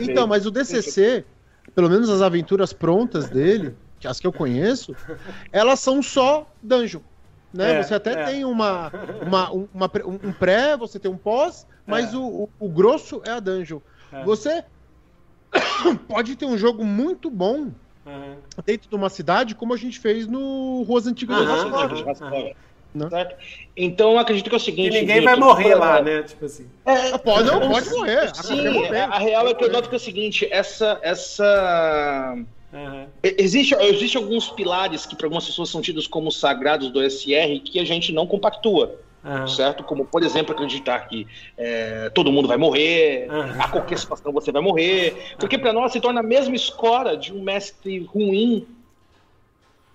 Então, 0.00 0.26
mas 0.26 0.46
o 0.46 0.50
DCC, 0.50 1.22
pelo 1.74 1.90
menos 1.90 2.08
as 2.08 2.22
aventuras 2.22 2.72
prontas 2.72 3.28
dele 3.28 3.74
as 4.04 4.20
que 4.20 4.26
eu 4.26 4.32
conheço, 4.32 4.94
elas 5.52 5.80
são 5.80 6.02
só 6.02 6.46
dungeon. 6.62 7.00
Né? 7.52 7.78
É, 7.78 7.82
você 7.82 7.94
até 7.94 8.12
é. 8.12 8.24
tem 8.24 8.44
uma, 8.44 8.92
uma, 9.24 9.50
uma, 9.50 9.90
um 10.04 10.32
pré, 10.32 10.76
você 10.76 10.98
tem 10.98 11.10
um 11.10 11.16
pós, 11.16 11.66
mas 11.86 12.12
é. 12.12 12.16
o, 12.16 12.20
o, 12.20 12.48
o, 12.60 12.68
grosso 12.68 13.22
é 13.24 13.30
a 13.30 13.40
dungeon. 13.40 13.80
É. 14.12 14.24
Você 14.24 14.64
pode 16.08 16.36
ter 16.36 16.44
um 16.44 16.58
jogo 16.58 16.84
muito 16.84 17.30
bom 17.30 17.70
uhum. 18.04 18.36
dentro 18.64 18.88
de 18.88 18.94
uma 18.94 19.08
cidade, 19.08 19.54
como 19.54 19.72
a 19.72 19.76
gente 19.76 19.98
fez 19.98 20.26
no 20.26 20.82
Ruas 20.82 21.06
Antigas 21.06 21.38
uhum, 21.38 21.74
uhum. 22.30 22.52
Então 23.76 24.12
eu 24.12 24.18
acredito 24.18 24.48
que 24.48 24.54
é 24.54 24.58
o 24.58 24.60
seguinte. 24.60 24.96
E 24.96 25.00
ninguém 25.00 25.20
vai 25.22 25.36
morrer 25.36 25.74
lá, 25.74 26.00
né? 26.00 26.22
Tipo 26.22 26.46
assim. 26.46 26.66
É, 26.84 27.16
pode, 27.18 27.46
não, 27.46 27.60
pode 27.68 27.90
morrer. 27.90 28.34
Sim, 28.34 28.86
a 28.94 29.18
real 29.18 29.48
é 29.48 29.54
que 29.54 29.64
eu 29.64 29.70
noto 29.70 29.88
que 29.88 29.94
é 29.94 29.98
o 29.98 30.00
seguinte: 30.00 30.48
essa. 30.50 30.98
essa 31.02 32.38
Uhum. 32.72 33.06
Existe, 33.22 33.74
existe 33.74 34.16
alguns 34.16 34.48
pilares 34.48 35.06
que 35.06 35.14
para 35.14 35.26
algumas 35.26 35.46
pessoas 35.46 35.68
são 35.68 35.80
tidos 35.80 36.06
como 36.06 36.30
sagrados 36.30 36.90
do 36.90 37.00
SR 37.02 37.60
que 37.64 37.78
a 37.78 37.84
gente 37.84 38.12
não 38.12 38.26
compactua. 38.26 39.00
Uhum. 39.24 39.48
Certo? 39.48 39.82
Como, 39.82 40.04
por 40.04 40.22
exemplo, 40.22 40.54
acreditar 40.54 41.00
que 41.08 41.26
é, 41.58 42.10
todo 42.10 42.30
mundo 42.30 42.46
vai 42.46 42.56
morrer, 42.56 43.28
uhum. 43.28 43.60
a 43.60 43.68
qualquer 43.68 43.98
situação 43.98 44.32
você 44.32 44.52
vai 44.52 44.62
morrer. 44.62 45.34
Porque 45.38 45.58
para 45.58 45.72
nós 45.72 45.92
se 45.92 46.00
torna 46.00 46.20
a 46.20 46.22
mesma 46.22 46.54
escola 46.54 47.16
de 47.16 47.32
um 47.32 47.42
mestre 47.42 47.98
ruim 48.04 48.66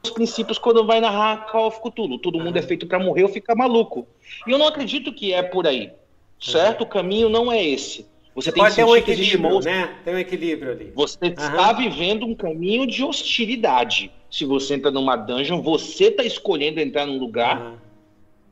os 0.03 0.09
princípios 0.09 0.57
quando 0.57 0.85
vai 0.85 0.99
narrar 0.99 1.45
Call 1.51 1.67
of 1.67 1.79
Cthulhu. 1.79 2.17
Todo 2.17 2.39
mundo 2.39 2.57
é 2.57 2.61
feito 2.61 2.87
para 2.87 2.99
morrer 2.99 3.23
ou 3.23 3.29
ficar 3.29 3.55
maluco. 3.55 4.07
E 4.47 4.51
eu 4.51 4.57
não 4.57 4.67
acredito 4.67 5.13
que 5.13 5.31
é 5.31 5.43
por 5.43 5.67
aí. 5.67 5.91
Certo? 6.39 6.81
O 6.81 6.87
caminho 6.87 7.29
não 7.29 7.51
é 7.51 7.63
esse. 7.63 8.07
Você 8.33 8.51
tem 8.51 8.63
Pode 8.63 8.75
que 8.75 8.81
ter 8.81 8.87
um 8.87 8.95
equilíbrio, 8.95 9.39
monstro. 9.41 9.71
né? 9.71 9.95
Tem 10.05 10.15
um 10.15 10.19
equilíbrio 10.19 10.71
ali. 10.71 10.91
Você 10.95 11.17
Aham. 11.21 11.33
está 11.33 11.73
vivendo 11.73 12.25
um 12.25 12.33
caminho 12.33 12.87
de 12.87 13.03
hostilidade. 13.03 14.11
Se 14.29 14.45
você 14.45 14.75
entra 14.75 14.89
numa 14.89 15.17
dungeon, 15.17 15.61
você 15.61 16.05
está 16.05 16.23
escolhendo 16.23 16.79
entrar 16.79 17.05
num 17.05 17.17
lugar 17.17 17.57
Aham. 17.57 17.81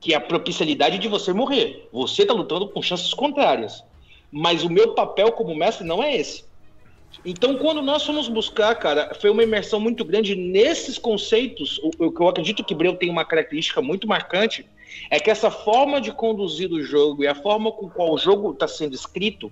que 0.02 0.14
é 0.14 0.18
a 0.18 0.22
propicialidade 0.22 0.98
de 0.98 1.08
você 1.08 1.32
morrer. 1.32 1.88
Você 1.94 2.24
está 2.24 2.34
lutando 2.34 2.68
com 2.68 2.82
chances 2.82 3.14
contrárias. 3.14 3.84
Mas 4.32 4.64
o 4.64 4.70
meu 4.70 4.94
papel 4.94 5.32
como 5.32 5.56
mestre 5.56 5.88
não 5.88 6.04
é 6.04 6.16
esse. 6.16 6.44
Então, 7.26 7.58
quando 7.58 7.82
nós 7.82 8.04
fomos 8.06 8.28
buscar, 8.28 8.76
cara, 8.76 9.16
foi 9.16 9.30
uma 9.30 9.44
imersão 9.44 9.80
muito 9.80 10.06
grande 10.06 10.36
nesses 10.36 10.98
conceitos. 10.98 11.80
O, 11.80 12.06
o 12.06 12.12
que 12.12 12.22
eu 12.22 12.28
acredito 12.28 12.64
que 12.64 12.76
Breu 12.76 12.96
tem 12.96 13.10
uma 13.10 13.26
característica 13.26 13.82
muito 13.82 14.08
marcante 14.08 14.66
é 15.10 15.20
que 15.20 15.30
essa 15.30 15.50
forma 15.50 16.00
de 16.00 16.12
conduzir 16.12 16.72
o 16.72 16.84
jogo 16.84 17.24
e 17.24 17.28
a 17.28 17.34
forma 17.34 17.72
com 17.72 17.90
qual 17.90 18.14
o 18.14 18.18
jogo 18.18 18.52
está 18.52 18.68
sendo 18.68 18.94
escrito, 18.94 19.52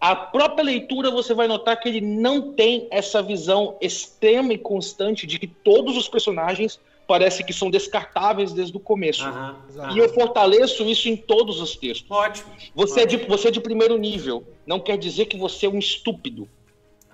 a 0.00 0.14
própria 0.14 0.64
leitura 0.64 1.10
você 1.10 1.32
vai 1.32 1.48
notar 1.48 1.78
que 1.80 1.88
ele 1.88 2.00
não 2.00 2.52
tem 2.52 2.86
essa 2.90 3.22
visão 3.22 3.76
extrema 3.80 4.52
e 4.52 4.58
constante 4.58 5.26
de 5.26 5.38
que 5.38 5.46
todos 5.46 5.96
os 5.96 6.08
personagens 6.08 6.78
parece 7.06 7.44
que 7.44 7.52
são 7.52 7.70
descartáveis 7.70 8.52
desde 8.52 8.76
o 8.76 8.80
começo. 8.80 9.24
Aham. 9.24 9.56
E 9.94 9.98
eu 9.98 10.08
fortaleço 10.08 10.84
isso 10.84 11.08
em 11.08 11.16
todos 11.16 11.60
os 11.60 11.76
textos. 11.76 12.10
Ótimo. 12.10 12.50
Você 12.74 13.02
é, 13.02 13.06
de, 13.06 13.16
você 13.16 13.48
é 13.48 13.50
de 13.50 13.60
primeiro 13.60 13.96
nível. 13.96 14.44
Não 14.66 14.80
quer 14.80 14.98
dizer 14.98 15.26
que 15.26 15.36
você 15.36 15.66
é 15.66 15.68
um 15.68 15.78
estúpido. 15.78 16.48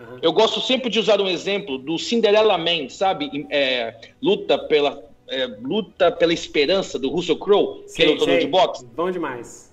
Aham. 0.01 0.19
Eu 0.23 0.33
gosto 0.33 0.61
sempre 0.61 0.91
de 0.91 0.99
usar 0.99 1.21
um 1.21 1.29
exemplo 1.29 1.79
do 1.79 1.99
Cinderella 1.99 2.57
Man, 2.57 2.89
sabe? 2.89 3.47
É, 3.51 3.95
luta, 4.21 4.59
pela, 4.59 5.05
é, 5.29 5.47
luta 5.47 6.11
pela 6.11 6.33
esperança 6.33 6.99
do 6.99 7.11
Russell 7.11 7.37
Crowe, 7.37 7.85
que 7.95 8.03
é 8.03 8.07
lutador 8.07 8.39
de 8.39 8.47
boxe. 8.47 8.85
Bom 8.87 9.11
demais. 9.11 9.72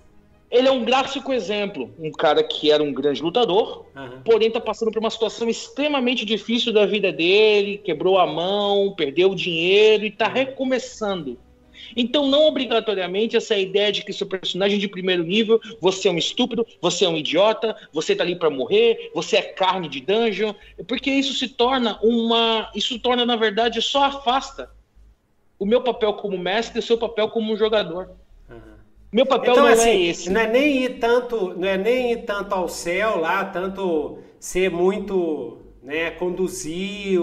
Ele 0.51 0.67
é 0.67 0.71
um 0.71 0.83
gráfico 0.83 1.31
exemplo. 1.31 1.93
Um 1.99 2.11
cara 2.11 2.43
que 2.43 2.71
era 2.71 2.81
um 2.81 2.91
grande 2.91 3.21
lutador, 3.21 3.85
Aham. 3.95 4.21
porém 4.25 4.47
está 4.47 4.59
passando 4.59 4.91
por 4.91 4.99
uma 4.99 5.09
situação 5.09 5.47
extremamente 5.47 6.25
difícil 6.25 6.73
da 6.73 6.85
vida 6.85 7.11
dele, 7.11 7.77
quebrou 7.77 8.17
a 8.17 8.25
mão, 8.25 8.95
perdeu 8.95 9.31
o 9.31 9.35
dinheiro 9.35 10.03
e 10.03 10.07
está 10.07 10.27
recomeçando. 10.27 11.37
Então, 11.95 12.27
não 12.27 12.47
obrigatoriamente 12.47 13.37
essa 13.37 13.55
ideia 13.57 13.91
de 13.91 14.03
que 14.03 14.13
seu 14.13 14.27
personagem 14.27 14.79
de 14.79 14.87
primeiro 14.87 15.23
nível, 15.23 15.59
você 15.79 16.07
é 16.07 16.11
um 16.11 16.17
estúpido, 16.17 16.65
você 16.81 17.05
é 17.05 17.09
um 17.09 17.17
idiota, 17.17 17.75
você 17.93 18.15
tá 18.15 18.23
ali 18.23 18.35
para 18.35 18.49
morrer, 18.49 19.11
você 19.13 19.37
é 19.37 19.41
carne 19.41 19.87
de 19.87 20.01
dungeon, 20.01 20.53
porque 20.87 21.09
isso 21.09 21.33
se 21.33 21.47
torna 21.47 21.99
uma, 22.01 22.69
isso 22.75 22.99
torna 22.99 23.25
na 23.25 23.35
verdade 23.35 23.81
só 23.81 24.05
afasta 24.05 24.69
o 25.57 25.65
meu 25.65 25.81
papel 25.81 26.13
como 26.13 26.37
mestre 26.37 26.77
e 26.77 26.79
o 26.79 26.83
seu 26.83 26.97
papel 26.97 27.29
como 27.29 27.57
jogador. 27.57 28.11
Meu 29.11 29.25
papel 29.25 29.51
Então, 29.53 29.65
não 29.65 29.73
assim, 29.73 29.89
é 29.89 30.01
esse. 30.07 30.29
não 30.29 30.39
é 30.41 30.47
nem 30.47 30.83
ir 30.83 30.99
tanto, 30.99 31.53
não 31.57 31.67
é 31.67 31.77
nem 31.77 32.11
ir 32.13 32.25
tanto 32.25 32.53
ao 32.53 32.69
céu 32.69 33.19
lá, 33.19 33.43
tanto 33.45 34.19
ser 34.39 34.69
muito, 34.69 35.57
né, 35.81 36.11
conduzir, 36.11 37.19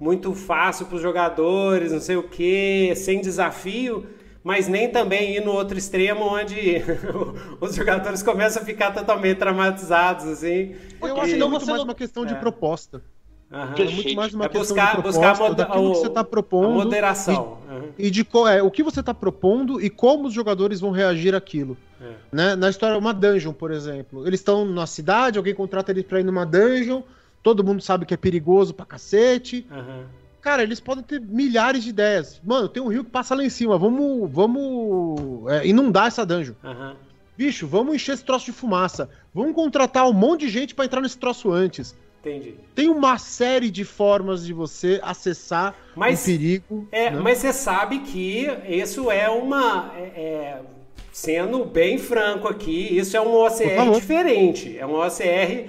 muito 0.00 0.34
fácil 0.34 0.86
para 0.86 0.96
os 0.96 1.02
jogadores, 1.02 1.92
não 1.92 2.00
sei 2.00 2.16
o 2.16 2.24
que, 2.28 2.92
sem 2.96 3.20
desafio, 3.20 4.06
mas 4.42 4.66
nem 4.66 4.88
também 4.90 5.36
ir 5.36 5.44
no 5.44 5.52
outro 5.52 5.78
extremo 5.78 6.24
onde 6.24 6.82
os 7.60 7.74
jogadores 7.74 8.22
começam 8.22 8.62
a 8.62 8.66
ficar 8.66 8.92
totalmente 8.92 9.38
traumatizados, 9.38 10.26
assim. 10.26 10.74
Eu 11.00 11.06
acho 11.08 11.14
que 11.14 11.20
é 11.20 11.32
senão 11.34 11.50
muito 11.50 11.66
mais 11.66 11.78
não- 11.78 11.84
uma 11.84 11.94
questão 11.94 12.26
de 12.26 12.34
É. 12.34 12.36
proposta. 12.36 13.00
Aham. 13.50 13.74
É 13.78 13.84
muito 13.90 14.14
mais 14.14 14.34
uma 14.34 14.44
É 14.44 14.48
questão 14.48 14.76
buscar, 14.76 14.96
de 14.96 15.02
buscar 15.02 15.20
proposta, 15.20 15.44
a, 15.44 15.48
moda- 15.48 15.54
daquilo 15.64 15.92
que 15.92 15.98
você 15.98 16.06
está 16.06 16.20
a 16.20 16.24
propondo 16.24 16.72
moderação. 16.74 17.58
E, 17.98 18.06
e 18.06 18.10
de 18.10 18.22
qual 18.24 18.46
é 18.46 18.62
o 18.62 18.70
que 18.70 18.82
você 18.82 19.00
está 19.00 19.14
propondo 19.14 19.80
e 19.80 19.88
como 19.88 20.28
os 20.28 20.34
jogadores 20.34 20.80
vão 20.80 20.90
reagir 20.90 21.34
àquilo. 21.34 21.76
É. 22.00 22.12
Né? 22.30 22.56
Na 22.56 22.68
história, 22.68 22.96
uma 22.98 23.14
dungeon, 23.14 23.52
por 23.54 23.70
exemplo. 23.70 24.26
Eles 24.26 24.40
estão 24.40 24.64
na 24.66 24.86
cidade, 24.86 25.38
alguém 25.38 25.54
contrata 25.54 25.90
eles 25.90 26.04
pra 26.04 26.20
ir 26.20 26.24
numa 26.24 26.44
dungeon, 26.44 27.02
todo 27.42 27.64
mundo 27.64 27.80
sabe 27.82 28.04
que 28.04 28.12
é 28.12 28.16
perigoso 28.18 28.74
pra 28.74 28.84
cacete. 28.84 29.66
Aham. 29.70 30.04
Cara, 30.40 30.62
eles 30.62 30.78
podem 30.78 31.02
ter 31.02 31.20
milhares 31.20 31.82
de 31.82 31.90
ideias. 31.90 32.40
Mano, 32.44 32.68
tem 32.68 32.82
um 32.82 32.86
rio 32.88 33.02
que 33.04 33.10
passa 33.10 33.34
lá 33.34 33.42
em 33.44 33.50
cima, 33.50 33.76
vamos, 33.76 34.30
vamos 34.30 35.50
é, 35.50 35.66
inundar 35.66 36.06
essa 36.06 36.24
dungeon. 36.24 36.54
Bicho, 37.36 37.66
vamos 37.66 37.94
encher 37.94 38.12
esse 38.14 38.24
troço 38.24 38.46
de 38.46 38.52
fumaça. 38.52 39.08
Vamos 39.34 39.54
contratar 39.54 40.06
um 40.08 40.12
monte 40.12 40.40
de 40.42 40.48
gente 40.48 40.74
pra 40.74 40.84
entrar 40.84 41.00
nesse 41.00 41.18
troço 41.18 41.50
antes. 41.52 41.96
Entendi. 42.20 42.54
Tem 42.74 42.88
uma 42.88 43.16
série 43.18 43.70
de 43.70 43.84
formas 43.84 44.44
de 44.44 44.52
você 44.52 45.00
acessar 45.02 45.74
Mas- 45.94 46.22
o 46.22 46.24
perigo. 46.24 46.88
É, 46.90 47.10
né? 47.10 47.20
mas 47.22 47.38
você 47.38 47.52
sabe 47.52 48.00
que 48.00 48.48
isso 48.68 49.10
é 49.10 49.28
uma. 49.30 49.92
é- 49.96 50.02
é, 50.20 50.60
sendo 51.12 51.64
bem 51.64 51.96
franco 51.98 52.46
aqui, 52.48 52.96
isso 52.96 53.16
é 53.16 53.20
um 53.20 53.34
OCR 53.34 53.90
diferente. 53.94 54.76
É 54.78 54.86
um 54.86 54.94
OCR 54.94 55.66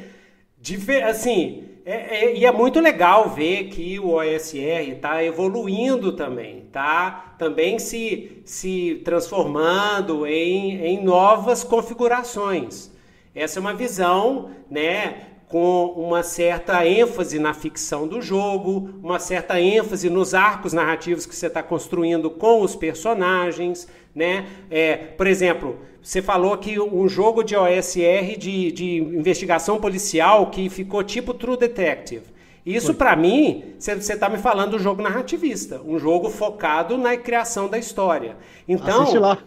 dife- 0.59 1.01
assim. 1.01 1.63
é- 1.85 2.25
é- 2.25 2.37
e 2.37 2.45
é 2.45 2.51
muito 2.51 2.79
legal 2.79 3.29
ver 3.29 3.65
que 3.69 3.97
o 3.99 4.09
OSR 4.13 4.91
está 4.91 5.23
evoluindo 5.23 6.11
também, 6.11 6.65
tá 6.71 7.33
também 7.39 7.79
se, 7.79 8.41
se 8.45 9.01
transformando 9.03 10.27
em, 10.27 10.75
em 10.85 11.03
novas 11.03 11.63
configurações. 11.63 12.91
Essa 13.33 13.57
é 13.57 13.61
uma 13.61 13.73
visão, 13.73 14.51
né, 14.69 15.28
com 15.49 15.87
uma 15.97 16.21
certa 16.21 16.85
ênfase 16.85 17.39
na 17.39 17.55
ficção 17.55 18.07
do 18.07 18.21
jogo, 18.21 18.91
uma 19.01 19.17
certa 19.17 19.59
ênfase 19.59 20.07
nos 20.07 20.35
arcos 20.35 20.73
narrativos 20.73 21.25
que 21.25 21.35
você 21.35 21.47
está 21.47 21.63
construindo 21.63 22.29
com 22.29 22.61
os 22.61 22.75
personagens, 22.75 23.87
né? 24.13 24.45
É, 24.69 24.95
por 24.95 25.25
exemplo, 25.25 25.79
você 26.03 26.21
falou 26.21 26.55
que 26.55 26.79
um 26.79 27.09
jogo 27.09 27.43
de 27.43 27.55
OSR 27.55 28.37
de, 28.37 28.71
de 28.71 28.97
investigação 28.97 29.79
policial 29.79 30.51
que 30.51 30.69
ficou 30.69 31.03
tipo 31.03 31.33
True 31.33 31.57
Detective. 31.57 32.25
Isso, 32.63 32.93
para 32.93 33.15
mim, 33.15 33.73
você 33.79 33.93
está 33.93 34.29
me 34.29 34.37
falando 34.37 34.71
do 34.71 34.79
jogo 34.79 35.01
narrativista, 35.01 35.81
um 35.83 35.97
jogo 35.97 36.29
focado 36.29 36.95
na 36.95 37.17
criação 37.17 37.67
da 37.67 37.79
história. 37.79 38.37
Então, 38.67 39.01
Assiste 39.01 39.17
lá. 39.17 39.37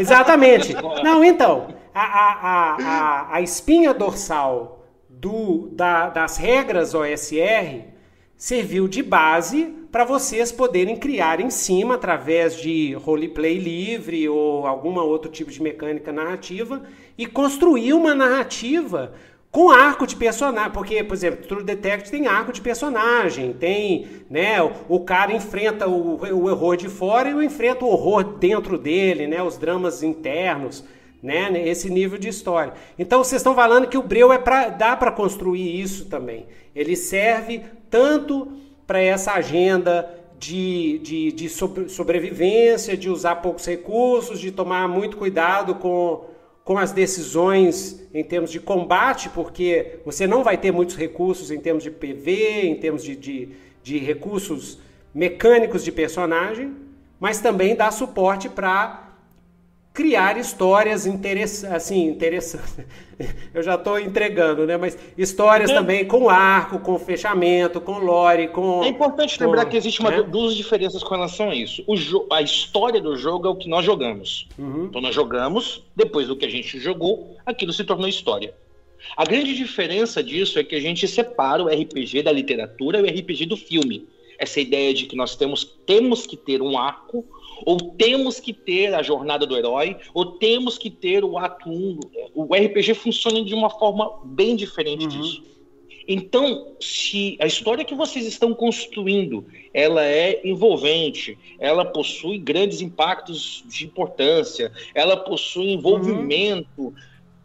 Exatamente. 0.00 0.74
Não, 1.04 1.22
então, 1.22 1.68
a, 1.94 2.02
a, 2.02 2.32
a, 2.32 2.76
a, 2.82 3.36
a 3.36 3.40
espinha 3.40 3.94
dorsal 3.94 4.81
do, 5.22 5.68
da- 5.70 6.08
das 6.08 6.36
regras 6.36 6.94
OSR 6.94 7.84
serviu 8.36 8.88
de 8.88 9.04
base 9.04 9.72
para 9.92 10.04
vocês 10.04 10.50
poderem 10.50 10.96
criar 10.96 11.38
em 11.40 11.48
cima, 11.48 11.94
através 11.94 12.56
de 12.56 12.92
roleplay 12.94 13.56
livre 13.56 14.28
ou 14.28 14.66
algum 14.66 14.98
outro 14.98 15.30
tipo 15.30 15.48
de 15.48 15.62
mecânica 15.62 16.10
narrativa, 16.12 16.82
e 17.16 17.24
construir 17.24 17.92
uma 17.92 18.16
narrativa 18.16 19.12
com 19.48 19.70
arco 19.70 20.06
de 20.08 20.16
personagem, 20.16 20.72
porque, 20.72 21.04
por 21.04 21.14
exemplo, 21.14 21.46
True 21.46 21.62
Detective 21.62 22.10
tem 22.10 22.26
arco 22.26 22.52
de 22.52 22.60
personagem, 22.60 23.52
tem, 23.52 24.06
né, 24.28 24.60
o, 24.60 24.72
o 24.88 25.00
cara 25.04 25.32
enfrenta 25.32 25.86
o, 25.86 26.16
o 26.16 26.50
horror 26.50 26.76
de 26.76 26.88
fora 26.88 27.28
e 27.30 27.44
enfrenta 27.44 27.84
o 27.84 27.88
horror 27.88 28.24
dentro 28.24 28.76
dele, 28.76 29.28
né, 29.28 29.40
os 29.42 29.56
dramas 29.56 30.02
internos, 30.02 30.82
né, 31.22 31.50
esse 31.68 31.88
nível 31.88 32.18
de 32.18 32.28
história. 32.28 32.72
Então 32.98 33.22
vocês 33.22 33.40
estão 33.40 33.54
falando 33.54 33.86
que 33.86 33.96
o 33.96 34.02
Breu 34.02 34.32
é 34.32 34.38
para 34.38 34.68
dá 34.68 34.96
para 34.96 35.12
construir 35.12 35.80
isso 35.80 36.06
também. 36.06 36.46
Ele 36.74 36.96
serve 36.96 37.62
tanto 37.88 38.48
para 38.86 39.00
essa 39.00 39.32
agenda 39.32 40.18
de, 40.38 40.98
de, 40.98 41.32
de 41.32 41.48
sobre- 41.48 41.88
sobrevivência, 41.88 42.96
de 42.96 43.08
usar 43.08 43.36
poucos 43.36 43.64
recursos, 43.64 44.40
de 44.40 44.50
tomar 44.50 44.88
muito 44.88 45.16
cuidado 45.16 45.76
com, 45.76 46.24
com 46.64 46.76
as 46.76 46.90
decisões 46.90 48.04
em 48.12 48.24
termos 48.24 48.50
de 48.50 48.58
combate, 48.58 49.28
porque 49.28 50.00
você 50.04 50.26
não 50.26 50.42
vai 50.42 50.56
ter 50.58 50.72
muitos 50.72 50.96
recursos 50.96 51.52
em 51.52 51.60
termos 51.60 51.84
de 51.84 51.92
PV, 51.92 52.62
em 52.64 52.74
termos 52.74 53.04
de, 53.04 53.14
de, 53.14 53.50
de 53.84 53.98
recursos 53.98 54.80
mecânicos 55.14 55.84
de 55.84 55.92
personagem, 55.92 56.74
mas 57.20 57.38
também 57.38 57.76
dá 57.76 57.92
suporte 57.92 58.48
para 58.48 59.11
criar 59.92 60.38
histórias 60.38 61.06
interessantes, 61.06 61.74
assim, 61.74 62.06
interessantes. 62.06 62.76
Eu 63.54 63.62
já 63.62 63.74
estou 63.74 64.00
entregando, 64.00 64.66
né? 64.66 64.76
Mas 64.76 64.98
histórias 65.16 65.70
É. 65.70 65.74
também 65.74 66.04
com 66.04 66.28
arco, 66.28 66.78
com 66.80 66.98
fechamento, 66.98 67.80
com 67.80 67.98
lore, 67.98 68.48
com. 68.48 68.82
É 68.82 68.88
importante 68.88 69.38
com- 69.38 69.44
lembrar 69.44 69.66
que 69.66 69.76
existe 69.76 70.00
uma, 70.00 70.10
né? 70.10 70.22
duas 70.22 70.56
diferenças 70.56 71.02
com 71.02 71.14
relação 71.14 71.50
a 71.50 71.54
isso. 71.54 71.84
A 72.30 72.42
história 72.42 73.00
do 73.00 73.16
jogo 73.16 73.46
é 73.46 73.50
o 73.50 73.54
que 73.56 73.68
nós 73.68 73.84
jogamos. 73.84 74.48
Uhum. 74.58 74.86
Então 74.86 75.00
nós 75.00 75.14
jogamos, 75.14 75.84
depois 75.94 76.26
do 76.26 76.34
que 76.36 76.46
a 76.46 76.50
gente 76.50 76.80
jogou, 76.80 77.36
aquilo 77.46 77.72
se 77.72 77.84
tornou 77.84 78.08
história. 78.08 78.54
A 79.16 79.24
grande 79.24 79.54
diferença 79.54 80.22
disso 80.22 80.58
é 80.58 80.64
que 80.64 80.74
a 80.74 80.80
gente 80.80 81.06
separa 81.06 81.62
o 81.62 81.68
RPG 81.68 82.22
da 82.22 82.32
literatura 82.32 82.98
e 82.98 83.02
o 83.02 83.06
RPG 83.06 83.46
do 83.46 83.56
filme. 83.56 84.06
Essa 84.42 84.60
ideia 84.60 84.92
de 84.92 85.06
que 85.06 85.14
nós 85.14 85.36
temos, 85.36 85.64
temos 85.86 86.26
que 86.26 86.36
ter 86.36 86.60
um 86.60 86.76
arco, 86.76 87.24
ou 87.64 87.78
temos 87.92 88.40
que 88.40 88.52
ter 88.52 88.92
a 88.92 89.00
jornada 89.00 89.46
do 89.46 89.56
herói, 89.56 89.96
ou 90.12 90.32
temos 90.32 90.76
que 90.76 90.90
ter 90.90 91.24
o 91.24 91.38
ato 91.38 91.70
1. 91.70 92.00
O 92.34 92.52
RPG 92.52 92.94
funciona 92.94 93.44
de 93.44 93.54
uma 93.54 93.70
forma 93.70 94.18
bem 94.24 94.56
diferente 94.56 95.06
disso. 95.06 95.44
Então, 96.08 96.74
se 96.80 97.36
a 97.40 97.46
história 97.46 97.84
que 97.84 97.94
vocês 97.94 98.26
estão 98.26 98.52
construindo, 98.52 99.46
ela 99.72 100.04
é 100.04 100.40
envolvente, 100.44 101.38
ela 101.60 101.84
possui 101.84 102.36
grandes 102.36 102.80
impactos 102.80 103.62
de 103.68 103.84
importância, 103.84 104.72
ela 104.92 105.16
possui 105.16 105.70
envolvimento, 105.70 106.92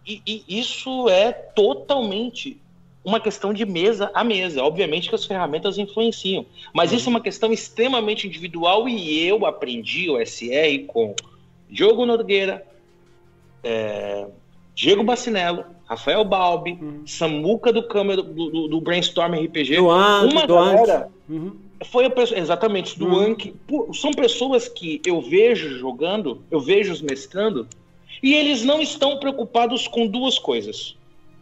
e, 0.04 0.20
e 0.26 0.60
isso 0.60 1.08
é 1.10 1.32
totalmente 1.32 2.58
uma 3.08 3.22
questão 3.22 3.54
de 3.54 3.66
mesa 3.66 4.12
a 4.14 4.22
mesa. 4.22 4.62
Obviamente 4.62 5.08
que 5.08 5.16
as 5.16 5.26
ferramentas 5.26 5.78
influenciam, 5.78 6.46
mas 6.74 6.92
isso 6.92 7.08
é 7.08 7.10
uma 7.10 7.22
questão 7.22 7.54
extremamente 7.54 8.28
individual 8.28 8.88
e 8.90 9.26
eu 9.26 9.46
aprendi 9.46 10.10
o 10.10 10.20
SR 10.24 10.86
com 10.88 11.16
Diogo 11.70 12.06
Nogueira, 12.06 12.68
é, 13.64 14.28
Diego 14.76 15.06
Bacinello, 15.06 15.64
Rafael 15.86 16.26
Balbi, 16.26 16.78
uhum. 16.82 17.04
Samuca 17.08 17.72
do 17.72 17.88
câmera 17.88 18.22
do, 18.22 18.50
do, 18.50 18.68
do, 18.68 18.82
Brainstorm 18.82 19.36
RPG. 19.36 19.78
Do 19.78 19.90
Anki, 19.90 20.34
uma 20.34 20.46
do 20.46 20.54
galera, 20.54 21.10
uhum. 21.30 21.56
foi 21.86 22.06
a 22.06 22.10
pessoa, 22.10 22.38
exatamente, 22.38 23.00
do 23.00 23.08
uhum. 23.08 23.20
Anki. 23.20 23.56
São 23.94 24.12
pessoas 24.12 24.68
que 24.68 25.02
eu 25.06 25.22
vejo 25.22 25.78
jogando, 25.78 26.44
eu 26.52 26.60
vejo 26.60 26.92
os 26.92 27.02
mestrando, 27.02 27.68
e 28.22 28.34
eles 28.34 28.64
não 28.66 28.82
estão 28.82 29.18
preocupados 29.18 29.88
com 29.88 30.06
duas 30.08 30.38
coisas. 30.38 30.98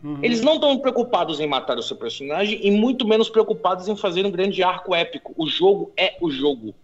Uhum. 0.05 0.19
Eles 0.21 0.41
não 0.41 0.53
estão 0.53 0.77
preocupados 0.77 1.39
em 1.39 1.47
matar 1.47 1.79
o 1.79 1.81
seu 1.81 1.97
personagem 1.97 2.59
e 2.61 2.69
muito 2.69 3.07
menos 3.07 3.27
preocupados 3.27 3.87
em 3.87 3.95
fazer 3.95 4.23
um 4.23 4.29
grande 4.29 4.61
arco 4.61 4.93
épico. 4.93 5.33
O 5.35 5.49
jogo 5.49 5.91
é 5.97 6.15
o 6.21 6.29
jogo. 6.29 6.75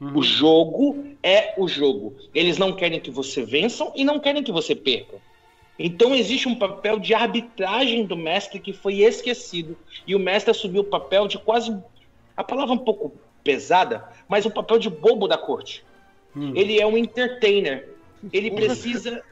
Uhum. 0.00 0.16
O 0.16 0.22
jogo 0.22 1.04
é 1.20 1.54
o 1.58 1.66
jogo. 1.66 2.14
Eles 2.32 2.56
não 2.56 2.72
querem 2.72 3.00
que 3.00 3.10
você 3.10 3.44
vença 3.44 3.90
e 3.96 4.04
não 4.04 4.20
querem 4.20 4.44
que 4.44 4.52
você 4.52 4.72
perca. 4.72 5.16
Então 5.76 6.14
existe 6.14 6.46
um 6.46 6.54
papel 6.54 7.00
de 7.00 7.12
arbitragem 7.12 8.06
do 8.06 8.16
mestre 8.16 8.60
que 8.60 8.72
foi 8.72 9.00
esquecido. 9.00 9.76
E 10.06 10.14
o 10.14 10.20
mestre 10.20 10.52
assumiu 10.52 10.82
o 10.82 10.84
papel 10.84 11.26
de 11.26 11.38
quase. 11.38 11.76
A 12.36 12.44
palavra 12.44 12.72
um 12.72 12.78
pouco 12.78 13.12
pesada, 13.42 14.08
mas 14.28 14.46
o 14.46 14.50
papel 14.50 14.78
de 14.78 14.88
bobo 14.88 15.26
da 15.26 15.36
corte. 15.36 15.84
Uhum. 16.36 16.52
Ele 16.54 16.80
é 16.80 16.86
um 16.86 16.96
entertainer. 16.96 17.97
Ele 18.32 18.50
precisa 18.50 19.22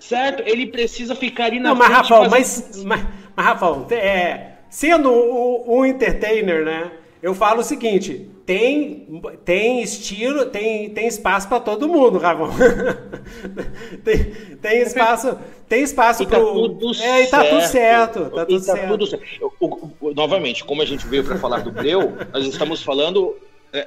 certo? 0.00 0.42
Ele 0.46 0.66
precisa 0.66 1.14
ficar 1.14 1.46
ali 1.46 1.60
na 1.60 1.70
Não, 1.70 1.76
mas 1.76 1.88
Rafael, 1.88 2.30
mas, 2.30 2.82
mas, 2.84 3.04
mas, 3.34 3.46
Rafael, 3.46 3.86
é, 3.90 4.52
sendo 4.70 5.10
um, 5.10 5.78
um 5.78 5.86
entertainer, 5.86 6.64
né? 6.64 6.92
Eu 7.20 7.34
falo 7.34 7.60
o 7.60 7.64
seguinte, 7.64 8.30
tem, 8.46 9.20
tem 9.44 9.82
estilo, 9.82 10.46
tem, 10.46 10.88
tem 10.90 11.08
espaço 11.08 11.48
para 11.48 11.58
todo 11.58 11.88
mundo, 11.88 12.16
Rafael. 12.16 12.50
tem, 14.04 14.24
tem 14.62 14.82
espaço, 14.82 15.36
tem 15.68 15.82
espaço 15.82 16.24
para 16.26 16.38
tudo 16.38 16.92
é, 17.02 17.24
e 17.24 17.26
tá 17.26 17.44
tudo 17.44 17.62
certo, 17.62 18.30
tá 18.30 18.46
tudo 18.46 18.64
tá 18.64 18.72
certo. 18.74 18.88
Tudo 18.88 19.06
certo. 19.06 19.52
O, 19.58 19.90
o, 20.00 20.14
novamente, 20.14 20.64
como 20.64 20.80
a 20.80 20.84
gente 20.84 21.08
veio 21.08 21.24
para 21.24 21.36
falar 21.38 21.58
do 21.58 21.72
Breu, 21.72 22.12
nós 22.32 22.46
estamos 22.46 22.82
falando 22.82 23.34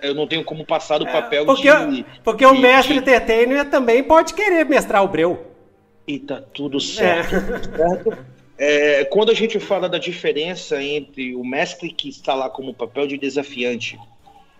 eu 0.01 0.13
não 0.13 0.27
tenho 0.27 0.43
como 0.43 0.65
passar 0.65 0.97
do 0.97 1.07
é, 1.07 1.11
papel 1.11 1.45
porque, 1.45 1.69
de. 1.88 2.05
Porque 2.23 2.45
de, 2.45 2.51
o 2.51 2.57
mestre 2.57 2.93
de... 2.93 2.99
entertainer 2.99 3.69
também 3.69 4.03
pode 4.03 4.34
querer 4.34 4.65
mestrar 4.65 5.03
o 5.03 5.07
Breu. 5.07 5.47
E 6.07 6.19
tá 6.19 6.41
tudo 6.53 6.79
certo. 6.79 7.36
É. 7.36 7.77
certo? 7.77 8.17
É, 8.57 9.05
quando 9.05 9.32
a 9.32 9.34
gente 9.34 9.59
fala 9.59 9.89
da 9.89 9.97
diferença 9.97 10.82
entre 10.84 11.36
o 11.36 11.43
mestre 11.43 11.89
que 11.89 12.09
está 12.09 12.36
lá 12.36 12.49
como 12.49 12.73
papel 12.73 13.07
de 13.07 13.17
desafiante 13.17 13.97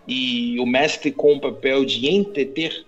e 0.08 0.58
o 0.58 0.66
mestre 0.66 1.12
com 1.12 1.34
o 1.34 1.40
papel 1.40 1.84
de 1.84 2.08
entreter, 2.08 2.84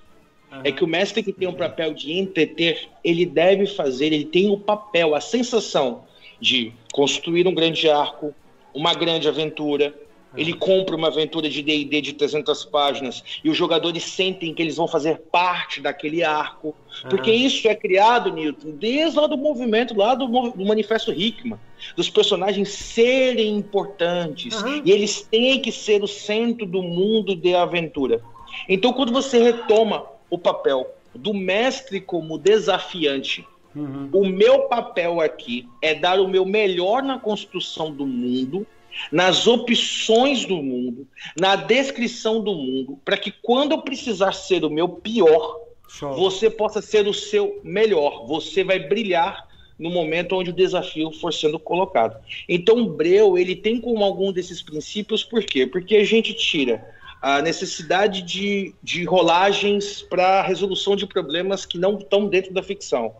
uhum. 0.51 0.61
é 0.65 0.73
que 0.73 0.83
o 0.83 0.89
mestre 0.89 1.23
que 1.23 1.33
tem 1.33 1.47
o 1.47 1.53
papel 1.53 1.95
de 1.95 2.13
entreter, 2.13 2.89
ele 3.05 3.25
deve 3.25 3.67
fazer, 3.67 4.07
ele 4.07 4.25
tem 4.25 4.51
o 4.51 4.59
papel, 4.59 5.15
a 5.15 5.21
sensação 5.21 6.05
de 6.41 6.73
construir 6.93 7.47
um 7.47 7.55
grande 7.55 7.89
arco, 7.89 8.35
uma 8.75 8.93
grande 8.93 9.29
aventura, 9.29 9.95
ele 10.37 10.53
compra 10.53 10.97
uma 10.97 11.09
aventura 11.09 11.49
de 11.49 11.63
D&D 11.63 12.01
de 12.01 12.13
300 12.13 12.65
páginas 12.65 13.23
e 13.43 13.51
os 13.51 13.57
jogadores 13.57 14.03
sentem 14.05 14.53
que 14.53 14.63
eles 14.63 14.77
vão 14.77 14.89
fazer 14.89 15.19
parte 15.31 15.81
daquele 15.81 16.23
arco, 16.23 16.75
porque 17.09 17.33
isso 17.33 17.69
é 17.69 17.75
criado, 17.75 18.33
Newton, 18.33 18.73
desde 18.73 19.19
lá 19.19 19.27
do 19.27 19.37
movimento, 19.37 19.97
lá 19.97 20.15
do, 20.15 20.27
do 20.27 20.65
Manifesto 20.65 21.13
Hickman, 21.13 21.59
dos 21.97 22.09
personagens 22.09 22.71
serem 22.71 23.57
importantes 23.57 24.61
uhum. 24.63 24.83
e 24.85 24.91
eles 24.91 25.23
têm 25.23 25.61
que 25.61 25.71
ser 25.71 26.03
o 26.03 26.09
centro 26.09 26.67
do 26.67 26.83
mundo 26.83 27.37
de 27.37 27.55
aventura. 27.55 28.23
Então, 28.69 28.93
quando 28.93 29.13
você 29.13 29.43
retoma 29.43 30.07
o 30.31 30.39
papel 30.39 30.91
do 31.15 31.35
mestre 31.35 32.01
como 32.01 32.39
desafiante, 32.39 33.47
uhum. 33.75 34.09
o 34.13 34.27
meu 34.27 34.63
papel 34.63 35.21
aqui 35.21 35.69
é 35.83 35.95
dar 35.95 36.21
o 36.21 36.29
meu 36.29 36.45
melhor 36.45 37.03
na 37.03 37.19
construção 37.19 37.93
do 37.93 38.07
mundo 38.07 38.67
nas 39.11 39.47
opções 39.47 40.45
do 40.45 40.63
mundo, 40.63 41.07
na 41.39 41.57
descrição 41.57 42.43
do 42.43 42.55
mundo, 42.55 42.99
para 43.05 43.17
que 43.17 43.31
quando 43.31 43.73
eu 43.73 43.83
precisar 43.83 44.33
ser 44.33 44.65
o 44.65 44.71
meu 44.71 44.89
pior, 44.89 45.61
Show. 45.89 46.15
você 46.15 46.51
possa 46.51 46.83
ser 46.83 47.07
o 47.07 47.15
seu 47.15 47.61
melhor. 47.63 48.27
Você 48.27 48.65
vai 48.65 48.79
brilhar 48.79 49.49
no 49.79 49.91
momento 49.91 50.37
onde 50.37 50.51
o 50.51 50.53
desafio 50.53 51.11
for 51.13 51.33
sendo 51.33 51.59
colocado. 51.59 52.17
Então, 52.49 52.79
o 52.79 52.87
Breu, 52.87 53.37
ele 53.37 53.57
tem 53.57 53.81
como 53.81 54.05
algum 54.05 54.33
desses 54.33 54.63
princípios, 54.63 55.25
por 55.25 55.43
quê? 55.43 55.67
Porque 55.67 55.97
a 55.97 56.05
gente 56.05 56.33
tira 56.35 56.85
a 57.21 57.41
necessidade 57.41 58.23
de, 58.23 58.75
de 58.83 59.05
rolagens 59.05 60.03
para 60.03 60.43
resolução 60.43 60.95
de 60.95 61.07
problemas 61.07 61.65
que 61.65 61.79
não 61.79 61.99
estão 61.99 62.27
dentro 62.27 62.53
da 62.53 62.63
ficção. 62.63 63.15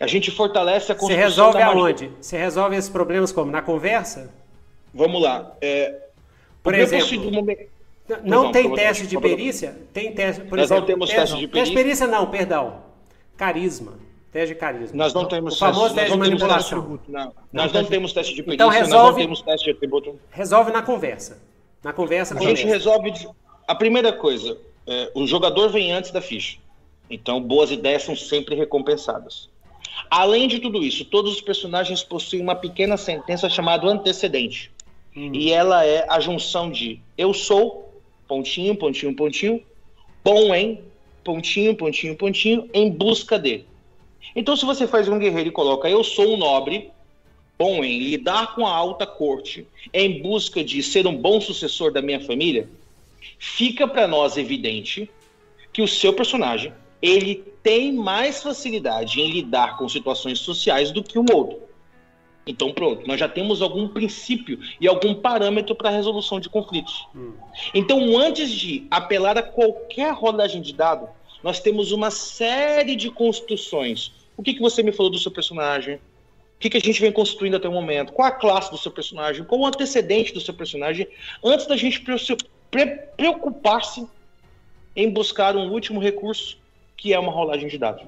A 0.00 0.06
gente 0.06 0.30
fortalece 0.30 0.90
a 0.90 0.94
construção 0.94 1.16
Você 1.16 1.28
resolve 1.28 1.62
aonde? 1.62 2.10
Você 2.20 2.36
resolve 2.36 2.76
esses 2.76 2.90
problemas 2.90 3.32
como? 3.32 3.50
Na 3.50 3.62
conversa? 3.62 4.32
Vamos 4.94 5.20
lá. 5.20 5.52
É, 5.60 6.02
por 6.62 6.74
exemplo, 6.74 7.32
momento... 7.32 7.68
não, 8.08 8.44
não 8.44 8.52
tem 8.52 8.72
teste 8.72 9.06
de 9.06 9.18
perícia? 9.18 9.76
Tem 9.92 10.12
teste, 10.12 10.42
por 10.44 10.56
Nós 10.56 10.66
exemplo, 10.66 10.80
não 10.82 10.86
temos 10.86 11.10
teste 11.10 11.36
de 11.36 11.48
perícia. 11.48 11.60
Teste 11.60 11.74
de 11.74 11.82
perícia 11.82 12.06
não, 12.06 12.30
perdão. 12.30 12.82
Carisma. 13.36 13.98
Teste 14.32 14.54
de 14.54 14.60
carisma. 14.60 14.96
Nós 14.96 15.12
não 15.12 15.26
temos 15.26 15.56
o 15.56 15.58
famoso 15.58 15.94
teste, 15.94 15.96
teste 15.96 16.12
de 16.12 16.18
manipulação. 16.18 17.00
Não, 17.08 17.32
nós 17.52 17.72
não 17.72 17.84
temos 17.84 18.12
teste 18.12 18.34
de 18.34 18.42
perícia, 18.42 18.64
então 18.64 18.68
resolve, 18.68 18.94
nós 18.94 19.08
não 19.10 19.14
temos 19.14 19.42
teste 19.42 19.64
de 19.64 19.70
atributo. 19.72 20.20
Resolve 20.30 20.72
na 20.72 20.82
conversa. 20.82 21.42
Na 21.82 21.92
conversa 21.92 22.36
A 22.36 22.40
gente 22.40 22.64
resolve... 22.64 23.12
A 23.66 23.74
primeira 23.74 24.12
coisa, 24.12 24.58
é, 24.86 25.10
o 25.14 25.26
jogador 25.26 25.70
vem 25.70 25.92
antes 25.92 26.10
da 26.10 26.20
ficha. 26.20 26.58
Então, 27.08 27.40
boas 27.40 27.70
ideias 27.70 28.02
são 28.02 28.16
sempre 28.16 28.54
recompensadas. 28.54 29.48
Além 30.10 30.48
de 30.48 30.58
tudo 30.58 30.82
isso, 30.82 31.04
todos 31.04 31.32
os 31.32 31.40
personagens 31.40 32.02
possuem 32.02 32.42
uma 32.42 32.54
pequena 32.54 32.96
sentença 32.96 33.48
chamada 33.48 33.86
antecedente. 33.86 34.73
Hum. 35.16 35.30
E 35.32 35.52
ela 35.52 35.84
é 35.84 36.06
a 36.08 36.18
junção 36.20 36.70
de 36.70 37.00
eu 37.16 37.32
sou, 37.32 37.92
pontinho, 38.26 38.74
pontinho, 38.76 39.14
pontinho, 39.14 39.62
bom 40.24 40.54
em, 40.54 40.80
pontinho, 41.22 41.74
pontinho, 41.76 42.16
pontinho, 42.16 42.68
em 42.72 42.90
busca 42.90 43.38
de. 43.38 43.64
Então, 44.34 44.56
se 44.56 44.64
você 44.64 44.86
faz 44.86 45.08
um 45.08 45.18
guerreiro 45.18 45.48
e 45.48 45.52
coloca 45.52 45.88
eu 45.88 46.02
sou 46.02 46.34
um 46.34 46.36
nobre, 46.36 46.90
bom 47.58 47.84
em 47.84 48.00
lidar 48.00 48.54
com 48.54 48.66
a 48.66 48.74
alta 48.74 49.06
corte, 49.06 49.66
em 49.92 50.20
busca 50.20 50.64
de 50.64 50.82
ser 50.82 51.06
um 51.06 51.16
bom 51.16 51.40
sucessor 51.40 51.92
da 51.92 52.02
minha 52.02 52.20
família, 52.20 52.68
fica 53.38 53.86
para 53.86 54.06
nós 54.06 54.36
evidente 54.36 55.08
que 55.72 55.82
o 55.82 55.88
seu 55.88 56.12
personagem 56.12 56.72
ele 57.00 57.44
tem 57.62 57.92
mais 57.92 58.42
facilidade 58.42 59.20
em 59.20 59.30
lidar 59.30 59.76
com 59.76 59.88
situações 59.88 60.38
sociais 60.38 60.90
do 60.90 61.02
que 61.02 61.18
o 61.18 61.24
outro. 61.32 61.58
Então, 62.46 62.72
pronto, 62.72 63.06
nós 63.06 63.18
já 63.18 63.28
temos 63.28 63.62
algum 63.62 63.88
princípio 63.88 64.58
e 64.80 64.86
algum 64.86 65.14
parâmetro 65.14 65.74
para 65.74 65.88
a 65.88 65.92
resolução 65.92 66.38
de 66.38 66.48
conflitos. 66.48 67.06
Hum. 67.14 67.32
Então, 67.72 68.18
antes 68.18 68.50
de 68.50 68.86
apelar 68.90 69.38
a 69.38 69.42
qualquer 69.42 70.12
rodagem 70.12 70.60
de 70.60 70.74
dado, 70.74 71.08
nós 71.42 71.60
temos 71.60 71.92
uma 71.92 72.10
série 72.10 72.96
de 72.96 73.10
construções. 73.10 74.12
O 74.36 74.42
que, 74.42 74.54
que 74.54 74.60
você 74.60 74.82
me 74.82 74.92
falou 74.92 75.10
do 75.10 75.18
seu 75.18 75.30
personagem? 75.30 75.96
O 75.96 76.00
que, 76.58 76.70
que 76.70 76.76
a 76.76 76.80
gente 76.80 77.00
vem 77.00 77.12
construindo 77.12 77.56
até 77.56 77.68
o 77.68 77.72
momento? 77.72 78.12
Qual 78.12 78.26
a 78.26 78.30
classe 78.30 78.70
do 78.70 78.78
seu 78.78 78.90
personagem? 78.90 79.44
Qual 79.44 79.60
o 79.60 79.66
antecedente 79.66 80.32
do 80.32 80.40
seu 80.40 80.54
personagem? 80.54 81.06
Antes 81.42 81.66
da 81.66 81.76
gente 81.76 82.04
preocupar-se 83.16 84.06
em 84.96 85.10
buscar 85.10 85.56
um 85.56 85.70
último 85.70 86.00
recurso, 86.00 86.58
que 86.96 87.12
é 87.12 87.18
uma 87.18 87.32
rolagem 87.32 87.68
de 87.68 87.76
dados. 87.76 88.04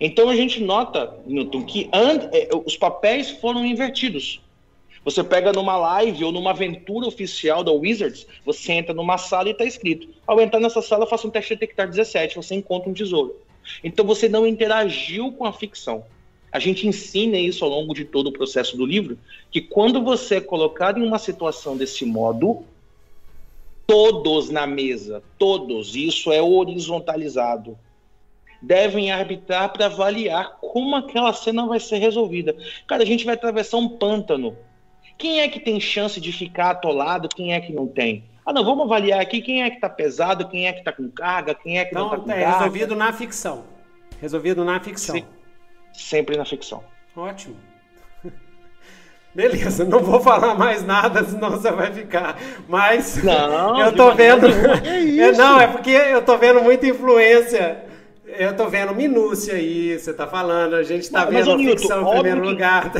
Então 0.00 0.28
a 0.28 0.36
gente 0.36 0.60
nota, 0.62 1.16
Newton, 1.26 1.64
que 1.64 1.88
é, 2.32 2.48
os 2.64 2.76
papéis 2.76 3.30
foram 3.30 3.64
invertidos. 3.64 4.40
Você 5.04 5.22
pega 5.22 5.52
numa 5.52 5.76
live 5.76 6.24
ou 6.24 6.32
numa 6.32 6.50
aventura 6.50 7.06
oficial 7.06 7.62
da 7.62 7.70
Wizards, 7.70 8.26
você 8.44 8.72
entra 8.72 8.94
numa 8.94 9.18
sala 9.18 9.48
e 9.48 9.52
está 9.52 9.64
escrito: 9.64 10.08
ao 10.26 10.40
entrar 10.40 10.60
nessa 10.60 10.80
sala, 10.80 11.06
faça 11.06 11.26
um 11.26 11.30
teste 11.30 11.54
de 11.54 11.60
detectar 11.60 11.88
17, 11.88 12.36
você 12.36 12.54
encontra 12.54 12.90
um 12.90 12.94
tesouro. 12.94 13.36
Então 13.82 14.04
você 14.04 14.28
não 14.28 14.46
interagiu 14.46 15.32
com 15.32 15.44
a 15.44 15.52
ficção. 15.52 16.04
A 16.50 16.58
gente 16.58 16.86
ensina 16.86 17.36
isso 17.36 17.64
ao 17.64 17.70
longo 17.70 17.92
de 17.92 18.04
todo 18.04 18.28
o 18.28 18.32
processo 18.32 18.76
do 18.76 18.86
livro, 18.86 19.18
que 19.50 19.60
quando 19.60 20.02
você 20.02 20.36
é 20.36 20.40
colocado 20.40 20.98
em 20.98 21.06
uma 21.06 21.18
situação 21.18 21.76
desse 21.76 22.04
modo, 22.04 22.64
todos 23.86 24.50
na 24.50 24.66
mesa, 24.66 25.22
todos, 25.38 25.96
isso 25.96 26.32
é 26.32 26.40
horizontalizado 26.40 27.76
devem 28.64 29.12
arbitrar 29.12 29.72
para 29.72 29.86
avaliar 29.86 30.56
como 30.60 30.96
aquela 30.96 31.32
cena 31.32 31.66
vai 31.66 31.78
ser 31.78 31.98
resolvida. 31.98 32.56
Cara, 32.86 33.02
a 33.02 33.06
gente 33.06 33.24
vai 33.24 33.34
atravessar 33.34 33.76
um 33.76 33.88
pântano. 33.88 34.56
Quem 35.16 35.40
é 35.40 35.48
que 35.48 35.60
tem 35.60 35.78
chance 35.78 36.20
de 36.20 36.32
ficar 36.32 36.70
atolado, 36.70 37.28
quem 37.28 37.54
é 37.54 37.60
que 37.60 37.72
não 37.72 37.86
tem? 37.86 38.24
Ah, 38.44 38.52
não, 38.52 38.64
vamos 38.64 38.84
avaliar 38.84 39.20
aqui 39.20 39.40
quem 39.40 39.62
é 39.62 39.70
que 39.70 39.76
está 39.76 39.88
pesado, 39.88 40.48
quem 40.48 40.66
é 40.66 40.72
que 40.72 40.80
está 40.80 40.92
com 40.92 41.08
carga, 41.08 41.54
quem 41.54 41.78
é 41.78 41.84
que 41.84 41.94
não, 41.94 42.06
está 42.06 42.18
com 42.18 42.30
é 42.30 42.42
carga. 42.42 42.58
resolvido 42.58 42.96
na 42.96 43.12
ficção. 43.12 43.64
Resolvido 44.20 44.64
na 44.64 44.80
ficção. 44.80 45.16
Sim. 45.16 45.24
sempre 45.92 46.36
na 46.36 46.44
ficção. 46.44 46.82
Ótimo. 47.16 47.56
Beleza, 49.34 49.84
não 49.84 50.00
vou 50.00 50.20
falar 50.20 50.54
mais 50.56 50.84
nada, 50.84 51.24
senão 51.24 51.50
você 51.50 51.70
vai 51.70 51.92
ficar. 51.92 52.38
Mas 52.68 53.22
Não, 53.22 53.80
eu 53.80 53.94
tô 53.94 54.12
vendo. 54.12 54.46
É, 54.46 55.00
isso? 55.00 55.40
não, 55.40 55.60
é 55.60 55.66
porque 55.66 55.90
eu 55.90 56.22
tô 56.22 56.36
vendo 56.36 56.60
muita 56.62 56.86
influência. 56.86 57.93
Eu 58.38 58.56
tô 58.56 58.68
vendo 58.68 58.94
minúcia 58.94 59.54
aí, 59.54 59.98
você 59.98 60.12
tá 60.12 60.26
falando. 60.26 60.74
A 60.74 60.82
gente 60.82 61.10
tá 61.10 61.24
Mas, 61.26 61.34
mas, 61.34 61.46
vendo 61.46 61.54
ô, 61.54 61.58
Newton, 61.58 61.78
ficção 61.78 62.02
em 62.02 62.10
primeiro 62.12 62.42
que- 62.42 62.48
lugar. 62.48 62.92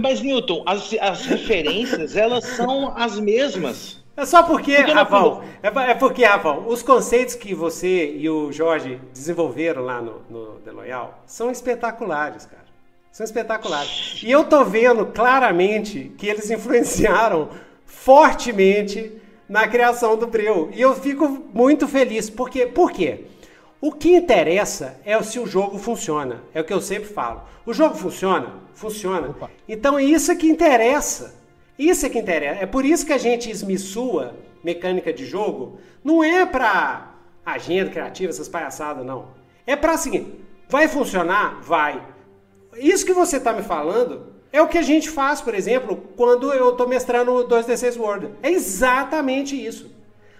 Mas, 0.00 0.20
Newton, 0.20 0.62
as, 0.66 0.94
as 1.00 1.26
referências, 1.26 2.16
elas 2.16 2.44
são 2.44 2.92
as 2.96 3.18
mesmas. 3.18 4.04
É 4.16 4.24
só 4.24 4.42
porque, 4.42 4.74
Rafão, 4.76 5.42
é, 5.62 5.90
é 5.90 5.94
porque, 5.94 6.24
Rafão, 6.24 6.66
os 6.68 6.82
conceitos 6.82 7.34
que 7.34 7.54
você 7.54 8.14
e 8.16 8.30
o 8.30 8.50
Jorge 8.50 8.98
desenvolveram 9.12 9.82
lá 9.84 10.00
no, 10.00 10.22
no 10.30 10.46
The 10.60 10.72
Loyal 10.72 11.22
são 11.26 11.50
espetaculares, 11.50 12.46
cara. 12.46 12.64
São 13.12 13.24
espetaculares. 13.24 14.22
E 14.22 14.30
eu 14.30 14.44
tô 14.44 14.64
vendo 14.64 15.06
claramente 15.06 16.12
que 16.16 16.26
eles 16.28 16.50
influenciaram 16.50 17.48
fortemente 17.84 19.12
na 19.48 19.66
criação 19.68 20.16
do 20.16 20.26
Breu. 20.26 20.70
E 20.74 20.80
eu 20.80 20.94
fico 20.94 21.28
muito 21.52 21.86
feliz. 21.86 22.28
Porque, 22.30 22.66
por 22.66 22.90
quê? 22.92 23.24
O 23.80 23.92
que 23.92 24.16
interessa 24.16 24.98
é 25.04 25.20
se 25.22 25.38
o 25.38 25.46
jogo 25.46 25.78
funciona. 25.78 26.42
É 26.54 26.60
o 26.60 26.64
que 26.64 26.72
eu 26.72 26.80
sempre 26.80 27.08
falo. 27.08 27.42
O 27.64 27.74
jogo 27.74 27.94
funciona? 27.94 28.54
Funciona. 28.74 29.28
Opa. 29.28 29.50
Então 29.68 29.98
é 29.98 30.04
isso 30.04 30.34
que 30.36 30.48
interessa. 30.48 31.34
Isso 31.78 32.06
é 32.06 32.08
que 32.08 32.18
interessa. 32.18 32.62
É 32.62 32.66
por 32.66 32.84
isso 32.84 33.04
que 33.04 33.12
a 33.12 33.18
gente 33.18 33.50
esmissua 33.50 34.34
mecânica 34.64 35.12
de 35.12 35.26
jogo. 35.26 35.78
Não 36.02 36.24
é 36.24 36.46
pra 36.46 37.14
agenda 37.44 37.90
criativa, 37.90 38.30
essas 38.30 38.48
palhaçadas, 38.48 39.04
não. 39.04 39.28
É 39.66 39.76
pra 39.76 39.96
seguinte, 39.96 40.40
vai 40.68 40.88
funcionar? 40.88 41.60
Vai. 41.62 42.02
Isso 42.76 43.04
que 43.04 43.12
você 43.12 43.38
tá 43.38 43.52
me 43.52 43.62
falando 43.62 44.34
é 44.52 44.60
o 44.60 44.68
que 44.68 44.78
a 44.78 44.82
gente 44.82 45.10
faz, 45.10 45.40
por 45.40 45.54
exemplo, 45.54 45.96
quando 46.16 46.52
eu 46.52 46.72
tô 46.72 46.86
mestrando 46.86 47.32
o 47.32 47.46
2D6 47.46 47.98
World. 47.98 48.30
É 48.42 48.50
exatamente 48.50 49.54
isso. 49.54 49.94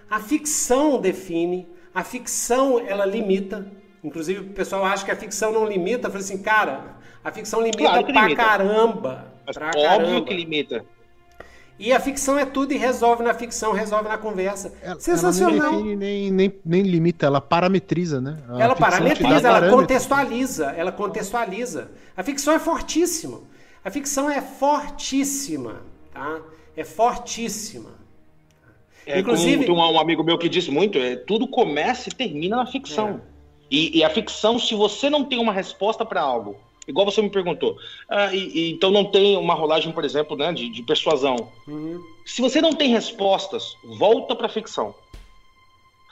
A 0.09 0.19
ficção 0.19 0.99
define, 0.99 1.67
a 1.99 2.03
ficção 2.03 2.79
ela 2.79 3.05
limita. 3.07 3.65
Inclusive 4.03 4.41
o 4.41 4.49
pessoal 4.53 4.85
acha 4.85 5.03
que 5.03 5.09
a 5.09 5.15
ficção 5.15 5.51
não 5.51 5.65
limita. 5.65 6.07
Eu 6.07 6.11
falei 6.11 6.23
assim, 6.25 6.37
cara, 6.37 6.95
a 7.23 7.31
ficção 7.31 7.59
limita 7.59 7.79
Claro 7.79 8.05
pra 8.05 8.21
limita. 8.21 8.43
caramba. 8.43 9.25
Mas 9.47 9.57
Pra 9.57 9.67
óbvio 9.69 9.83
caramba. 9.83 10.21
que 10.27 10.33
limita. 10.35 10.85
E 11.79 11.91
a 11.91 11.99
ficção 11.99 12.37
é 12.37 12.45
tudo 12.45 12.71
e 12.73 12.77
resolve 12.77 13.23
na 13.23 13.33
ficção, 13.33 13.71
resolve 13.71 14.07
na 14.09 14.17
conversa. 14.17 14.73
Ela, 14.81 14.91
ela 14.91 14.99
Sensacional. 14.99 15.71
não 15.71 15.77
define 15.81 15.95
nem, 15.95 16.31
nem, 16.31 16.53
nem 16.63 16.81
limita, 16.83 17.25
ela 17.25 17.41
parametriza, 17.41 18.21
né? 18.21 18.37
A 18.49 18.61
Ela 18.61 18.75
parametriza, 18.75 19.47
ela 19.47 19.69
contextualiza, 19.69 20.65
ela 20.77 20.91
contextualiza. 20.91 21.89
A 22.15 22.21
ficção 22.23 22.53
é 22.53 22.59
fortíssima. 22.59 23.39
A 23.83 23.89
ficção 23.89 24.29
é 24.29 24.39
fortíssima, 24.41 25.81
tá? 26.13 26.39
É 26.75 26.83
fortíssima. 26.83 27.89
É, 29.07 29.19
Inclusive- 29.19 29.65
como 29.65 29.81
um, 29.81 29.93
um 29.93 29.99
amigo 29.99 30.23
meu 30.23 30.37
que 30.37 30.49
diz 30.49 30.67
muito, 30.67 30.97
é, 30.97 31.15
tudo 31.15 31.47
começa 31.47 32.09
e 32.09 32.11
termina 32.13 32.57
na 32.57 32.65
ficção. 32.65 33.21
É. 33.33 33.37
E, 33.71 33.97
e 33.99 34.03
a 34.03 34.09
ficção, 34.09 34.59
se 34.59 34.75
você 34.75 35.09
não 35.09 35.23
tem 35.23 35.39
uma 35.39 35.51
resposta 35.53 36.05
para 36.05 36.21
algo, 36.21 36.55
igual 36.87 37.05
você 37.05 37.21
me 37.21 37.29
perguntou, 37.29 37.77
ah, 38.09 38.33
e- 38.33 38.51
e 38.53 38.71
então 38.71 38.91
não 38.91 39.05
tem 39.05 39.35
uma 39.37 39.53
rolagem, 39.53 39.91
por 39.91 40.05
exemplo, 40.05 40.37
né, 40.37 40.53
de, 40.53 40.69
de 40.69 40.83
persuasão. 40.83 41.35
Uhum. 41.67 41.99
Se 42.25 42.41
você 42.41 42.61
não 42.61 42.73
tem 42.73 42.89
respostas, 42.89 43.75
volta 43.97 44.35
para 44.35 44.47
a 44.47 44.49
ficção. 44.49 44.93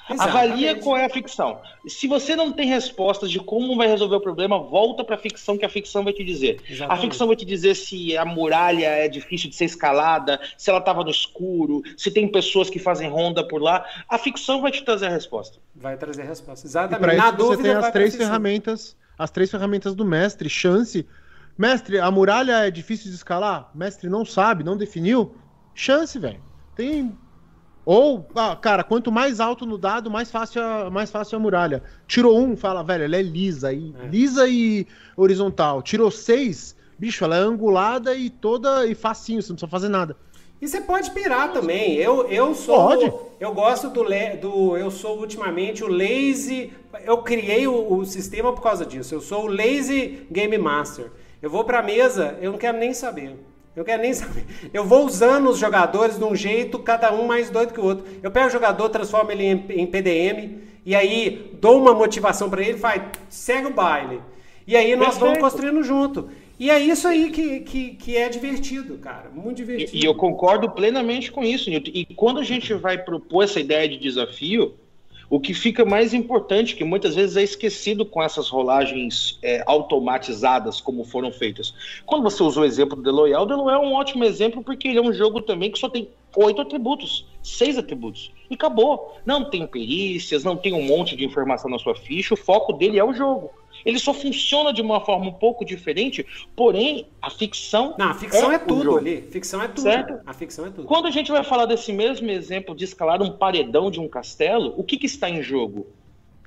Avalia 0.07 0.75
qual 0.75 0.97
é 0.97 1.05
a 1.05 1.09
ficção. 1.09 1.59
Se 1.87 2.07
você 2.07 2.35
não 2.35 2.51
tem 2.51 2.67
respostas 2.67 3.31
de 3.31 3.39
como 3.39 3.75
vai 3.75 3.87
resolver 3.87 4.15
o 4.15 4.21
problema, 4.21 4.59
volta 4.59 5.03
para 5.03 5.15
a 5.15 5.17
ficção 5.17 5.57
que 5.57 5.65
a 5.65 5.69
ficção 5.69 6.03
vai 6.03 6.13
te 6.13 6.23
dizer. 6.23 6.61
A 6.67 6.71
Exatamente. 6.71 7.01
ficção 7.01 7.27
vai 7.27 7.35
te 7.35 7.45
dizer 7.45 7.75
se 7.75 8.15
a 8.15 8.23
muralha 8.23 8.87
é 8.87 9.07
difícil 9.07 9.49
de 9.49 9.55
ser 9.55 9.65
escalada, 9.65 10.39
se 10.57 10.69
ela 10.69 10.79
estava 10.79 11.03
no 11.03 11.09
escuro, 11.09 11.81
se 11.97 12.11
tem 12.11 12.27
pessoas 12.27 12.69
que 12.69 12.77
fazem 12.77 13.09
ronda 13.09 13.47
por 13.47 13.61
lá. 13.61 13.85
A 14.07 14.17
ficção 14.17 14.61
vai 14.61 14.71
te 14.71 14.83
trazer 14.83 15.07
a 15.07 15.09
resposta. 15.09 15.57
Vai 15.75 15.97
trazer 15.97 16.21
a 16.21 16.25
resposta. 16.25 16.67
E 16.67 16.69
Exatamente. 16.69 16.99
para 16.99 17.13
Na 17.15 17.27
isso 17.29 17.37
dúvida, 17.37 17.55
você 17.57 17.63
tem 17.63 17.71
as 17.71 17.91
três 17.91 18.15
ferramentas, 18.15 18.97
as 19.17 19.31
três 19.31 19.49
ferramentas 19.49 19.95
do 19.95 20.05
mestre, 20.05 20.49
chance. 20.49 21.05
Mestre, 21.57 21.99
a 21.99 22.11
muralha 22.11 22.65
é 22.65 22.69
difícil 22.69 23.09
de 23.09 23.15
escalar? 23.15 23.71
Mestre 23.73 24.09
não 24.09 24.25
sabe, 24.25 24.63
não 24.63 24.77
definiu? 24.77 25.35
Chance, 25.73 26.19
velho. 26.19 26.41
Tem 26.75 27.17
ou, 27.85 28.27
ah, 28.35 28.55
cara, 28.55 28.83
quanto 28.83 29.11
mais 29.11 29.39
alto 29.39 29.65
no 29.65 29.77
dado, 29.77 30.09
mais 30.09 30.31
fácil 30.31 30.61
a, 30.61 30.89
mais 30.89 31.11
fácil 31.11 31.37
a 31.37 31.39
muralha. 31.39 31.83
Tirou 32.07 32.39
um, 32.39 32.57
fala, 32.57 32.83
velho, 32.83 33.03
ela 33.03 33.15
é 33.15 33.21
lisa 33.21 33.71
e 33.71 33.93
É. 34.03 34.07
lisa 34.07 34.47
e 34.47 34.87
horizontal. 35.15 35.81
Tirou 35.81 36.09
seis, 36.09 36.75
bicho, 36.97 37.23
ela 37.23 37.35
é 37.37 37.39
angulada 37.39 38.15
e 38.15 38.29
toda 38.29 38.85
e 38.87 38.95
facinho, 38.95 39.41
você 39.41 39.49
não 39.49 39.55
precisa 39.55 39.69
fazer 39.71 39.89
nada. 39.89 40.17
E 40.61 40.67
você 40.67 40.79
pode 40.81 41.11
pirar 41.11 41.51
também. 41.51 41.95
Eu, 41.95 42.27
eu 42.29 42.55
sou. 42.55 42.75
Pode. 42.75 43.13
Eu 43.39 43.53
gosto 43.53 43.89
do, 43.89 44.03
do. 44.41 44.77
Eu 44.77 44.89
sou 44.89 45.19
ultimamente 45.19 45.83
o 45.83 45.87
lazy. 45.87 46.71
Eu 47.03 47.17
criei 47.19 47.67
o, 47.67 47.93
o 47.97 48.05
sistema 48.05 48.53
por 48.53 48.61
causa 48.61 48.85
disso. 48.85 49.13
Eu 49.13 49.21
sou 49.21 49.43
o 49.43 49.47
lazy 49.47 50.25
game 50.31 50.57
master. 50.57 51.11
Eu 51.41 51.49
vou 51.49 51.65
pra 51.65 51.83
mesa, 51.83 52.37
eu 52.41 52.53
não 52.53 52.57
quero 52.57 52.77
nem 52.77 52.93
saber. 52.93 53.37
Eu 53.75 53.83
quero 53.83 54.01
nem 54.01 54.13
saber. 54.13 54.45
Eu 54.73 54.85
vou 54.85 55.05
usando 55.05 55.49
os 55.49 55.57
jogadores 55.57 56.17
de 56.17 56.23
um 56.23 56.35
jeito, 56.35 56.79
cada 56.79 57.13
um 57.13 57.25
mais 57.25 57.49
doido 57.49 57.73
que 57.73 57.79
o 57.79 57.83
outro. 57.85 58.05
Eu 58.23 58.31
pego 58.31 58.47
o 58.47 58.51
jogador, 58.51 58.89
transformo 58.89 59.31
ele 59.31 59.43
em, 59.43 59.65
em 59.69 59.85
PDM, 59.85 60.59
e 60.85 60.95
aí 60.95 61.51
dou 61.59 61.79
uma 61.81 61.93
motivação 61.93 62.49
pra 62.49 62.61
ele, 62.61 62.77
faz, 62.77 63.01
segue 63.27 63.67
o 63.67 63.73
baile. 63.73 64.21
E 64.67 64.75
aí 64.75 64.95
nós 64.95 65.17
vamos 65.17 65.37
Perfeito. 65.37 65.39
construindo 65.41 65.83
junto. 65.83 66.29
E 66.57 66.69
é 66.71 66.79
isso 66.79 67.07
aí 67.07 67.29
que, 67.31 67.59
que, 67.61 67.89
que 67.95 68.17
é 68.17 68.29
divertido, 68.29 68.97
cara. 68.97 69.29
Muito 69.29 69.57
divertido. 69.57 69.95
E, 69.95 70.01
e 70.01 70.05
eu 70.05 70.15
concordo 70.15 70.71
plenamente 70.71 71.31
com 71.31 71.43
isso, 71.43 71.69
Nilton. 71.69 71.91
E 71.93 72.05
quando 72.15 72.39
a 72.39 72.43
gente 72.43 72.73
vai 72.73 72.97
propor 72.97 73.43
essa 73.43 73.59
ideia 73.59 73.87
de 73.89 73.97
desafio, 73.97 74.73
o 75.29 75.39
que 75.39 75.53
fica 75.53 75.83
mais 75.83 76.13
importante, 76.13 76.75
que 76.75 76.83
muitas 76.83 77.15
vezes 77.15 77.37
é 77.37 77.43
esquecido 77.43 78.05
com 78.05 78.21
essas 78.21 78.49
rolagens 78.49 79.39
é, 79.41 79.63
automatizadas 79.65 80.79
como 80.79 81.03
foram 81.03 81.31
feitas. 81.31 81.73
Quando 82.05 82.23
você 82.23 82.43
usou 82.43 82.63
o 82.63 82.65
exemplo 82.65 83.01
do 83.01 83.11
Loyal, 83.11 83.45
o 83.45 83.55
Loyal 83.55 83.83
é 83.83 83.87
um 83.87 83.93
ótimo 83.93 84.23
exemplo 84.23 84.63
porque 84.63 84.87
ele 84.87 84.99
é 84.99 85.01
um 85.01 85.13
jogo 85.13 85.41
também 85.41 85.71
que 85.71 85.79
só 85.79 85.89
tem 85.89 86.09
oito 86.35 86.61
atributos, 86.61 87.25
seis 87.41 87.77
atributos. 87.77 88.31
E 88.49 88.55
acabou. 88.55 89.17
Não 89.25 89.49
tem 89.49 89.65
perícias, 89.65 90.43
não 90.43 90.55
tem 90.55 90.73
um 90.73 90.83
monte 90.83 91.15
de 91.15 91.25
informação 91.25 91.69
na 91.69 91.79
sua 91.79 91.95
ficha, 91.95 92.33
o 92.33 92.37
foco 92.37 92.73
dele 92.73 92.99
é 92.99 93.03
o 93.03 93.13
jogo. 93.13 93.51
Ele 93.85 93.99
só 93.99 94.13
funciona 94.13 94.73
de 94.73 94.81
uma 94.81 94.99
forma 94.99 95.27
um 95.27 95.33
pouco 95.33 95.63
diferente, 95.63 96.25
porém, 96.55 97.07
a 97.21 97.29
ficção. 97.29 97.93
Não, 97.99 98.09
a 98.09 98.13
ficção 98.15 98.51
é, 98.51 98.55
o 98.55 98.59
tudo 98.59 98.97
ali. 98.97 99.21
Ficção 99.21 99.61
é 99.61 99.67
tudo. 99.67 99.81
Certo? 99.81 100.19
A 100.25 100.33
ficção 100.33 100.65
é 100.65 100.69
tudo. 100.71 100.87
Quando 100.87 101.05
a 101.07 101.11
gente 101.11 101.31
vai 101.31 101.43
falar 101.43 101.67
desse 101.67 101.93
mesmo 101.93 102.29
exemplo 102.31 102.75
de 102.75 102.83
escalar 102.83 103.21
um 103.21 103.31
paredão 103.31 103.91
de 103.91 103.99
um 103.99 104.07
castelo, 104.07 104.73
o 104.75 104.83
que, 104.83 104.97
que 104.97 105.05
está 105.05 105.29
em 105.29 105.43
jogo? 105.43 105.85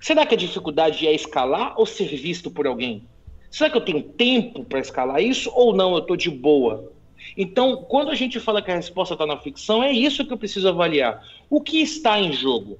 Será 0.00 0.26
que 0.26 0.34
a 0.34 0.38
dificuldade 0.38 1.06
é 1.06 1.14
escalar 1.14 1.74
ou 1.78 1.86
ser 1.86 2.08
visto 2.16 2.50
por 2.50 2.66
alguém? 2.66 3.04
Será 3.50 3.70
que 3.70 3.76
eu 3.76 3.84
tenho 3.84 4.02
tempo 4.02 4.64
para 4.64 4.80
escalar 4.80 5.22
isso 5.22 5.50
ou 5.54 5.74
não? 5.74 5.92
Eu 5.92 6.00
estou 6.00 6.16
de 6.16 6.30
boa. 6.30 6.92
Então, 7.36 7.84
quando 7.88 8.10
a 8.10 8.14
gente 8.14 8.38
fala 8.40 8.62
que 8.62 8.70
a 8.70 8.76
resposta 8.76 9.14
está 9.14 9.26
na 9.26 9.36
ficção, 9.36 9.82
é 9.82 9.92
isso 9.92 10.24
que 10.26 10.32
eu 10.32 10.38
preciso 10.38 10.68
avaliar. 10.68 11.22
O 11.48 11.60
que 11.60 11.80
está 11.80 12.18
em 12.18 12.32
jogo? 12.32 12.78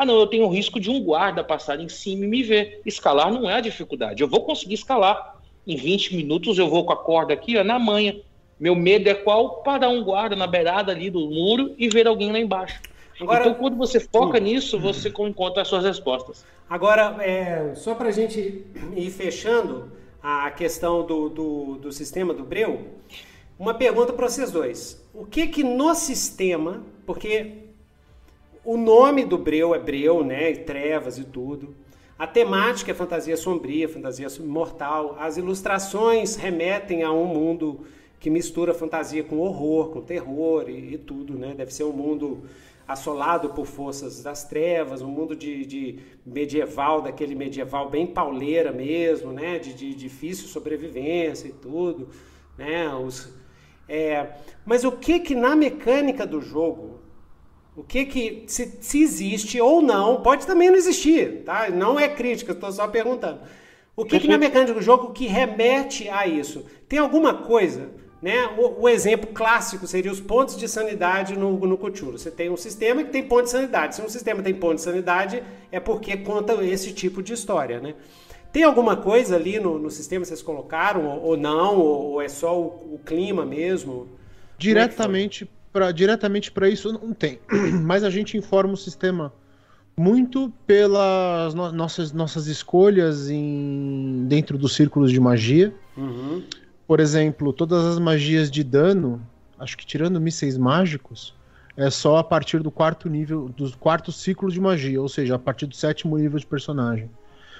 Ah, 0.00 0.06
não, 0.06 0.18
eu 0.18 0.26
tenho 0.26 0.46
o 0.46 0.48
risco 0.48 0.80
de 0.80 0.88
um 0.88 1.04
guarda 1.04 1.44
passar 1.44 1.78
em 1.78 1.86
cima 1.86 2.24
e 2.24 2.26
me 2.26 2.42
ver. 2.42 2.80
Escalar 2.86 3.30
não 3.30 3.50
é 3.50 3.56
a 3.56 3.60
dificuldade. 3.60 4.22
Eu 4.22 4.28
vou 4.28 4.42
conseguir 4.46 4.72
escalar. 4.72 5.38
Em 5.66 5.76
20 5.76 6.16
minutos 6.16 6.56
eu 6.56 6.70
vou 6.70 6.86
com 6.86 6.92
a 6.94 6.96
corda 6.96 7.34
aqui 7.34 7.58
ó, 7.58 7.62
na 7.62 7.78
manha. 7.78 8.18
Meu 8.58 8.74
medo 8.74 9.10
é 9.10 9.14
qual? 9.14 9.62
Parar 9.62 9.90
um 9.90 10.02
guarda 10.02 10.34
na 10.34 10.46
beirada 10.46 10.90
ali 10.90 11.10
do 11.10 11.20
muro 11.28 11.74
e 11.76 11.86
ver 11.90 12.06
alguém 12.06 12.32
lá 12.32 12.38
embaixo. 12.38 12.80
Agora- 13.20 13.40
então, 13.42 13.52
quando 13.52 13.76
você 13.76 14.00
foca 14.00 14.40
nisso, 14.40 14.80
você 14.80 15.10
encontra 15.10 15.60
as 15.60 15.68
suas 15.68 15.84
respostas. 15.84 16.46
Agora, 16.66 17.22
é, 17.22 17.74
só 17.74 17.94
para 17.94 18.08
a 18.08 18.12
gente 18.12 18.64
ir 18.96 19.10
fechando 19.10 19.92
a 20.22 20.50
questão 20.50 21.04
do, 21.04 21.28
do, 21.28 21.76
do 21.76 21.92
sistema 21.92 22.32
do 22.32 22.42
Breu, 22.42 22.86
uma 23.58 23.74
pergunta 23.74 24.14
para 24.14 24.26
vocês 24.26 24.50
dois. 24.50 25.06
O 25.12 25.26
que 25.26 25.46
que 25.48 25.62
no 25.62 25.94
sistema, 25.94 26.82
porque 27.04 27.68
o 28.70 28.76
nome 28.76 29.24
do 29.24 29.36
Breu 29.36 29.74
é 29.74 29.80
Breu, 29.80 30.22
né? 30.22 30.52
E 30.52 30.58
trevas 30.58 31.18
e 31.18 31.24
tudo. 31.24 31.74
A 32.16 32.24
temática 32.24 32.92
é 32.92 32.94
fantasia 32.94 33.36
sombria, 33.36 33.88
fantasia 33.88 34.28
mortal. 34.38 35.16
As 35.18 35.36
ilustrações 35.36 36.36
remetem 36.36 37.02
a 37.02 37.10
um 37.10 37.24
mundo 37.24 37.80
que 38.20 38.30
mistura 38.30 38.72
fantasia 38.72 39.24
com 39.24 39.38
horror, 39.38 39.88
com 39.88 40.00
terror 40.00 40.70
e, 40.70 40.94
e 40.94 40.98
tudo, 40.98 41.36
né? 41.36 41.52
Deve 41.52 41.74
ser 41.74 41.82
um 41.82 41.92
mundo 41.92 42.44
assolado 42.86 43.48
por 43.48 43.66
forças 43.66 44.22
das 44.22 44.44
trevas, 44.44 45.02
um 45.02 45.08
mundo 45.08 45.34
de, 45.34 45.66
de 45.66 45.98
medieval, 46.24 47.02
daquele 47.02 47.34
medieval 47.34 47.90
bem 47.90 48.06
pauleira 48.06 48.70
mesmo, 48.70 49.32
né? 49.32 49.58
De, 49.58 49.74
de 49.74 49.92
difícil 49.96 50.46
sobrevivência 50.46 51.48
e 51.48 51.52
tudo, 51.52 52.08
né? 52.56 52.88
Os, 52.94 53.34
é, 53.88 54.28
mas 54.64 54.84
o 54.84 54.92
que 54.92 55.18
que 55.18 55.34
na 55.34 55.56
mecânica 55.56 56.24
do 56.24 56.40
jogo 56.40 56.99
o 57.76 57.82
que 57.82 58.04
que, 58.04 58.44
se, 58.46 58.78
se 58.80 59.02
existe 59.02 59.60
ou 59.60 59.80
não, 59.80 60.22
pode 60.22 60.46
também 60.46 60.68
não 60.68 60.76
existir, 60.76 61.42
tá? 61.44 61.70
Não 61.70 61.98
é 61.98 62.08
crítica, 62.08 62.52
estou 62.52 62.70
só 62.72 62.88
perguntando. 62.88 63.40
O 63.96 64.04
que, 64.04 64.18
que 64.18 64.28
na 64.28 64.38
mecânica 64.38 64.72
do 64.72 64.82
jogo 64.82 65.12
que 65.12 65.26
remete 65.26 66.08
a 66.08 66.26
isso? 66.26 66.64
Tem 66.88 66.98
alguma 66.98 67.34
coisa, 67.34 67.90
né? 68.22 68.46
O, 68.58 68.82
o 68.82 68.88
exemplo 68.88 69.30
clássico 69.32 69.86
seria 69.86 70.10
os 70.10 70.20
pontos 70.20 70.56
de 70.56 70.66
sanidade 70.66 71.38
no, 71.38 71.58
no 71.58 71.76
Cthulhu. 71.76 72.18
Você 72.18 72.30
tem 72.30 72.50
um 72.50 72.56
sistema 72.56 73.04
que 73.04 73.10
tem 73.10 73.22
ponto 73.22 73.44
de 73.44 73.50
sanidade. 73.50 73.94
Se 73.94 74.02
um 74.02 74.08
sistema 74.08 74.42
tem 74.42 74.54
ponto 74.54 74.76
de 74.76 74.82
sanidade, 74.82 75.42
é 75.70 75.78
porque 75.78 76.16
conta 76.16 76.54
esse 76.64 76.92
tipo 76.92 77.22
de 77.22 77.34
história, 77.34 77.80
né? 77.80 77.94
Tem 78.52 78.64
alguma 78.64 78.96
coisa 78.96 79.36
ali 79.36 79.60
no, 79.60 79.78
no 79.78 79.90
sistema 79.90 80.22
que 80.22 80.28
vocês 80.28 80.42
colocaram, 80.42 81.06
ou, 81.06 81.22
ou 81.22 81.36
não, 81.36 81.78
ou, 81.78 82.12
ou, 82.12 82.22
é 82.22 82.28
só 82.28 82.58
o, 82.58 82.94
o 82.94 83.00
clima 83.04 83.44
mesmo? 83.44 84.08
Diretamente 84.58 85.48
para 85.72 85.92
diretamente 85.92 86.50
para 86.50 86.68
isso 86.68 86.92
não 86.92 87.12
tem, 87.12 87.38
mas 87.82 88.04
a 88.04 88.10
gente 88.10 88.36
informa 88.36 88.74
o 88.74 88.76
sistema 88.76 89.32
muito 89.96 90.50
pelas 90.66 91.52
no 91.54 91.70
nossas, 91.72 92.12
nossas 92.12 92.46
escolhas 92.46 93.28
em, 93.28 94.24
dentro 94.28 94.56
dos 94.56 94.74
círculos 94.74 95.10
de 95.12 95.20
magia. 95.20 95.74
Uhum. 95.96 96.42
Por 96.86 97.00
exemplo, 97.00 97.52
todas 97.52 97.84
as 97.84 97.98
magias 97.98 98.50
de 98.50 98.64
dano, 98.64 99.20
acho 99.58 99.76
que 99.76 99.86
tirando 99.86 100.20
mísseis 100.20 100.56
mágicos, 100.56 101.34
é 101.76 101.88
só 101.88 102.16
a 102.16 102.24
partir 102.24 102.60
do 102.60 102.70
quarto 102.70 103.08
nível, 103.08 103.48
do 103.48 103.70
quarto 103.76 104.10
ciclo 104.10 104.50
de 104.50 104.60
magia, 104.60 105.00
ou 105.00 105.08
seja, 105.08 105.36
a 105.36 105.38
partir 105.38 105.66
do 105.66 105.74
sétimo 105.74 106.16
nível 106.18 106.38
de 106.38 106.46
personagem. 106.46 107.10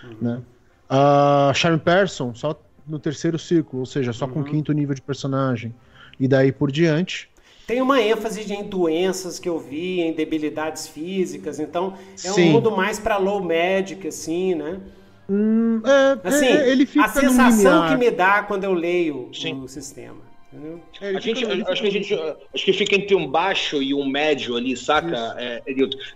Uhum. 0.02 0.16
Né? 0.20 0.42
A 0.88 1.52
Charm 1.54 1.78
Person, 1.78 2.34
só 2.34 2.60
no 2.86 2.98
terceiro 2.98 3.38
ciclo, 3.38 3.80
ou 3.80 3.86
seja, 3.86 4.12
só 4.12 4.24
uhum. 4.24 4.32
com 4.32 4.44
quinto 4.44 4.72
nível 4.72 4.94
de 4.94 5.02
personagem. 5.02 5.74
E 6.18 6.26
daí 6.26 6.52
por 6.52 6.70
diante. 6.70 7.29
Tem 7.70 7.80
uma 7.80 8.02
ênfase 8.02 8.52
em 8.52 8.64
doenças 8.64 9.38
que 9.38 9.48
eu 9.48 9.56
vi, 9.56 10.00
em 10.00 10.12
debilidades 10.12 10.88
físicas, 10.88 11.60
então 11.60 11.94
é 12.14 12.16
Sim. 12.16 12.48
um 12.48 12.52
mundo 12.54 12.72
mais 12.72 12.98
para 12.98 13.16
low 13.16 13.40
magic, 13.40 14.08
assim, 14.08 14.56
né? 14.56 14.80
Hum, 15.28 15.80
é, 15.84 16.28
assim, 16.28 16.46
é, 16.46 16.68
ele 16.68 16.84
fica 16.84 17.04
a 17.04 17.08
sensação 17.08 17.88
que 17.88 17.96
me 17.96 18.10
dá 18.10 18.42
quando 18.42 18.64
eu 18.64 18.72
leio 18.72 19.28
Sim. 19.32 19.60
o 19.62 19.68
sistema. 19.68 20.16
É, 21.00 21.14
a 21.14 21.20
gente, 21.20 21.44
acho 21.44 21.80
que 21.80 21.86
a 21.86 21.92
gente 21.92 22.12
acho 22.52 22.64
que 22.64 22.72
fica 22.72 22.96
entre 22.96 23.14
um 23.14 23.28
baixo 23.28 23.80
e 23.80 23.94
um 23.94 24.04
médio 24.04 24.56
ali, 24.56 24.76
saca? 24.76 25.36
É, 25.38 25.62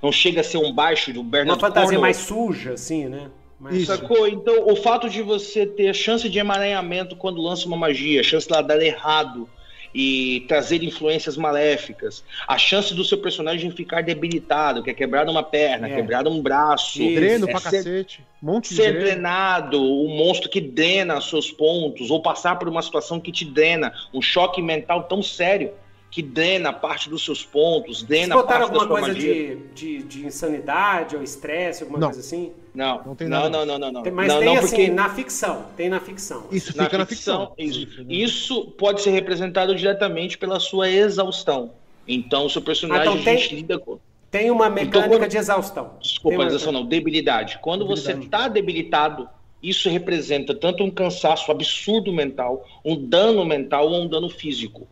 não 0.03 0.11
chega 0.11 0.41
a 0.41 0.45
ser 0.45 0.59
um 0.59 0.73
baixo 0.73 1.13
do 1.13 1.23
Bernard 1.23 1.53
Uma 1.53 1.69
fantasia 1.69 1.83
Cornwell. 1.85 2.01
mais 2.01 2.17
suja, 2.17 2.73
assim, 2.73 3.07
né? 3.07 3.31
Mas... 3.61 3.87
Sacou? 3.87 4.27
Então, 4.27 4.69
o 4.69 4.75
fato 4.75 5.09
de 5.09 5.23
você 5.23 5.65
ter 5.65 5.89
a 5.89 5.95
chance 5.95 6.29
de 6.29 6.37
emaranhamento 6.37 7.15
quando 7.15 7.41
lança 7.41 7.65
uma 7.69 7.77
magia, 7.77 8.23
a 8.23 8.25
chance 8.25 8.45
de 8.45 8.53
ela 8.53 8.61
dar 8.61 8.83
errado 8.83 9.49
e 9.95 10.45
trazer 10.49 10.83
influências 10.83 11.37
maléficas, 11.37 12.25
a 12.49 12.59
chance 12.59 12.93
do 12.93 13.05
seu 13.05 13.19
personagem 13.19 13.71
ficar 13.71 14.03
debilitado, 14.03 14.83
que 14.83 14.91
é 14.91 14.95
quebrado 14.95 15.31
uma 15.31 15.43
perna, 15.43 15.89
é. 15.89 15.95
quebrado 15.95 16.29
um 16.29 16.43
braço, 16.43 16.99
dreno 16.99 17.49
é 17.49 17.51
pra 17.53 17.61
ser, 17.61 17.77
cacete, 17.77 18.21
monte 18.43 18.71
de 18.71 18.77
ser 18.77 18.99
drenado, 18.99 19.81
um 19.81 20.09
monstro 20.09 20.51
que 20.51 20.61
drena 20.61 21.21
seus 21.21 21.53
pontos, 21.53 22.11
ou 22.11 22.21
passar 22.21 22.59
por 22.59 22.69
uma 22.69 22.83
situação 22.83 23.21
que 23.21 23.31
te 23.31 23.45
drena, 23.45 23.93
um 24.13 24.21
choque 24.21 24.61
mental 24.61 25.05
tão 25.05 25.23
sério 25.23 25.71
que 26.15 26.23
drena 26.23 26.73
parte 26.73 27.11
dos 27.11 27.25
seus 27.25 27.45
pontos, 27.45 28.05
drena 28.05 28.41
parte 28.41 28.71
da 28.71 28.79
sua 28.79 28.87
coisa 28.87 29.13
de, 29.13 29.57
de, 29.75 30.01
de, 30.05 30.25
insanidade 30.25 31.17
ou 31.17 31.23
estresse, 31.25 31.83
alguma 31.83 31.99
não. 31.99 32.07
coisa 32.07 32.21
assim? 32.21 32.53
Não, 32.73 33.03
não 33.05 33.17
tem 33.17 33.27
nada. 33.27 33.49
Não, 33.49 33.67
não, 33.67 33.77
não, 33.81 33.91
não. 33.91 34.03
Tem, 34.05 34.13
mas 34.13 34.29
não, 34.29 34.39
tem 34.39 34.47
não, 34.47 34.55
assim, 34.55 34.69
porque... 34.69 34.91
na 34.93 35.09
ficção. 35.09 35.67
Tem 35.77 35.89
na 35.89 35.99
ficção. 35.99 36.47
Isso 36.53 36.77
na 36.77 36.85
fica 36.85 36.99
na 36.99 37.05
ficção. 37.05 37.53
Isso. 37.59 37.89
isso 38.09 38.65
pode 38.79 39.03
ser 39.03 39.11
representado 39.11 39.75
diretamente 39.75 40.39
pela 40.39 40.61
sua 40.61 40.89
exaustão. 40.89 41.73
Então, 42.07 42.47
o 42.47 42.51
seu 42.51 42.63
personagem 42.63 43.09
ah, 43.09 43.11
então 43.11 43.25
tem... 43.25 43.35
a 43.35 43.37
gente 43.37 43.57
lida 43.57 43.77
com. 43.81 43.99
Tem 44.31 44.53
uma 44.53 44.67
então, 44.67 44.75
mecânica 44.77 44.99
então, 44.99 45.19
quando... 45.19 45.31
de 45.33 45.37
exaustão. 45.37 45.95
Desculpa, 46.01 46.39
uma... 46.39 46.47
exaustão 46.47 46.71
não, 46.71 46.87
debilidade. 46.87 47.59
Quando 47.61 47.81
debilidade. 47.81 48.19
você 48.19 48.25
está 48.25 48.47
debilitado, 48.47 49.29
isso 49.61 49.89
representa 49.89 50.55
tanto 50.55 50.85
um 50.85 50.93
cansaço 50.93 51.51
absurdo 51.51 52.13
mental, 52.13 52.65
um 52.85 52.95
dano 52.95 53.45
mental 53.45 53.89
ou 53.89 54.03
um 54.03 54.07
dano 54.07 54.31
físico. 54.31 54.87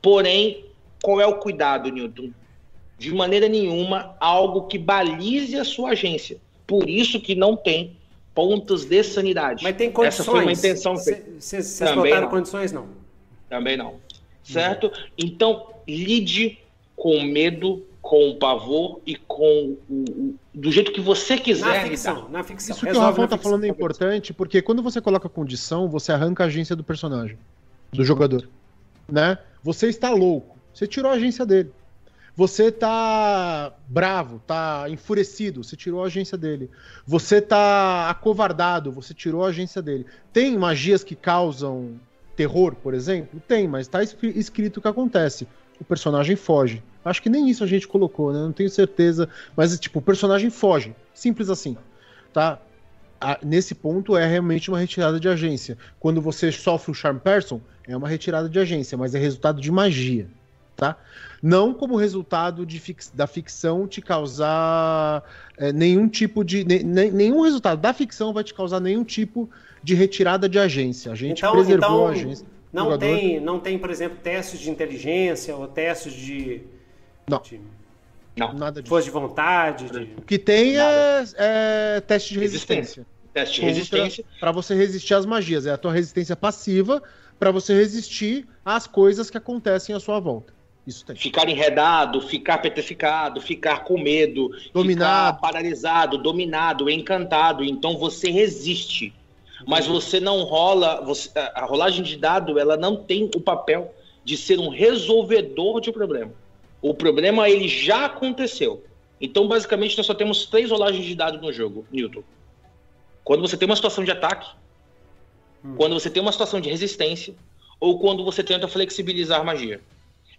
Porém, 0.00 0.64
qual 1.02 1.20
é 1.20 1.26
o 1.26 1.38
cuidado, 1.38 1.90
Newton? 1.90 2.30
De 2.98 3.14
maneira 3.14 3.48
nenhuma 3.48 4.16
algo 4.18 4.66
que 4.66 4.78
balize 4.78 5.56
a 5.56 5.64
sua 5.64 5.90
agência. 5.90 6.38
Por 6.66 6.88
isso 6.88 7.20
que 7.20 7.34
não 7.34 7.56
tem 7.56 7.96
pontos 8.34 8.84
de 8.84 9.02
sanidade. 9.02 9.62
Mas 9.62 9.76
tem 9.76 9.90
condições. 9.90 10.20
Essa 10.20 10.30
foi 10.30 10.42
uma 10.42 10.52
intenção. 10.52 10.96
Vocês 10.96 11.80
botaram 11.80 12.22
não. 12.22 12.28
condições, 12.28 12.72
não? 12.72 12.86
Também 13.48 13.76
não. 13.76 13.94
Certo? 14.42 14.92
Então, 15.16 15.66
lide 15.88 16.58
com 16.94 17.22
medo, 17.22 17.84
com 18.00 18.30
o 18.30 18.36
pavor 18.36 19.00
e 19.06 19.16
com 19.16 19.76
o, 19.88 20.34
do 20.54 20.70
jeito 20.70 20.92
que 20.92 21.00
você 21.00 21.36
quiser. 21.36 21.66
Na 21.66 21.88
ficção, 21.88 22.28
na 22.28 22.42
ficção. 22.42 22.76
Isso 22.76 22.86
que 22.86 22.92
o 22.92 23.00
Rafael 23.00 23.28
tá 23.28 23.38
falando 23.38 23.64
é 23.64 23.68
importante, 23.68 24.32
porque 24.32 24.62
quando 24.62 24.82
você 24.82 25.00
coloca 25.00 25.28
condição, 25.28 25.88
você 25.88 26.12
arranca 26.12 26.44
a 26.44 26.46
agência 26.46 26.76
do 26.76 26.84
personagem, 26.84 27.36
do 27.92 28.04
jogador. 28.04 28.48
Né? 29.08 29.38
Você 29.66 29.88
está 29.88 30.10
louco. 30.10 30.56
Você 30.72 30.86
tirou 30.86 31.10
a 31.10 31.14
agência 31.16 31.44
dele. 31.44 31.72
Você 32.36 32.70
tá 32.70 33.72
bravo, 33.88 34.40
tá 34.46 34.84
enfurecido, 34.88 35.64
você 35.64 35.74
tirou 35.74 36.04
a 36.04 36.06
agência 36.06 36.38
dele. 36.38 36.70
Você 37.04 37.40
tá 37.40 38.08
acovardado, 38.08 38.92
você 38.92 39.12
tirou 39.12 39.44
a 39.44 39.48
agência 39.48 39.82
dele. 39.82 40.06
Tem 40.32 40.56
magias 40.56 41.02
que 41.02 41.16
causam 41.16 41.98
terror, 42.36 42.76
por 42.76 42.94
exemplo? 42.94 43.42
Tem, 43.48 43.66
mas 43.66 43.88
tá 43.88 44.04
escrito 44.04 44.76
o 44.76 44.80
que 44.80 44.86
acontece. 44.86 45.48
O 45.80 45.84
personagem 45.84 46.36
foge. 46.36 46.80
Acho 47.04 47.20
que 47.20 47.28
nem 47.28 47.50
isso 47.50 47.64
a 47.64 47.66
gente 47.66 47.88
colocou, 47.88 48.32
né? 48.32 48.38
Não 48.38 48.52
tenho 48.52 48.70
certeza. 48.70 49.28
Mas, 49.56 49.76
tipo, 49.80 49.98
o 49.98 50.02
personagem 50.02 50.48
foge. 50.48 50.94
Simples 51.12 51.50
assim. 51.50 51.76
Tá? 52.32 52.60
Nesse 53.42 53.74
ponto 53.74 54.16
é 54.16 54.26
realmente 54.26 54.70
uma 54.70 54.78
retirada 54.78 55.18
de 55.18 55.28
agência. 55.28 55.76
Quando 55.98 56.20
você 56.20 56.52
sofre 56.52 56.90
o 56.90 56.94
Charm 56.94 57.18
Person, 57.18 57.60
é 57.86 57.96
uma 57.96 58.08
retirada 58.08 58.48
de 58.48 58.58
agência, 58.58 58.96
mas 58.96 59.14
é 59.14 59.18
resultado 59.18 59.60
de 59.60 59.70
magia 59.70 60.28
tá? 60.76 60.96
Não 61.42 61.72
como 61.72 61.96
resultado 61.96 62.66
de 62.66 62.78
fix, 62.78 63.10
da 63.12 63.26
ficção 63.26 63.88
te 63.88 64.00
causar 64.00 65.24
é, 65.56 65.72
nenhum 65.72 66.08
tipo 66.08 66.44
de. 66.44 66.64
Ne, 66.64 67.10
nenhum 67.10 67.40
resultado 67.40 67.80
da 67.80 67.92
ficção 67.92 68.32
vai 68.32 68.44
te 68.44 68.54
causar 68.54 68.80
nenhum 68.80 69.02
tipo 69.02 69.48
de 69.82 69.94
retirada 69.94 70.48
de 70.48 70.58
agência. 70.58 71.10
A 71.10 71.14
gente 71.14 71.38
então, 71.38 71.52
preservou 71.52 71.88
então, 71.88 72.06
a 72.06 72.10
agência. 72.10 72.46
Não 72.72 72.98
tem, 72.98 73.40
não 73.40 73.58
tem, 73.58 73.78
por 73.78 73.90
exemplo, 73.90 74.18
testes 74.22 74.60
de 74.60 74.70
inteligência 74.70 75.56
ou 75.56 75.66
testes 75.66 76.12
de. 76.12 76.62
Não. 77.28 77.40
De, 77.40 77.60
não. 78.36 78.52
Nada 78.52 78.82
disso. 78.82 78.90
Força 78.90 79.06
de 79.06 79.10
vontade. 79.10 79.90
De... 79.90 80.14
O 80.18 80.22
que 80.22 80.38
tem 80.38 80.78
é, 80.78 81.24
é, 81.36 82.00
teste 82.00 82.34
de 82.34 82.40
resistência. 82.40 82.76
resistência. 82.76 83.06
Teste 83.32 83.60
de 83.60 83.66
resistência. 83.66 84.24
Para 84.38 84.52
você 84.52 84.74
resistir 84.74 85.14
às 85.14 85.24
magias. 85.24 85.66
É 85.66 85.72
a 85.72 85.78
tua 85.78 85.92
resistência 85.92 86.36
passiva 86.36 87.02
para 87.38 87.50
você 87.50 87.74
resistir 87.74 88.46
às 88.64 88.86
coisas 88.86 89.30
que 89.30 89.38
acontecem 89.38 89.94
à 89.94 90.00
sua 90.00 90.20
volta. 90.20 90.52
Isso 90.86 91.04
tem. 91.04 91.16
Ficar 91.16 91.48
enredado, 91.48 92.20
ficar 92.20 92.58
petrificado, 92.58 93.40
ficar 93.40 93.84
com 93.84 93.98
medo, 93.98 94.50
dominado, 94.72 95.40
paralisado, 95.40 96.18
dominado, 96.18 96.88
encantado. 96.88 97.64
Então 97.64 97.98
você 97.98 98.30
resiste. 98.30 99.12
Mas 99.66 99.86
você 99.86 100.20
não 100.20 100.42
rola. 100.42 101.02
Você, 101.04 101.30
a 101.34 101.64
rolagem 101.64 102.04
de 102.04 102.16
dado 102.16 102.58
ela 102.58 102.76
não 102.76 102.96
tem 102.96 103.28
o 103.34 103.40
papel 103.40 103.92
de 104.24 104.36
ser 104.36 104.58
um 104.58 104.68
resolvedor 104.68 105.80
de 105.80 105.90
problema. 105.90 106.32
O 106.88 106.94
problema 106.94 107.50
ele 107.50 107.66
já 107.66 108.04
aconteceu. 108.04 108.84
Então, 109.20 109.48
basicamente, 109.48 109.96
nós 109.96 110.06
só 110.06 110.14
temos 110.14 110.46
três 110.46 110.70
rolagens 110.70 111.04
de 111.04 111.16
dado 111.16 111.40
no 111.40 111.52
jogo, 111.52 111.84
Newton. 111.90 112.22
Quando 113.24 113.40
você 113.40 113.56
tem 113.56 113.66
uma 113.66 113.74
situação 113.74 114.04
de 114.04 114.12
ataque, 114.12 114.48
hum. 115.64 115.74
quando 115.76 115.94
você 115.94 116.08
tem 116.08 116.22
uma 116.22 116.30
situação 116.30 116.60
de 116.60 116.70
resistência, 116.70 117.34
ou 117.80 117.98
quando 117.98 118.24
você 118.24 118.40
tenta 118.40 118.68
flexibilizar 118.68 119.44
magia. 119.44 119.80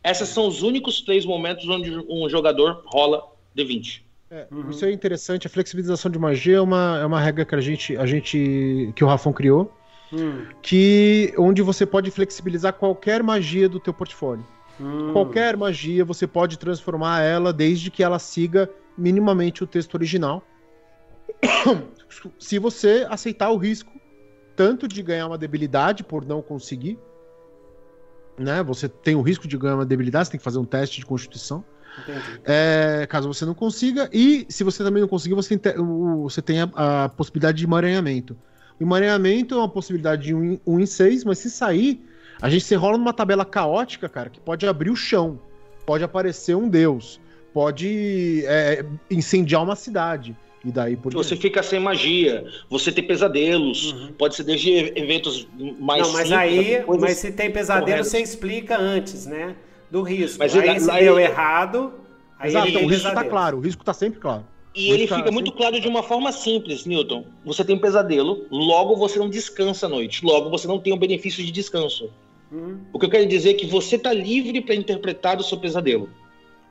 Esses 0.02 0.30
são 0.30 0.48
os 0.48 0.64
únicos 0.64 1.02
três 1.02 1.26
momentos 1.26 1.68
onde 1.68 1.92
um 2.08 2.30
jogador 2.30 2.82
rola 2.86 3.28
D20. 3.54 4.04
É, 4.32 4.48
uhum. 4.50 4.70
Isso 4.70 4.86
é 4.86 4.92
interessante. 4.94 5.48
A 5.48 5.50
flexibilização 5.50 6.10
de 6.10 6.18
magia 6.18 6.58
é 6.58 6.62
uma, 6.62 6.98
é 7.02 7.06
uma 7.06 7.20
regra 7.20 7.44
que 7.44 7.56
a 7.56 7.62
gente, 7.62 7.98
a 7.98 8.06
gente 8.06 8.94
que 8.96 9.04
o 9.04 9.08
Rafão 9.08 9.34
criou, 9.34 9.70
hum. 10.14 10.46
que 10.62 11.34
onde 11.38 11.62
você 11.62 11.86
pode 11.86 12.10
flexibilizar 12.10 12.72
qualquer 12.72 13.22
magia 13.22 13.68
do 13.68 13.82
teu 13.82 13.94
portfólio. 13.94 14.46
Hum. 14.80 15.12
Qualquer 15.12 15.58
magia 15.58 16.06
você 16.06 16.28
pode 16.28 16.58
transformar 16.58 17.22
ela 17.22 17.52
desde 17.52 17.90
que 17.90 18.04
ela 18.04 18.20
siga 18.20 18.70
minimamente 18.98 19.64
o 19.64 19.68
texto 19.68 19.96
original. 19.96 20.44
Se 22.40 22.58
você 22.58 23.06
aceitar 23.10 23.50
o 23.52 23.58
risco 23.58 23.92
tanto 24.56 24.88
de 24.88 25.04
ganhar 25.04 25.28
uma 25.28 25.38
debilidade 25.38 26.04
por 26.04 26.26
não 26.26 26.42
conseguir, 26.42 26.98
né? 28.38 28.62
Você 28.64 28.88
tem 28.88 29.16
o 29.16 29.22
risco 29.22 29.48
de 29.48 29.58
ganhar 29.58 29.76
uma 29.76 29.86
debilidade, 29.86 30.26
você 30.26 30.32
tem 30.32 30.38
que 30.40 30.44
fazer 30.44 30.60
um 30.60 30.66
teste 30.66 31.00
de 31.00 31.06
constituição. 31.06 31.64
É, 32.44 33.08
caso 33.10 33.28
você 33.28 33.44
não 33.44 33.56
consiga, 33.56 34.08
e 34.14 34.46
se 34.50 34.64
você 34.64 34.84
também 34.84 35.02
não 35.02 35.08
conseguir, 35.08 35.34
você 35.34 35.58
tem, 35.58 35.74
você 36.22 36.42
tem 36.42 36.62
a, 36.62 37.06
a 37.06 37.10
possibilidade 37.10 37.58
de 37.58 37.66
emaranhamento. 37.66 38.38
O 38.80 38.84
emaranhamento 38.84 39.56
é 39.56 39.58
uma 39.58 39.70
possibilidade 39.70 40.24
de 40.24 40.34
1 40.36 40.38
um, 40.38 40.60
um 40.76 40.80
em 40.80 40.86
6, 40.86 41.24
mas 41.24 41.40
se 41.40 41.50
sair, 41.50 42.04
a 42.42 42.50
gente 42.50 42.64
se 42.64 42.74
enrola 42.74 42.98
numa 42.98 43.14
tabela 43.14 43.44
caótica, 43.46 44.08
cara, 44.10 44.30
que 44.30 44.40
pode 44.40 44.66
abrir 44.68 44.90
o 44.90 44.96
chão, 44.96 45.40
pode 45.86 46.04
aparecer 46.04 46.56
um 46.56 46.68
deus, 46.70 47.20
pode 47.54 48.44
é, 48.46 48.86
incendiar 49.10 49.64
uma 49.64 49.76
cidade. 49.76 50.36
E 50.66 50.72
daí 50.72 50.98
por 50.98 51.14
Você 51.14 51.36
fica 51.36 51.64
sem 51.64 51.80
magia, 51.80 52.46
você 52.70 52.92
tem 52.92 53.04
pesadelos, 53.06 53.96
pode 54.18 54.36
ser 54.36 54.44
desde 54.44 54.72
eventos 54.96 55.48
mais 55.80 56.02
Uhum. 56.02 56.08
não, 56.08 56.14
mas 56.14 56.28
simples, 56.28 56.34
aí, 56.34 56.84
mas 57.00 57.18
se 57.18 57.32
tem 57.32 57.52
pesadelo, 57.52 58.04
você 58.04 58.20
explica 58.20 58.78
antes, 58.78 59.26
né? 59.26 59.56
Do 59.90 60.02
risco. 60.02 60.40
Mas 60.40 60.56
aí 60.56 60.68
ele- 60.70 60.80
se 60.80 60.88
lá 60.88 61.00
deu 61.00 61.18
ele- 61.20 61.30
errado, 61.30 61.94
aí 62.38 62.50
Exato, 62.50 62.68
ele 62.68 62.76
então, 62.76 62.86
o 62.86 62.90
risco 62.90 63.04
tá 63.04 63.10
pesadelo. 63.12 63.30
claro, 63.32 63.58
o 63.58 63.60
risco 63.62 63.86
tá 63.86 63.94
sempre 63.94 64.20
claro. 64.20 64.46
E 64.76 64.92
ele 64.92 65.08
fica 65.08 65.32
muito 65.32 65.52
claro 65.54 65.80
de 65.80 65.88
uma 65.88 66.04
forma 66.04 66.32
simples, 66.32 66.86
Newton. 66.86 67.26
Você 67.46 67.64
tem 67.64 67.78
pesadelo, 67.80 68.46
logo 68.52 68.96
você 68.96 69.18
não 69.18 69.30
descansa 69.30 69.86
à 69.86 69.90
noite, 69.90 70.24
logo 70.26 70.50
você 70.50 70.68
não 70.68 70.80
tem 70.80 70.92
o 70.94 70.98
benefício 70.98 71.44
de 71.44 71.52
descanso. 71.52 72.12
Hum, 72.52 72.80
O 72.94 73.00
que 73.00 73.06
eu 73.06 73.10
quero 73.10 73.28
dizer 73.28 73.52
é 73.52 73.54
que 73.54 73.66
você 73.66 73.96
está 73.96 74.14
livre 74.14 74.62
para 74.62 74.76
interpretar 74.76 75.40
o 75.40 75.44
seu 75.44 75.58
pesadelo. 75.60 76.10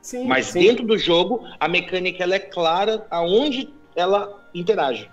sim, 0.01 0.25
Mas 0.25 0.47
sim. 0.47 0.59
dentro 0.59 0.85
do 0.85 0.97
jogo, 0.97 1.43
a 1.59 1.67
mecânica 1.67 2.23
ela 2.23 2.35
é 2.35 2.39
clara 2.39 3.05
aonde 3.09 3.69
ela 3.95 4.47
interage. 4.53 5.09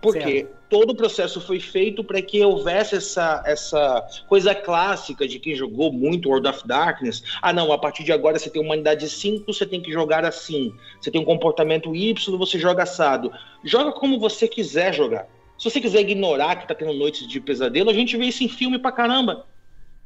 Porque 0.00 0.48
todo 0.68 0.90
o 0.90 0.96
processo 0.96 1.40
foi 1.40 1.60
feito 1.60 2.02
para 2.02 2.22
que 2.22 2.42
houvesse 2.42 2.94
essa, 2.96 3.42
essa 3.44 4.06
coisa 4.26 4.54
clássica 4.54 5.28
de 5.28 5.38
quem 5.38 5.54
jogou 5.54 5.92
muito 5.92 6.28
World 6.30 6.48
of 6.48 6.66
Darkness. 6.66 7.22
Ah, 7.42 7.52
não, 7.52 7.70
a 7.70 7.78
partir 7.78 8.04
de 8.04 8.12
agora 8.12 8.38
você 8.38 8.48
tem 8.48 8.62
uma 8.62 8.74
unidade 8.74 9.08
5, 9.08 9.52
você 9.52 9.66
tem 9.66 9.82
que 9.82 9.92
jogar 9.92 10.24
assim. 10.24 10.72
Você 11.00 11.10
tem 11.10 11.20
um 11.20 11.24
comportamento 11.24 11.94
Y, 11.94 12.38
você 12.38 12.58
joga 12.58 12.84
assado. 12.84 13.30
Joga 13.62 13.92
como 13.92 14.18
você 14.18 14.48
quiser 14.48 14.94
jogar. 14.94 15.28
Se 15.58 15.68
você 15.68 15.78
quiser 15.78 16.00
ignorar 16.00 16.56
que 16.56 16.66
tá 16.66 16.74
tendo 16.74 16.94
noites 16.94 17.28
de 17.28 17.38
pesadelo, 17.38 17.90
a 17.90 17.94
gente 17.94 18.16
vê 18.16 18.24
isso 18.24 18.42
em 18.42 18.48
filme 18.48 18.78
pra 18.78 18.90
caramba. 18.90 19.46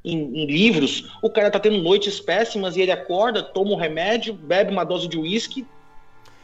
Em, 0.04 0.18
em 0.42 0.46
livros, 0.46 1.10
o 1.22 1.30
cara 1.30 1.50
tá 1.50 1.58
tendo 1.58 1.78
noites 1.78 2.20
péssimas 2.20 2.76
e 2.76 2.80
ele 2.82 2.92
acorda, 2.92 3.42
toma 3.42 3.70
um 3.70 3.76
remédio, 3.76 4.34
bebe 4.34 4.70
uma 4.70 4.84
dose 4.84 5.08
de 5.08 5.16
uísque 5.18 5.66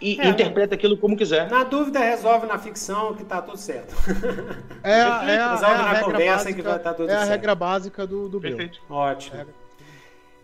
e 0.01 0.19
É. 0.19 0.29
interpreta 0.29 0.75
aquilo 0.75 0.97
como 0.97 1.15
quiser. 1.15 1.51
Na 1.51 1.63
dúvida, 1.63 1.99
resolve 1.99 2.47
na 2.47 2.59
ficção 2.59 3.13
que 3.15 3.23
tá 3.23 3.43
tudo 3.43 3.59
certo. 3.59 3.95
É, 4.83 5.03
a- 5.03 5.25
é, 5.31 5.39
a- 5.39 5.51
Resolve 5.53 5.75
é 5.75 5.79
a 5.79 5.83
na 5.83 5.93
regra 5.93 6.05
conversa 6.05 6.33
básica, 6.37 6.55
que 6.55 6.63
vai 6.63 6.79
tá 6.79 6.95
tudo 6.95 7.11
é 7.11 7.15
a 7.15 7.19
certo. 7.19 7.31
regra 7.31 7.55
básica 7.55 8.07
do, 8.07 8.29
do 8.31 8.41
Breu. 8.41 8.57
Perfeito. 8.57 8.81
Ótimo. 8.89 9.37
É. 9.41 9.47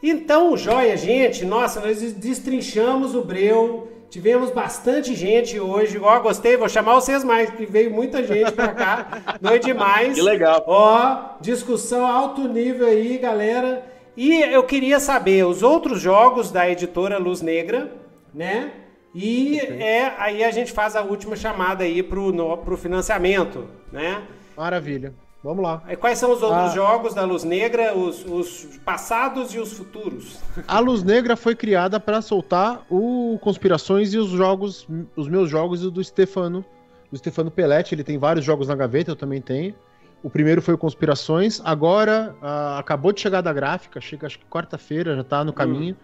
Então, 0.02 0.54
joia, 0.58 0.94
gente. 0.96 1.42
Nossa, 1.46 1.80
nós 1.80 2.00
destrinchamos 2.12 3.14
o 3.14 3.22
Breu. 3.22 3.90
Tivemos 4.08 4.50
bastante 4.50 5.14
gente 5.14 5.58
hoje. 5.58 5.98
Ó, 5.98 6.20
gostei, 6.20 6.56
vou 6.56 6.68
chamar 6.68 6.94
vocês 6.94 7.24
mais, 7.24 7.50
que 7.50 7.66
veio 7.66 7.90
muita 7.90 8.22
gente 8.22 8.52
pra 8.52 8.68
cá. 8.68 9.22
Não 9.40 9.52
é 9.52 9.58
demais. 9.58 10.14
Que 10.14 10.22
legal. 10.22 10.64
Ó, 10.66 11.36
discussão 11.40 12.06
alto 12.06 12.48
nível 12.48 12.86
aí, 12.86 13.18
galera. 13.18 13.84
E 14.16 14.40
eu 14.40 14.62
queria 14.62 14.98
saber 14.98 15.44
os 15.44 15.62
outros 15.62 16.00
jogos 16.00 16.50
da 16.50 16.68
editora 16.68 17.18
Luz 17.18 17.42
Negra, 17.42 17.92
né? 18.32 18.70
E 19.14 19.58
é, 19.58 20.14
aí 20.18 20.44
a 20.44 20.50
gente 20.50 20.72
faz 20.72 20.94
a 20.94 21.02
última 21.02 21.36
chamada 21.36 21.84
aí 21.84 22.02
pro, 22.02 22.32
no, 22.32 22.56
pro 22.58 22.76
financiamento, 22.76 23.66
né? 23.92 24.22
Maravilha. 24.56 25.14
Vamos 25.46 25.62
lá. 25.62 25.80
Aí 25.86 25.94
quais 25.94 26.18
são 26.18 26.32
os 26.32 26.42
outros 26.42 26.72
Ah. 26.72 26.74
jogos 26.74 27.14
da 27.14 27.24
Luz 27.24 27.44
Negra, 27.44 27.96
os, 27.96 28.24
os 28.24 28.80
passados 28.84 29.54
e 29.54 29.60
os 29.60 29.72
futuros? 29.72 30.40
A 30.66 30.80
Luz 30.80 31.04
Negra 31.04 31.36
foi 31.36 31.54
criada 31.54 32.00
para 32.00 32.20
soltar 32.20 32.84
o 32.90 33.38
Conspirações 33.40 34.12
e 34.12 34.18
os 34.18 34.30
jogos, 34.30 34.88
os 35.14 35.28
meus 35.28 35.48
jogos 35.48 35.84
e 35.84 35.86
o 35.86 35.90
do 35.92 36.02
Stefano, 36.02 36.64
do 37.12 37.16
Stefano 37.16 37.48
Pelletti. 37.48 37.94
Ele 37.94 38.02
tem 38.02 38.18
vários 38.18 38.44
jogos 38.44 38.66
na 38.66 38.74
gaveta, 38.74 39.12
eu 39.12 39.14
também 39.14 39.40
tenho. 39.40 39.72
O 40.20 40.28
primeiro 40.28 40.60
foi 40.60 40.74
o 40.74 40.78
Conspirações, 40.78 41.62
agora 41.64 42.34
ah, 42.42 42.80
acabou 42.80 43.12
de 43.12 43.20
chegar 43.20 43.40
da 43.40 43.52
gráfica, 43.52 44.00
chega 44.00 44.26
acho 44.26 44.40
que 44.40 44.46
quarta-feira, 44.46 45.14
já 45.14 45.22
tá 45.22 45.44
no 45.44 45.52
caminho. 45.52 45.96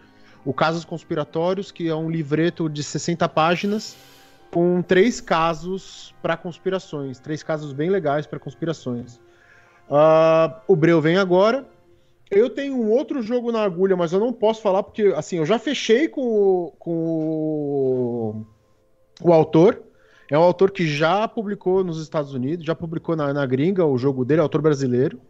O 0.45 0.55
Casos 0.55 0.85
Conspiratórios, 0.85 1.73
que 1.73 1.89
é 1.89 1.95
um 1.97 2.09
livreto 2.09 2.69
de 2.69 2.85
60 2.85 3.29
páginas 3.29 3.97
com 4.53 4.81
três 4.83 5.21
casos 5.21 6.15
para 6.23 6.37
conspirações, 6.37 7.19
três 7.19 7.43
casos 7.43 7.73
bem 7.73 7.91
legais 7.91 8.25
para 8.25 8.39
conspirações. 8.39 9.19
Ah, 9.95 10.63
o 10.67 10.75
Breu 10.75 11.03
vem 11.03 11.19
agora, 11.19 11.67
eu 12.31 12.49
tenho 12.49 12.75
um 12.75 12.91
outro 12.91 13.21
jogo 13.23 13.53
na 13.53 13.63
agulha, 13.63 13.95
mas 13.95 14.11
eu 14.11 14.19
não 14.19 14.33
posso 14.33 14.63
falar 14.63 14.83
porque, 14.83 15.13
assim, 15.15 15.37
eu 15.37 15.45
já 15.45 15.59
fechei 15.59 16.09
com 16.09 16.23
o, 16.23 16.73
com 16.79 16.93
o, 16.95 18.47
o 19.21 19.33
autor. 19.33 19.83
É 20.31 20.39
um 20.39 20.43
autor 20.43 20.71
que 20.71 20.87
já 20.87 21.29
publicou 21.29 21.85
nos 21.85 22.01
Estados 22.01 22.33
Unidos, 22.33 22.65
já 22.65 22.75
publicou 22.75 23.15
na, 23.15 23.35
na 23.35 23.45
gringa 23.45 23.85
o 23.85 23.99
jogo 23.99 24.25
dele, 24.25 24.41
é 24.41 24.43
autor 24.43 24.63
brasileiro. 24.63 25.21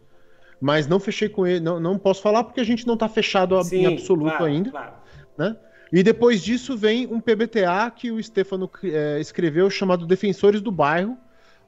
Mas 0.61 0.87
não 0.87 0.97
fechei 0.97 1.27
com 1.27 1.45
ele, 1.45 1.59
não, 1.59 1.77
não 1.77 1.99
posso 1.99 2.21
falar 2.21 2.45
porque 2.45 2.61
a 2.61 2.63
gente 2.63 2.87
não 2.87 2.95
tá 2.95 3.09
fechado 3.09 3.57
a- 3.57 3.63
em 3.69 3.85
absoluto 3.85 4.29
claro, 4.29 4.45
ainda, 4.45 4.71
claro. 4.71 4.93
né? 5.37 5.57
E 5.91 6.01
depois 6.01 6.41
disso 6.41 6.77
vem 6.77 7.05
um 7.05 7.19
PBTA 7.19 7.91
que 7.93 8.11
o 8.11 8.23
Stefano 8.23 8.71
eh, 8.81 9.19
escreveu 9.19 9.69
chamado 9.69 10.07
Defensores 10.07 10.61
do 10.61 10.71
Bairro, 10.71 11.17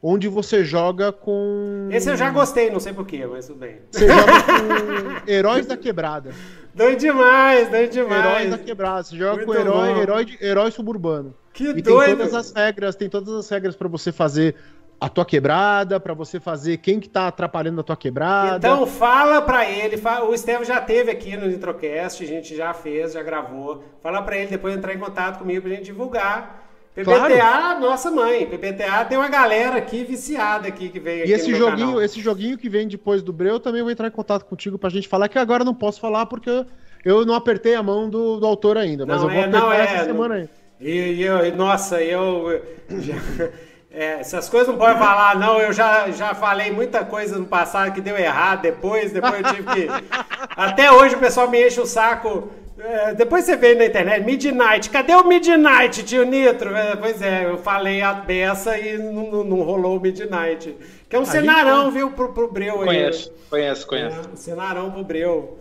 onde 0.08 0.28
você 0.28 0.64
joga 0.64 1.12
com. 1.12 1.90
Esse 1.92 2.10
eu 2.12 2.16
já 2.16 2.30
gostei, 2.30 2.70
não 2.70 2.80
sei 2.80 2.94
porquê, 2.94 3.26
mas 3.26 3.48
tudo 3.48 3.60
bem. 3.60 3.78
Você 3.92 4.08
joga 4.08 4.24
com 5.26 5.32
Heróis 5.32 5.66
da 5.66 5.76
Quebrada. 5.76 6.30
Doido 6.76 7.00
demais, 7.00 7.70
doido 7.70 7.96
Heróis 7.98 8.10
demais. 8.12 8.50
da 8.52 8.58
quebrada. 8.58 9.04
Você 9.04 9.16
joga 9.18 9.36
Muito 9.38 9.46
com 9.48 9.54
herói, 9.56 9.94
bom. 9.94 10.02
herói, 10.02 10.26
de- 10.26 10.38
herói 10.46 10.72
suburbano. 10.72 11.34
Que 11.54 11.64
e 11.70 11.74
tem 11.76 11.84
doido. 11.84 12.18
todas 12.18 12.34
as 12.34 12.52
regras, 12.52 12.96
tem 12.96 13.10
todas 13.10 13.34
as 13.34 13.50
regras 13.50 13.76
pra 13.78 13.88
você 13.88 14.12
fazer 14.12 14.56
a 15.00 15.08
tua 15.10 15.26
quebrada, 15.26 16.00
pra 16.02 16.14
você 16.14 16.38
fazer 16.40 16.78
quem 16.78 17.00
que 17.00 17.08
tá 17.10 17.28
atrapalhando 17.28 17.80
a 17.80 17.84
tua 17.84 17.96
quebrada. 17.96 18.58
Então 18.58 18.86
fala 18.86 19.42
pra 19.42 19.70
ele, 19.70 19.96
o 20.28 20.34
Estevam 20.34 20.66
já 20.66 20.82
teve 20.82 21.10
aqui 21.12 21.36
no 21.38 21.48
Nitrocast, 21.48 22.22
a 22.24 22.28
gente 22.28 22.56
já 22.56 22.74
fez, 22.74 23.14
já 23.14 23.24
gravou. 23.24 23.84
Fala 24.04 24.22
pra 24.22 24.38
ele 24.38 24.48
depois 24.48 24.76
entrar 24.76 24.94
em 24.94 25.00
contato 25.00 25.40
comigo 25.40 25.62
pra 25.62 25.72
gente 25.72 25.86
divulgar. 25.86 26.65
PPTA, 26.96 27.80
nossa 27.80 28.10
mãe, 28.10 28.46
PPTA 28.46 29.04
tem 29.06 29.18
uma 29.18 29.28
galera 29.28 29.78
aqui 29.78 30.06
viciada 30.06 30.68
aqui 30.68 30.88
que 30.90 31.00
aqui 31.00 31.10
e 31.30 31.34
esse 31.34 31.54
joguinho, 31.54 31.88
canal. 31.88 32.02
esse 32.02 32.22
joguinho 32.22 32.58
que 32.58 32.70
vem 32.70 32.88
depois 32.88 33.22
do 33.22 33.34
Breu, 33.34 33.56
eu 33.56 33.60
também 33.60 33.82
vou 33.82 33.92
entrar 33.92 34.08
em 34.08 34.12
contato 34.12 34.46
contigo 34.46 34.78
pra 34.78 34.90
gente 34.90 35.08
falar 35.08 35.28
que 35.28 35.38
agora 35.38 35.62
eu 35.62 35.66
não 35.66 35.76
posso 35.76 36.00
falar 36.00 36.26
porque 36.26 36.66
eu 37.04 37.26
não 37.26 37.36
apertei 37.36 37.76
a 37.76 37.84
mão 37.84 38.10
do, 38.10 38.40
do 38.40 38.48
autor 38.48 38.78
ainda, 38.78 39.06
mas 39.06 39.22
Não, 39.22 39.30
eu 39.30 39.30
vou 39.30 39.38
é, 39.38 39.42
apertar 39.42 39.60
não, 39.60 39.72
é, 39.74 39.84
essa 39.84 40.06
semana 40.06 40.36
aí. 40.36 40.50
E, 40.80 41.22
eu, 41.22 41.56
nossa, 41.56 42.02
eu. 42.02 42.62
já- 42.90 43.14
é, 43.92 44.20
essas 44.20 44.50
coisas 44.50 44.68
não 44.68 44.78
pode 44.78 44.98
falar, 44.98 45.38
não. 45.38 45.60
Eu 45.60 45.72
já, 45.72 46.10
já 46.12 46.34
falei 46.34 46.72
muita 46.72 47.06
coisa 47.06 47.38
no 47.38 47.46
passado 47.46 47.94
que 47.94 48.02
deu 48.02 48.18
errado 48.18 48.62
depois. 48.62 49.12
Depois 49.12 49.36
eu 49.36 49.54
tive 49.54 49.64
que. 49.64 49.88
Até 50.56 50.92
hoje 50.92 51.16
o 51.16 51.20
pessoal 51.20 51.50
me 51.50 51.66
enche 51.66 51.80
o 51.80 51.86
saco. 51.86 52.50
É, 52.86 53.14
depois 53.14 53.46
você 53.46 53.56
vê 53.56 53.74
na 53.76 53.86
internet, 53.86 54.24
Midnight. 54.24 54.90
Cadê 54.90 55.14
o 55.16 55.24
Midnight, 55.28 56.04
tio 56.04 56.24
Nitro? 56.26 56.76
É, 56.76 56.96
pois 56.96 57.22
é, 57.22 57.46
eu 57.46 57.58
falei 57.58 58.02
a 58.02 58.14
beça 58.14 58.78
e 58.78 58.98
não, 58.98 59.32
não- 59.32 59.44
não 59.44 59.62
rolou 59.64 59.98
o 59.98 60.00
Midnight. 60.02 60.76
Que 61.10 61.16
é 61.16 61.20
um 61.20 61.26
cenarão, 61.26 61.92
viu, 61.92 62.12
pro, 62.12 62.32
pro 62.34 62.52
Breu 62.52 62.82
aí. 62.82 62.86
Conheço, 62.88 63.34
conheço, 63.50 63.88
conheço. 63.88 64.20
É, 64.34 64.36
cenarão 64.36 64.92
pro 64.92 65.04
Breu. 65.04 65.58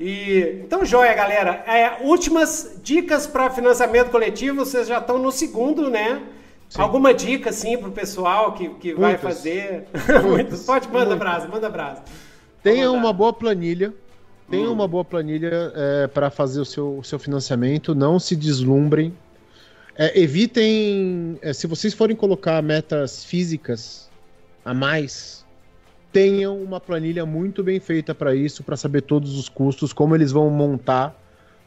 E, 0.00 0.60
então, 0.64 0.84
joia, 0.84 1.12
galera. 1.14 1.64
É, 1.66 1.98
últimas 2.06 2.78
dicas 2.82 3.26
para 3.26 3.50
financiamento 3.50 4.10
coletivo. 4.10 4.64
Vocês 4.64 4.86
já 4.86 4.98
estão 4.98 5.18
no 5.18 5.32
segundo, 5.32 5.90
né? 5.90 6.22
Alguma 6.76 7.12
dica, 7.14 7.50
assim, 7.50 7.76
pro 7.78 7.90
pessoal 7.90 8.52
que, 8.52 8.68
que 8.68 8.94
vai 8.94 9.16
fazer? 9.16 9.86
Muitas. 10.22 10.64
Pode, 10.64 10.86
manda 10.88 11.06
Muitas. 11.06 11.18
brasa, 11.18 11.48
manda 11.48 11.68
brasa. 11.70 12.02
Tenha 12.62 12.90
uma 12.92 13.12
boa 13.12 13.32
planilha. 13.32 13.92
Tenha 14.50 14.70
uma 14.70 14.88
boa 14.88 15.04
planilha 15.04 15.72
para 16.14 16.30
fazer 16.30 16.60
o 16.60 16.64
seu, 16.64 16.98
o 16.98 17.04
seu 17.04 17.18
financiamento. 17.18 17.94
Não 17.94 18.18
se 18.18 18.34
deslumbrem. 18.34 19.12
É, 19.96 20.18
evitem. 20.20 21.38
é, 21.42 21.52
se 21.52 21.66
vocês 21.66 21.92
forem 21.92 22.16
colocar 22.16 22.62
metas 22.62 23.24
físicas 23.24 24.08
a 24.64 24.72
mais, 24.72 25.44
tenham 26.12 26.62
uma 26.62 26.80
planilha 26.80 27.26
muito 27.26 27.62
bem 27.62 27.80
feita 27.80 28.14
para 28.14 28.34
isso, 28.34 28.62
para 28.62 28.76
saber 28.76 29.02
todos 29.02 29.36
os 29.36 29.48
custos, 29.48 29.92
como 29.92 30.14
eles 30.14 30.32
vão 30.32 30.48
montar. 30.50 31.14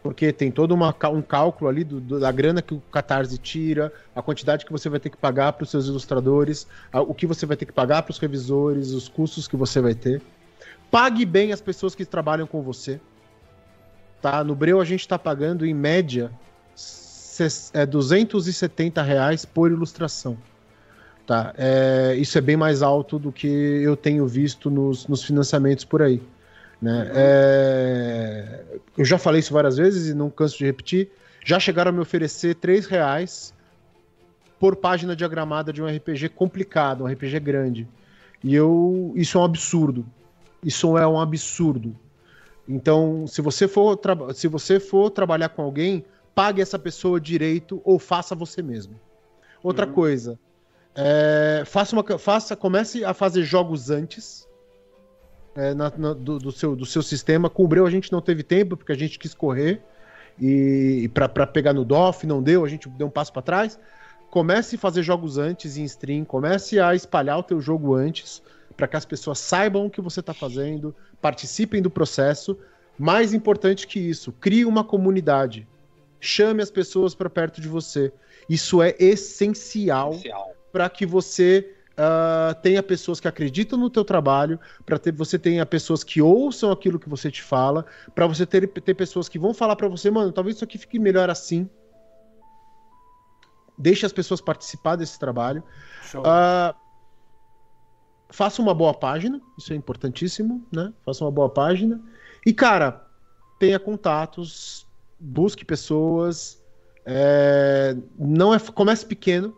Porque 0.01 0.34
tem 0.34 0.49
todo 0.49 0.71
uma, 0.71 0.95
um 1.13 1.21
cálculo 1.21 1.69
ali 1.69 1.84
do- 1.84 2.01
do- 2.01 2.19
da 2.19 2.32
grana 2.32 2.59
que 2.59 2.73
o 2.73 2.82
Catarse 2.91 3.38
tira, 3.38 3.93
a 4.15 4.21
quantidade 4.23 4.65
que 4.65 4.71
você 4.71 4.89
vai 4.89 4.99
ter 4.99 5.11
que 5.11 5.17
pagar 5.17 5.53
para 5.53 5.63
os 5.63 5.69
seus 5.69 5.86
ilustradores, 5.86 6.65
a- 6.91 7.01
o 7.01 7.13
que 7.13 7.27
você 7.27 7.45
vai 7.45 7.55
ter 7.55 7.67
que 7.67 7.71
pagar 7.71 8.01
para 8.01 8.11
os 8.11 8.17
revisores, 8.17 8.91
os 8.93 9.07
custos 9.07 9.47
que 9.47 9.55
você 9.55 9.79
vai 9.79 9.93
ter. 9.93 10.19
Pague 10.91 11.25
bem 11.25 11.53
as 11.53 11.61
pessoas 11.61 11.95
que 11.95 12.05
trabalham 12.05 12.45
com 12.45 12.61
você. 12.61 12.99
Tá? 14.21 14.43
No 14.43 14.53
Breu 14.53 14.81
a 14.81 14.85
gente 14.85 14.99
está 14.99 15.17
pagando 15.17 15.65
em 15.65 15.73
média 15.73 16.29
é, 17.73 17.85
270 17.85 19.01
reais 19.01 19.45
por 19.45 19.71
ilustração. 19.71 20.37
Tá? 21.25 21.53
É, 21.57 22.15
isso 22.17 22.37
é 22.37 22.41
bem 22.41 22.57
mais 22.57 22.81
alto 22.81 23.17
do 23.17 23.31
que 23.31 23.47
eu 23.47 23.95
tenho 23.95 24.27
visto 24.27 24.69
nos, 24.69 25.07
nos 25.07 25.23
financiamentos 25.23 25.85
por 25.85 26.01
aí. 26.01 26.21
Né? 26.81 27.09
É, 27.13 28.63
eu 28.97 29.05
já 29.05 29.17
falei 29.17 29.39
isso 29.39 29.53
várias 29.53 29.77
vezes 29.77 30.09
e 30.09 30.13
não 30.13 30.29
canso 30.29 30.57
de 30.57 30.65
repetir. 30.65 31.09
Já 31.45 31.59
chegaram 31.59 31.89
a 31.89 31.91
me 31.93 31.99
oferecer 31.99 32.55
3 32.55 32.85
reais 32.85 33.53
por 34.59 34.75
página 34.75 35.15
diagramada 35.15 35.71
de 35.71 35.81
um 35.81 35.87
RPG 35.87 36.29
complicado, 36.29 37.03
um 37.03 37.07
RPG 37.07 37.39
grande. 37.39 37.87
E 38.43 38.53
eu. 38.53 39.11
Isso 39.15 39.37
é 39.37 39.41
um 39.41 39.43
absurdo. 39.43 40.05
Isso 40.64 40.97
é 40.97 41.07
um 41.07 41.20
absurdo. 41.20 41.95
Então, 42.68 43.26
se 43.28 43.41
você 43.41 43.68
for, 43.68 43.99
se 44.34 44.47
você 44.47 44.80
for 44.80 45.09
trabalhar 45.09 45.49
com 45.49 45.62
alguém, 45.64 46.05
pague 46.34 46.62
essa 46.62 46.78
pessoa 46.80 47.20
direito 47.20 47.82
ou 47.84 47.97
faça 47.99 48.36
você 48.36 48.62
mesmo. 48.62 48.99
Outra 49.64 49.86
coisa, 49.93 50.39
é, 50.95 51.64
faça 51.66 51.95
uma, 51.95 52.03
faça, 52.18 52.55
comece 52.55 53.03
a 53.03 53.14
fazer 53.14 53.43
jogos 53.43 53.89
antes 53.89 54.47
é, 55.55 55.74
na- 55.74 55.91
na- 55.97 56.14
do, 56.14 56.39
do 56.39 56.51
seu, 56.51 56.76
do 56.76 56.86
seu 56.86 57.01
sistema. 57.01 57.49
Com 57.49 57.64
o 57.66 57.68
Breu 57.68 57.86
a 57.86 57.89
gente 57.89 58.12
não 58.12 58.22
teve 58.22 58.43
tempo, 58.43 58.78
porque 58.78 58.91
a 58.91 58.97
gente 58.97 59.20
quis 59.20 59.34
correr 59.34 59.82
e, 60.39 61.01
e 61.03 61.09
para 61.09 61.45
pegar 61.45 61.74
no 61.74 61.84
DOF, 61.84 62.26
não 62.26 62.41
deu, 62.41 62.64
a 62.64 62.70
gente 62.70 62.88
deu 62.89 63.07
um 63.07 63.12
passo 63.12 63.34
para 63.34 63.41
trás. 63.41 63.80
Comece 64.30 64.78
a 64.78 64.80
fazer 64.80 65.03
jogos 65.03 65.38
antes 65.38 65.76
em 65.76 65.84
stream, 65.84 66.24
comece 66.24 66.80
a 66.80 66.95
espalhar 66.95 67.38
o 67.38 67.43
teu 67.43 67.59
jogo 67.59 67.93
antes, 67.93 68.41
para 68.82 68.88
que 68.88 68.97
as 68.97 69.05
pessoas 69.05 69.38
saibam 69.38 69.86
o 69.86 69.91
que 69.91 70.01
você 70.01 70.21
está 70.21 70.34
fazendo, 70.34 70.95
participem 71.21 71.84
do 71.84 71.89
processo. 71.91 72.57
Mais 72.97 73.32
importante 73.32 73.86
que 73.86 73.99
isso, 73.99 74.32
crie 74.32 74.65
uma 74.65 74.84
comunidade. 74.84 75.67
Chame 76.19 76.63
as 76.63 76.71
pessoas 76.71 77.13
para 77.13 77.29
perto 77.29 77.61
de 77.61 77.67
você. 77.67 78.11
Isso 78.49 78.82
é 78.82 78.95
essencial 78.97 80.13
Essencial. 80.13 80.55
para 80.71 80.89
que 80.89 81.05
você 81.05 81.75
ah, 81.95 82.57
tenha 82.63 82.82
pessoas 82.82 83.19
que 83.19 83.27
acreditam 83.27 83.77
no 83.77 83.88
teu 83.88 84.03
trabalho, 84.03 84.59
para 84.84 84.97
ter 84.97 85.11
você 85.11 85.38
tenha 85.38 85.63
pessoas 85.63 86.03
que 86.03 86.19
ouçam 86.19 86.71
aquilo 86.71 86.97
que 86.97 87.07
você 87.07 87.29
te 87.29 87.43
fala, 87.43 87.86
para 88.15 88.25
você 88.25 88.47
ter, 88.47 88.67
ter 88.67 88.95
pessoas 88.95 89.29
que 89.29 89.38
vão 89.38 89.53
falar 89.53 89.75
para 89.75 89.88
você, 89.88 90.09
mano, 90.09 90.32
talvez 90.32 90.55
isso 90.55 90.65
aqui 90.65 90.79
fique 90.79 90.97
melhor 90.97 91.29
assim. 91.29 91.69
Deixe 93.77 94.07
as 94.07 94.11
pessoas 94.11 94.41
participar 94.41 94.95
desse 94.95 95.19
trabalho. 95.19 95.63
Show. 96.01 96.23
Faça 98.32 98.61
uma 98.61 98.73
boa 98.73 98.93
página, 98.93 99.41
isso 99.57 99.73
é 99.73 99.75
importantíssimo, 99.75 100.65
né? 100.71 100.93
Faça 101.05 101.23
uma 101.23 101.32
boa 101.32 101.49
página. 101.49 102.01
E, 102.45 102.53
cara, 102.53 103.05
tenha 103.59 103.77
contatos, 103.79 104.88
busque 105.19 105.63
pessoas. 105.65 106.59
é, 107.05 107.95
não 108.17 108.53
é, 108.53 108.59
comece 108.59 109.05
pequeno. 109.05 109.55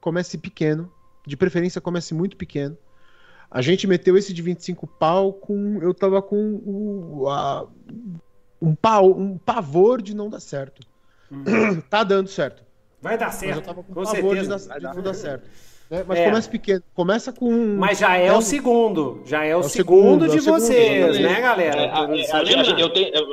Comece 0.00 0.38
pequeno. 0.38 0.90
De 1.26 1.36
preferência, 1.36 1.80
comece 1.80 2.14
muito 2.14 2.36
pequeno. 2.36 2.76
A 3.50 3.60
gente 3.60 3.86
meteu 3.86 4.16
esse 4.16 4.32
de 4.32 4.42
25 4.42 4.86
pau 4.86 5.32
com. 5.32 5.78
Eu 5.82 5.92
tava 5.92 6.22
com 6.22 6.60
o- 6.64 7.28
a- 7.28 7.66
um, 8.62 8.74
pau, 8.74 9.10
um 9.10 9.36
pavor 9.38 10.00
de 10.00 10.14
não 10.14 10.28
dar 10.30 10.40
certo. 10.40 10.86
tá 11.90 12.02
dando 12.04 12.28
certo. 12.28 12.62
Vai 13.02 13.18
dar 13.18 13.26
Mas 13.26 13.42
eu 13.42 13.48
certo, 13.54 13.64
tava 13.66 13.82
com 13.82 13.92
com 13.94 14.02
pavor 14.04 14.36
de, 14.36 14.46
certeza. 14.46 14.68
dar- 14.68 14.78
de 14.90 14.96
não 14.96 15.02
dar 15.02 15.14
certo. 15.14 15.48
Né? 15.90 16.04
Mas 16.06 16.18
É. 16.18 16.24
começa 16.26 16.50
pequeno. 16.50 16.82
Começa 16.94 17.32
com. 17.32 17.76
Mas 17.78 17.98
já 17.98 18.16
é 18.16 18.26
É 18.26 18.32
o 18.32 18.38
um- 18.38 18.40
segundo. 18.40 19.22
Já 19.26 19.44
é 19.44 19.54
o, 19.56 19.60
o 19.60 19.62
segundo, 19.64 20.24
segundo, 20.24 20.24
é 20.24 20.28
o 20.28 20.30
de 20.30 20.40
segundo, 20.42 20.60
vocês, 20.60 20.92
exatamente. 21.04 21.22
né, 21.22 21.40
galera? 21.40 21.80
É, 21.82 21.88
a- 21.88 21.98
a- 22.00 22.04
a 22.04 22.80
eu 22.80 22.90
tenho- 22.90 23.08
eu- 23.14 23.26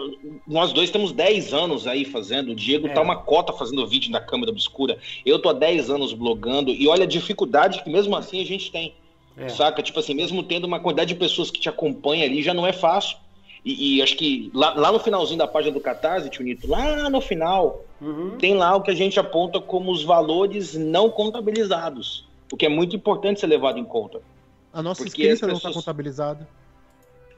nós 0.48 0.72
dois 0.74 0.90
temos 0.92 1.12
10 1.12 1.54
anos 1.54 1.88
aí 1.88 2.06
fazendo. 2.06 2.52
O 2.52 2.56
Diego 2.56 2.88
É. 2.88 2.94
tá 2.94 3.02
uma 3.02 3.16
cota 3.16 3.54
fazendo 3.54 3.86
vídeo 3.88 4.12
na 4.12 4.20
câmera 4.20 4.52
obscura. 4.52 4.98
Eu 5.26 5.40
tô 5.40 5.50
há 5.50 5.54
10 5.54 5.90
anos 5.90 6.14
blogando. 6.14 6.72
E 6.72 6.88
olha 6.88 7.04
a 7.04 7.08
dificuldade 7.08 7.82
que 7.84 7.90
mesmo 7.90 8.16
assim 8.16 8.42
a 8.42 8.46
gente 8.46 8.72
tem. 8.72 8.94
É. 9.36 9.50
Saca? 9.50 9.82
Tipo 9.82 10.00
assim, 10.00 10.14
mesmo 10.14 10.44
tendo 10.44 10.66
uma 10.66 10.80
quantidade 10.80 11.12
de 11.14 11.20
pessoas 11.20 11.50
que 11.50 11.60
te 11.60 11.68
acompanham 11.68 12.24
ali, 12.26 12.44
já 12.44 12.54
não 12.54 12.68
é 12.68 12.72
fácil. 12.74 13.18
E, 13.66 13.96
e 13.98 14.02
acho 14.02 14.16
que 14.18 14.52
lá, 14.54 14.74
lá 14.76 14.92
no 14.92 15.00
finalzinho 15.00 15.38
da 15.40 15.48
página 15.48 15.74
do 15.74 15.80
Catarse, 15.80 16.30
Tio 16.30 16.44
Nito, 16.44 16.68
lá 16.70 17.10
no 17.10 17.22
final, 17.22 17.82
Uhum. 18.02 18.32
tem 18.38 18.54
lá 18.56 18.76
o 18.76 18.82
que 18.82 18.92
a 18.92 18.94
gente 18.94 19.18
aponta 19.20 19.60
como 19.62 19.90
os 19.90 20.04
valores 20.04 20.76
não 20.76 21.10
contabilizados. 21.10 22.26
O 22.54 22.56
que 22.56 22.68
é 22.68 22.70
muito 22.70 22.96
importante 22.96 23.40
ser 23.40 23.48
levado 23.48 23.80
em 23.80 23.84
conta. 23.84 24.22
A 24.72 24.80
nossa 24.84 25.04
Porque 25.04 25.24
escrita 25.24 25.48
as 25.48 25.50
não 25.50 25.58
está 25.58 25.70
pessoas- 25.70 25.84
contabilizada. 25.86 26.48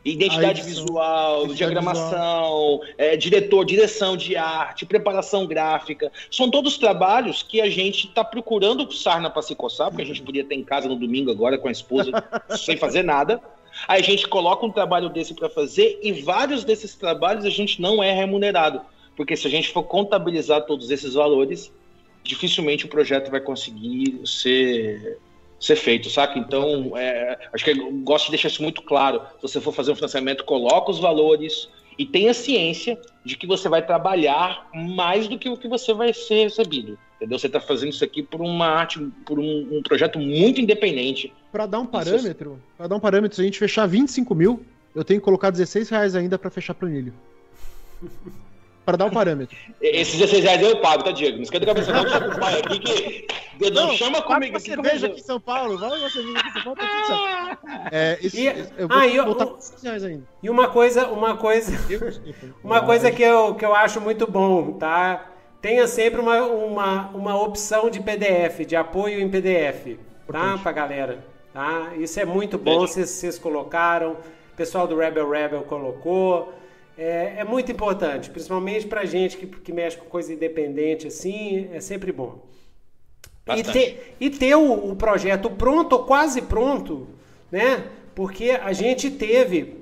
Identidade 0.03 0.61
visual, 0.61 1.45
identidade 1.45 1.57
diagramação, 1.57 2.81
é, 2.97 3.15
diretor, 3.15 3.63
direção 3.63 4.17
de 4.17 4.35
arte, 4.35 4.85
preparação 4.85 5.47
gráfica. 5.47 6.11
São 6.29 6.51
todos 6.51 6.77
trabalhos 6.77 7.41
que 7.41 7.61
a 7.61 7.69
gente 7.69 8.07
está 8.07 8.25
procurando 8.25 8.91
sarna 8.91 9.29
para 9.29 9.41
se 9.41 9.55
coçar, 9.55 9.87
porque 9.89 10.03
a 10.03 10.05
gente 10.05 10.21
podia 10.21 10.41
estar 10.41 10.53
em 10.53 10.65
casa 10.65 10.89
no 10.89 10.97
domingo 10.97 11.31
agora 11.31 11.57
com 11.57 11.69
a 11.69 11.71
esposa 11.71 12.11
sem 12.57 12.75
fazer 12.75 13.03
nada. 13.03 13.39
Aí 13.87 14.01
a 14.01 14.03
gente 14.03 14.27
coloca 14.27 14.65
um 14.65 14.69
trabalho 14.71 15.07
desse 15.07 15.33
para 15.33 15.49
fazer 15.49 15.97
e 16.03 16.11
vários 16.11 16.65
desses 16.65 16.93
trabalhos 16.93 17.45
a 17.45 17.49
gente 17.49 17.81
não 17.81 18.03
é 18.03 18.11
remunerado. 18.11 18.81
Porque 19.15 19.37
se 19.37 19.47
a 19.47 19.49
gente 19.49 19.69
for 19.71 19.83
contabilizar 19.83 20.65
todos 20.65 20.91
esses 20.91 21.13
valores, 21.13 21.71
dificilmente 22.25 22.85
o 22.85 22.89
projeto 22.89 23.29
vai 23.29 23.39
conseguir 23.39 24.19
ser, 24.25 25.19
ser 25.59 25.75
feito, 25.75 26.09
saca? 26.09 26.37
Então, 26.37 26.97
é, 26.97 27.37
acho 27.53 27.63
que 27.63 27.71
eu 27.71 27.91
gosto 28.03 28.25
de 28.25 28.31
deixar 28.31 28.49
isso 28.49 28.63
muito 28.63 28.81
claro. 28.81 29.21
Se 29.35 29.43
você 29.43 29.61
for 29.61 29.71
fazer 29.71 29.91
um 29.91 29.95
financiamento, 29.95 30.43
coloca 30.43 30.91
os 30.91 30.99
valores 30.99 31.69
e 31.97 32.05
tenha 32.05 32.33
ciência 32.33 32.99
de 33.23 33.37
que 33.37 33.47
você 33.47 33.69
vai 33.69 33.85
trabalhar 33.85 34.67
mais 34.73 35.27
do 35.27 35.37
que 35.37 35.47
o 35.47 35.55
que 35.55 35.67
você 35.67 35.93
vai 35.93 36.13
ser 36.13 36.43
recebido. 36.43 36.97
Entendeu? 37.15 37.39
Você 37.39 37.47
está 37.47 37.61
fazendo 37.61 37.91
isso 37.91 38.03
aqui 38.03 38.21
por 38.21 38.41
uma 38.41 38.67
arte, 38.67 38.99
por 39.25 39.39
um, 39.39 39.77
um 39.77 39.81
projeto 39.81 40.19
muito 40.19 40.59
independente. 40.59 41.31
Para 41.51 41.65
dar 41.65 41.79
um 41.79 41.85
parâmetro, 41.85 42.59
para 42.75 42.87
dar 42.87 42.95
um 42.95 42.99
parâmetro, 42.99 43.35
se 43.35 43.41
a 43.41 43.45
gente 43.45 43.59
fechar 43.59 43.85
25 43.85 44.35
mil, 44.35 44.65
eu 44.93 45.03
tenho 45.03 45.21
que 45.21 45.25
colocar 45.25 45.51
16 45.51 45.89
reais 45.89 46.15
ainda 46.15 46.37
para 46.37 46.49
fechar 46.49 46.73
planilha. 46.73 47.13
Para 48.85 48.97
dar 48.97 49.05
um 49.05 49.09
parâmetro. 49.09 49.57
Esses 49.81 50.13
16 50.19 50.43
reais 50.43 50.61
eu 50.61 50.77
pago, 50.79 51.03
tá, 51.03 51.11
Diego? 51.11 51.37
Não 51.37 51.43
esquenta 51.43 51.63
a 51.65 51.67
cabeça, 51.73 51.91
não. 51.91 52.07
Chama 52.07 52.27
o 52.35 52.39
pai 52.39 52.59
aqui 52.59 52.79
que. 52.79 53.27
Dedão, 53.57 53.93
chama 53.93 54.19
vai 54.19 54.27
comigo 54.27 54.57
aqui. 54.57 54.65
cerveja 54.69 55.07
aqui 55.07 55.19
em 55.19 55.23
São 55.23 55.39
Paulo, 55.39 55.77
vai 55.77 55.97
uma 55.97 56.09
cerveja 56.09 56.37
aqui 56.39 56.49
em 56.49 56.51
São 56.51 56.61
Paulo, 56.63 56.77
tá 56.79 56.87
tudo 56.87 57.07
certo. 57.07 57.89
É, 57.91 58.17
isso, 58.21 58.37
E- 58.37 58.47
eu 58.77 58.87
vou 58.87 58.97
ah, 58.97 59.07
eu- 59.07 59.25
botar 59.25 59.45
16 59.45 59.81
reais 59.83 60.03
ainda. 60.03 60.23
E 60.43 60.49
uma 60.49 60.67
coisa, 60.67 61.07
uma 61.07 61.37
coisa, 61.37 61.71
uma 62.63 62.81
coisa 62.83 63.11
que 63.11 63.23
eu, 63.23 63.55
que 63.55 63.65
eu 63.65 63.73
acho 63.73 63.99
muito 64.01 64.29
bom, 64.29 64.73
tá? 64.73 65.31
Tenha 65.61 65.87
sempre 65.87 66.21
uma, 66.21 66.41
uma, 66.43 67.09
uma 67.09 67.41
opção 67.41 67.89
de 67.89 67.99
PDF, 68.01 68.65
de 68.67 68.75
apoio 68.75 69.19
em 69.19 69.29
PDF, 69.29 69.85
tá? 69.85 69.91
Importante. 70.23 70.61
Pra 70.61 70.71
galera, 70.71 71.25
tá? 71.53 71.93
Isso 71.97 72.19
é 72.19 72.25
muito 72.25 72.57
bom, 72.57 72.81
vocês, 72.81 73.09
vocês 73.09 73.39
colocaram, 73.39 74.11
o 74.53 74.55
pessoal 74.55 74.85
do 74.85 74.95
Rebel 74.97 75.27
Rebel 75.29 75.61
colocou. 75.63 76.53
É, 76.97 77.35
é 77.39 77.43
muito 77.43 77.71
importante, 77.71 78.29
principalmente 78.29 78.87
pra 78.87 79.03
gente 79.05 79.35
que, 79.37 79.45
que 79.47 79.73
mexe 79.73 79.97
com 79.97 80.05
coisa 80.05 80.33
independente 80.33 81.07
assim, 81.07 81.67
é 81.73 81.81
sempre 81.81 82.11
bom. 82.11 82.39
E 83.47 83.63
ter, 83.63 84.15
e 84.19 84.29
ter 84.29 84.55
o, 84.55 84.91
o 84.91 84.95
projeto 84.95 85.49
pronto 85.51 85.93
ou 85.93 86.03
quase 86.05 86.41
pronto, 86.41 87.07
né? 87.51 87.83
Porque 88.15 88.51
a 88.51 88.71
gente 88.73 89.11
teve, 89.11 89.75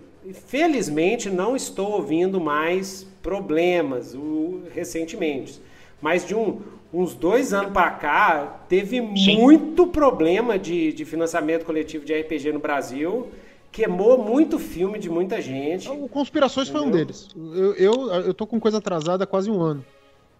felizmente 0.47 1.29
não 1.29 1.55
estou 1.55 1.91
ouvindo 1.93 2.41
mais 2.41 3.07
problemas 3.21 4.13
o- 4.15 4.63
recentemente, 4.73 5.61
mas 6.01 6.25
de 6.25 6.35
um- 6.35 6.61
uns 6.91 7.13
dois 7.13 7.53
anos 7.53 7.71
para 7.71 7.89
cá 7.91 8.65
teve 8.67 8.97
Sim. 9.15 9.37
muito 9.39 9.87
problema 9.87 10.59
de, 10.59 10.91
de 10.91 11.05
financiamento 11.05 11.63
coletivo 11.63 12.03
de 12.03 12.13
RPG 12.13 12.51
no 12.51 12.59
Brasil, 12.59 13.27
queimou 13.73 14.17
muito 14.23 14.59
filme 14.59 14.99
de 14.99 15.09
muita 15.09 15.41
gente. 15.41 15.89
O 15.89 16.07
Conspirações 16.07 16.69
foi 16.69 16.79
um 16.81 16.89
Entendeu? 16.89 17.05
deles. 17.07 17.27
Eu, 17.35 17.73
eu, 17.75 18.11
eu 18.27 18.33
tô 18.33 18.47
com 18.47 18.59
coisa 18.59 18.77
atrasada 18.77 19.25
há 19.25 19.27
quase 19.27 19.51
um 19.51 19.61
ano. 19.61 19.85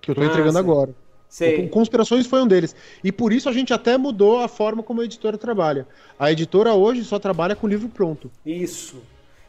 Que 0.02 0.12
eu 0.12 0.16
tô 0.16 0.22
Ah, 0.22 0.26
entregando 0.26 0.60
sei. 0.60 0.62
agora. 0.62 0.96
Sei. 1.28 1.68
Conspirações 1.70 2.28
foi 2.28 2.42
um 2.44 2.48
deles. 2.48 2.76
E 3.04 3.12
por 3.12 3.34
isso 3.34 3.50
a 3.50 3.52
gente 3.52 3.74
até 3.74 3.98
mudou 3.98 4.40
a 4.40 4.48
forma 4.48 4.84
como 4.84 5.02
a 5.02 5.06
editora 5.06 5.38
trabalha. 5.38 5.88
A 6.18 6.32
editora 6.32 6.74
hoje 6.76 7.04
só 7.04 7.18
trabalha 7.18 7.56
com 7.56 7.68
livro 7.68 7.90
pronto. 7.90 8.32
Isso, 8.46 9.04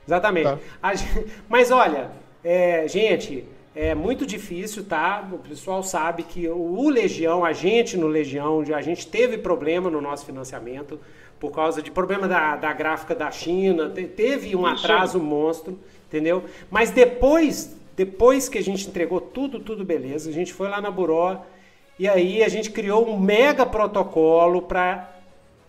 exatamente. 0.07 0.45
Tá. 0.45 0.59
A 0.83 0.93
mas 1.49 1.71
olha, 1.71 2.11
é, 2.43 2.89
gente, 2.89 3.45
é 3.75 3.95
muito 3.95 4.25
difícil, 4.25 4.85
tá? 4.85 5.29
O 5.33 5.39
pessoal 5.39 5.83
sabe 5.83 6.23
que 6.23 6.49
o 6.49 6.89
Legião, 6.89 7.45
a 7.45 7.53
gente 7.53 7.97
no 7.99 8.07
Legião, 8.07 8.63
a 8.75 8.81
gente 8.83 9.07
teve 9.07 9.37
problema 9.37 9.91
no 9.91 10.01
nosso 10.01 10.25
financiamento 10.25 10.99
por 11.45 11.53
causa 11.53 11.83
de 11.83 11.91
problema 11.91 12.27
da, 12.27 12.57
da 12.57 12.73
gráfica 12.73 13.15
da 13.15 13.31
China, 13.31 13.91
te- 13.91 14.05
teve 14.07 14.57
um 14.57 14.65
atraso 14.65 15.21
monstro, 15.21 15.79
entendeu? 16.09 16.45
Mas 16.71 16.91
depois, 16.91 17.77
depois 17.95 18.49
que 18.49 18.57
a 18.57 18.63
gente 18.63 18.89
entregou 18.89 19.21
tudo, 19.21 19.61
tudo 19.61 19.85
beleza, 19.85 20.31
a 20.31 20.33
gente 20.33 20.55
foi 20.55 20.71
lá 20.71 20.81
na 20.81 20.91
Buró 20.91 21.43
e 21.99 22.09
aí 22.09 22.43
a 22.43 22.49
gente 22.49 22.71
criou 22.71 23.07
um 23.07 23.21
mega 23.21 23.67
protocolo 23.67 24.63
para 24.63 25.11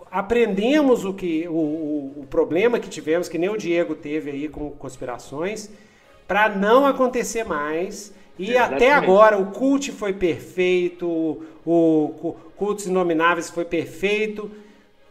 aprendemos 0.10 1.04
o 1.04 1.14
que 1.14 1.46
o, 1.50 1.52
o, 1.52 2.14
o 2.22 2.28
problema 2.30 2.80
que 2.80 2.88
tivemos, 2.88 3.28
que 3.28 3.38
nem 3.38 3.50
o 3.50 3.58
Diego 3.58 3.96
teve 3.96 4.32
aí 4.32 4.48
com 4.48 4.72
conspirações, 4.72 5.70
para 6.26 6.48
não 6.48 6.86
acontecer 6.86 7.44
mais. 7.44 8.14
E 8.40 8.52
Exatamente. 8.52 8.76
até 8.76 8.94
agora 8.94 9.38
o 9.38 9.48
cult 9.48 9.92
foi 9.92 10.14
perfeito, 10.14 11.06
o, 11.06 11.44
o 11.66 12.36
Cultos 12.56 12.86
Inomináveis 12.86 13.50
foi 13.50 13.66
perfeito. 13.66 14.50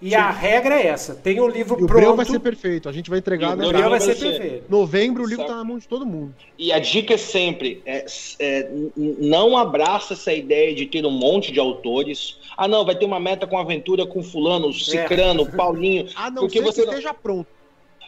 E 0.03 0.15
a 0.15 0.31
regra 0.31 0.75
é 0.81 0.89
essa: 0.89 1.15
tem 1.15 1.41
o 1.41 1.49
livro 1.49 1.75
E 1.81 1.85
o 1.85 1.87
pronto. 1.87 2.01
Breu 2.01 2.17
vai 2.17 2.27
ser 2.27 2.39
perfeito. 2.41 2.89
A 2.89 2.93
gente 2.93 3.09
vai 3.09 3.21
entregar 3.21 3.55
o 3.55 3.57
na 3.57 3.65
o 3.65 3.69
Breu 3.69 3.81
vai 3.83 3.91
vai 3.91 4.01
ser 4.01 4.17
perfeito. 4.17 4.65
novembro, 4.69 5.23
o 5.23 5.27
livro 5.27 5.43
Sabe? 5.45 5.51
tá 5.51 5.57
na 5.57 5.65
mão 5.65 5.79
de 5.79 5.89
todo 5.89 6.05
mundo. 6.05 6.35
E 6.59 6.73
a 6.73 6.79
dica 6.79 7.15
é 7.15 7.17
sempre: 7.17 7.81
é, 7.87 8.05
é, 8.39 8.71
não 8.97 9.57
abraça 9.57 10.13
essa 10.15 10.33
ideia 10.33 10.75
de 10.75 10.87
ter 10.87 11.07
um 11.07 11.11
monte 11.11 11.53
de 11.53 11.61
autores. 11.61 12.39
Ah, 12.57 12.69
não, 12.69 12.85
vai 12.85 12.97
ter 12.97 13.05
uma 13.07 13.19
meta 13.21 13.47
com 13.47 13.57
aventura 13.57 14.05
com 14.07 14.23
Fulano, 14.23 14.73
Cicrano, 14.73 15.47
Paulinho. 15.47 16.09
A 16.17 16.31
não 16.31 16.43
Porque 16.43 16.59
ser 16.59 16.65
você 16.65 16.81
que 16.83 16.87
não- 16.87 16.95
esteja 16.95 17.15
pronto. 17.15 17.47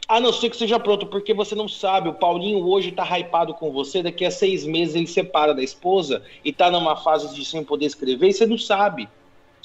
A 0.09 0.21
não 0.21 0.33
ser 0.33 0.51
que 0.51 0.57
seja 0.57 0.79
pronto, 0.79 1.07
porque 1.07 1.35
você 1.35 1.57
não 1.57 1.67
sabe. 1.67 2.09
O 2.09 2.15
Paulinho 2.15 2.65
hoje 2.65 2.93
tá 2.93 3.05
hypado 3.19 3.53
com 3.55 3.73
você, 3.73 4.05
daqui 4.05 4.25
a 4.25 4.31
seis 4.31 4.65
meses 4.65 4.95
ele 4.95 5.07
separa 5.09 5.53
da 5.53 5.65
esposa 5.65 6.23
e 6.45 6.53
tá 6.53 6.71
numa 6.71 6.95
fase 6.95 7.35
de 7.35 7.45
sem 7.45 7.65
poder 7.65 7.87
escrever 7.87 8.29
e 8.29 8.33
você 8.33 8.47
não 8.47 8.57
sabe. 8.59 9.09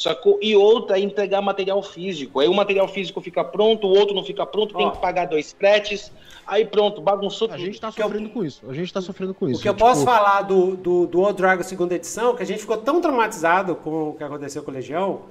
Sacou? 0.01 0.39
E 0.41 0.55
outra 0.55 0.97
é 0.97 1.01
entregar 1.01 1.41
material 1.41 1.81
físico. 1.83 2.39
Aí 2.39 2.47
o 2.47 2.53
material 2.53 2.87
físico 2.87 3.21
fica 3.21 3.43
pronto, 3.43 3.85
o 3.87 3.91
outro 3.91 4.15
não 4.15 4.23
fica 4.23 4.45
pronto, 4.45 4.73
tem 4.75 4.85
Ó. 4.85 4.91
que 4.91 4.97
pagar 4.99 5.25
dois 5.27 5.51
fretes. 5.53 6.11
Aí 6.47 6.65
pronto, 6.65 6.99
bagunçou 7.01 7.47
A 7.47 7.51
tudo. 7.51 7.63
gente 7.65 7.79
tá 7.79 7.91
sofrendo 7.91 8.29
com 8.29 8.43
isso. 8.43 8.61
A 8.67 8.73
gente 8.73 8.91
tá 8.91 8.99
sofrendo 9.01 9.33
com 9.33 9.47
isso. 9.47 9.59
O 9.59 9.61
que 9.61 9.69
eu 9.69 9.73
Tipo, 9.73 9.85
posso 9.85 10.03
falar 10.03 10.41
do, 10.41 10.75
do, 10.75 11.05
do 11.07 11.21
Old 11.21 11.37
Dragon 11.37 11.61
segunda 11.63 11.93
edição, 11.95 12.35
que 12.35 12.41
a 12.43 12.45
gente 12.45 12.59
ficou 12.61 12.77
tão 12.77 12.99
traumatizado 12.99 13.75
com 13.75 14.09
o 14.09 14.13
que 14.13 14.23
aconteceu 14.23 14.63
com 14.63 14.71
o 14.71 14.73
Legião, 14.73 15.21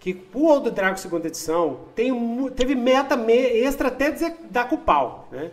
que 0.00 0.16
o 0.34 0.46
Old 0.46 0.70
Dragon 0.70 0.96
segunda 0.96 1.26
edição 1.28 1.80
tem, 1.94 2.12
teve 2.56 2.74
meta 2.74 3.16
me- 3.16 3.32
extra 3.32 3.88
até 3.88 4.10
dizer, 4.10 4.36
dar 4.50 4.68
com 4.68 4.76
o 4.76 4.78
pau, 4.78 5.28
né? 5.30 5.50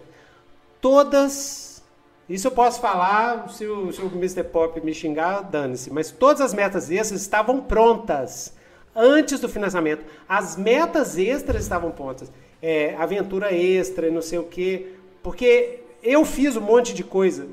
Todas, 0.79 1.83
isso 2.27 2.47
eu 2.47 2.51
posso 2.51 2.79
falar, 2.81 3.49
se 3.49 3.65
o, 3.67 3.91
se 3.91 4.01
o 4.01 4.07
Mr. 4.07 4.43
Pop 4.45 4.79
me 4.81 4.93
xingar, 4.93 5.41
dane-se, 5.41 5.91
mas 5.93 6.09
todas 6.09 6.41
as 6.41 6.53
metas 6.53 6.89
extras 6.89 7.21
estavam 7.21 7.61
prontas 7.61 8.53
antes 8.95 9.39
do 9.39 9.49
financiamento. 9.49 10.03
As 10.27 10.57
metas 10.57 11.17
extras 11.17 11.63
estavam 11.63 11.91
prontas. 11.91 12.31
É, 12.61 12.95
aventura 12.95 13.53
extra 13.53 14.07
e 14.07 14.11
não 14.11 14.21
sei 14.21 14.39
o 14.39 14.43
quê. 14.43 14.93
Porque 15.23 15.79
eu 16.03 16.23
fiz 16.25 16.55
um 16.55 16.61
monte 16.61 16.93
de 16.93 17.03
coisa 17.03 17.47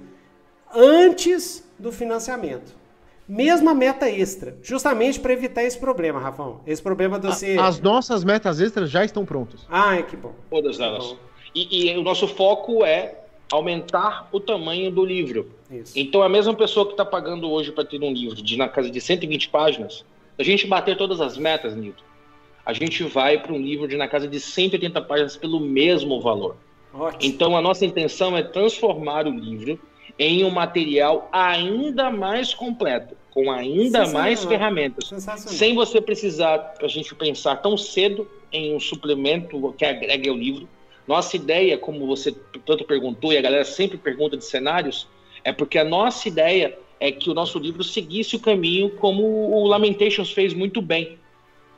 antes 0.74 1.66
do 1.78 1.92
financiamento. 1.92 2.76
Mesma 3.28 3.74
meta 3.74 4.08
extra. 4.08 4.56
Justamente 4.62 5.20
para 5.20 5.32
evitar 5.34 5.62
esse 5.62 5.78
problema, 5.78 6.18
Rafão. 6.18 6.60
Esse 6.66 6.82
problema 6.82 7.18
de 7.18 7.26
você. 7.26 7.56
As 7.60 7.78
nossas 7.78 8.24
metas 8.24 8.58
extras 8.58 8.90
já 8.90 9.04
estão 9.04 9.24
prontas. 9.26 9.66
Ai, 9.68 10.02
que 10.02 10.16
bom. 10.16 10.34
Todas 10.48 10.80
elas. 10.80 11.14
E, 11.54 11.90
e 11.90 11.98
o 11.98 12.02
nosso 12.02 12.26
foco 12.26 12.84
é 12.84 13.18
aumentar 13.52 14.28
o 14.32 14.40
tamanho 14.40 14.90
do 14.90 15.04
livro. 15.04 15.50
Isso. 15.70 15.92
Então, 15.94 16.22
a 16.22 16.28
mesma 16.28 16.54
pessoa 16.54 16.86
que 16.86 16.92
está 16.92 17.04
pagando 17.04 17.50
hoje 17.50 17.70
para 17.72 17.84
ter 17.84 18.02
um 18.02 18.12
livro 18.12 18.42
de 18.42 18.56
na 18.56 18.68
casa 18.68 18.90
de 18.90 19.00
120 19.00 19.48
páginas, 19.50 20.04
a 20.38 20.42
gente 20.42 20.66
bater 20.66 20.96
todas 20.96 21.20
as 21.20 21.36
metas, 21.36 21.74
Nilton, 21.74 22.04
a 22.64 22.72
gente 22.72 23.02
vai 23.02 23.38
para 23.38 23.52
um 23.52 23.58
livro 23.58 23.88
de 23.88 23.96
na 23.96 24.06
casa 24.06 24.28
de 24.28 24.38
180 24.38 25.00
páginas 25.02 25.36
pelo 25.36 25.58
mesmo 25.58 26.20
valor. 26.20 26.56
Ótimo. 26.92 27.32
Então, 27.32 27.56
a 27.56 27.62
nossa 27.62 27.84
intenção 27.84 28.36
é 28.36 28.42
transformar 28.42 29.26
o 29.26 29.30
livro 29.30 29.80
em 30.18 30.44
um 30.44 30.50
material 30.50 31.28
ainda 31.32 32.10
mais 32.10 32.52
completo, 32.52 33.16
com 33.30 33.50
ainda 33.50 34.06
mais 34.08 34.44
ferramentas, 34.44 35.10
sem 35.46 35.74
você 35.74 36.00
precisar 36.00 36.74
a 36.82 36.88
gente 36.88 37.14
pensar 37.14 37.56
tão 37.56 37.76
cedo 37.76 38.28
em 38.52 38.74
um 38.74 38.80
suplemento 38.80 39.74
que 39.78 39.84
agregue 39.84 40.28
ao 40.28 40.36
livro. 40.36 40.68
Nossa 41.06 41.36
ideia, 41.36 41.78
como 41.78 42.06
você 42.06 42.32
tanto 42.66 42.84
perguntou 42.84 43.32
e 43.32 43.38
a 43.38 43.42
galera 43.42 43.64
sempre 43.64 43.96
pergunta 43.96 44.36
de 44.36 44.44
cenários, 44.44 45.08
é 45.44 45.52
porque 45.52 45.78
a 45.78 45.84
nossa 45.84 46.28
ideia 46.28 46.76
é 47.00 47.12
que 47.12 47.30
o 47.30 47.34
nosso 47.34 47.58
livro 47.58 47.82
seguisse 47.84 48.36
o 48.36 48.40
caminho 48.40 48.90
como 48.96 49.22
o 49.24 49.66
Lamentations 49.66 50.30
fez 50.32 50.52
muito 50.54 50.80
bem. 50.82 51.18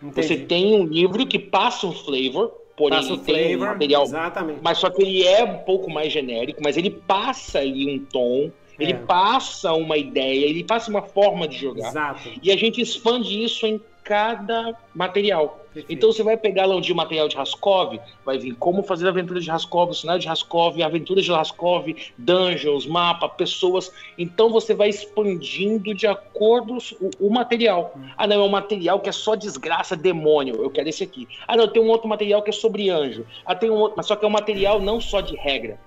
Você 0.00 0.34
Entendi. 0.34 0.46
tem 0.46 0.74
um 0.74 0.84
livro 0.86 1.26
que 1.26 1.38
passa 1.38 1.86
um 1.86 1.92
flavor, 1.92 2.52
porém 2.76 2.98
Passa 2.98 3.12
ele 3.12 3.20
tem 3.22 3.56
um 3.56 3.60
material 3.60 4.02
Exatamente. 4.04 4.60
mas 4.62 4.78
só 4.78 4.88
que 4.88 5.02
ele 5.02 5.22
é 5.26 5.44
um 5.44 5.58
pouco 5.58 5.90
mais 5.90 6.10
genérico, 6.12 6.60
mas 6.64 6.76
ele 6.78 6.90
passa 6.90 7.58
ali 7.58 7.94
um 7.94 7.98
tom, 8.06 8.50
ele 8.78 8.92
É. 8.92 8.96
passa 8.96 9.74
uma 9.74 9.98
ideia, 9.98 10.46
ele 10.46 10.64
passa 10.64 10.90
uma 10.90 11.02
forma 11.02 11.46
de 11.46 11.58
jogar. 11.58 11.88
Exato. 11.90 12.30
E 12.42 12.50
a 12.50 12.56
gente 12.56 12.80
expande 12.80 13.44
isso 13.44 13.66
em 13.66 13.78
cada 14.10 14.76
material. 14.92 15.60
Perfeito. 15.72 15.92
Então 15.92 16.12
você 16.12 16.24
vai 16.24 16.36
pegar 16.36 16.66
lá 16.66 16.74
um 16.74 16.80
dia 16.80 16.92
o 16.92 16.96
material 16.96 17.28
de 17.28 17.36
Raskov, 17.36 17.96
vai 18.26 18.38
vir 18.38 18.56
como 18.56 18.82
fazer 18.82 19.06
a 19.06 19.10
aventura 19.10 19.40
de 19.40 19.48
Raskov, 19.48 19.92
o 19.92 19.94
cenário 19.94 20.20
de 20.20 20.26
Raskov, 20.26 20.82
aventuras 20.82 21.24
de 21.24 21.30
Raskov, 21.30 21.94
dungeons, 22.18 22.86
mapa, 22.86 23.28
pessoas. 23.28 23.92
Então 24.18 24.50
você 24.50 24.74
vai 24.74 24.88
expandindo 24.88 25.94
de 25.94 26.08
acordo 26.08 26.78
o, 27.00 27.28
o 27.28 27.30
material. 27.30 27.94
Ah, 28.18 28.26
não, 28.26 28.42
é 28.42 28.44
um 28.44 28.48
material 28.48 28.98
que 28.98 29.08
é 29.08 29.12
só 29.12 29.36
desgraça, 29.36 29.94
demônio. 29.94 30.60
Eu 30.60 30.70
quero 30.70 30.88
esse 30.88 31.04
aqui. 31.04 31.28
Ah, 31.46 31.56
não, 31.56 31.68
tem 31.68 31.80
um 31.80 31.88
outro 31.88 32.08
material 32.08 32.42
que 32.42 32.50
é 32.50 32.52
sobre 32.52 32.90
anjo. 32.90 33.24
Ah, 33.46 33.54
tem 33.54 33.70
um 33.70 33.76
outro, 33.76 33.96
mas 33.96 34.06
só 34.06 34.16
que 34.16 34.24
é 34.24 34.28
um 34.28 34.32
material 34.32 34.80
não 34.80 35.00
só 35.00 35.20
de 35.20 35.36
regra. 35.36 35.78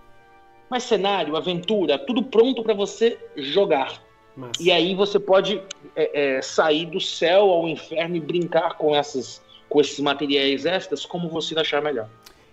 Mas 0.70 0.84
cenário, 0.84 1.36
aventura, 1.36 2.00
tudo 2.00 2.24
pronto 2.24 2.64
para 2.64 2.74
você 2.74 3.20
jogar. 3.36 4.02
Massa. 4.36 4.54
E 4.60 4.72
aí 4.72 4.96
você 4.96 5.20
pode 5.20 5.62
é, 5.96 6.38
é, 6.38 6.42
sair 6.42 6.86
do 6.86 7.00
céu 7.00 7.50
ao 7.50 7.68
inferno 7.68 8.16
e 8.16 8.20
brincar 8.20 8.76
com 8.78 8.96
essas 8.96 9.42
com 9.70 9.82
esses 9.82 10.00
materiais 10.00 10.66
extras 10.66 11.04
como 11.04 11.28
você 11.30 11.58
achar 11.58 11.82
melhor. 11.82 12.08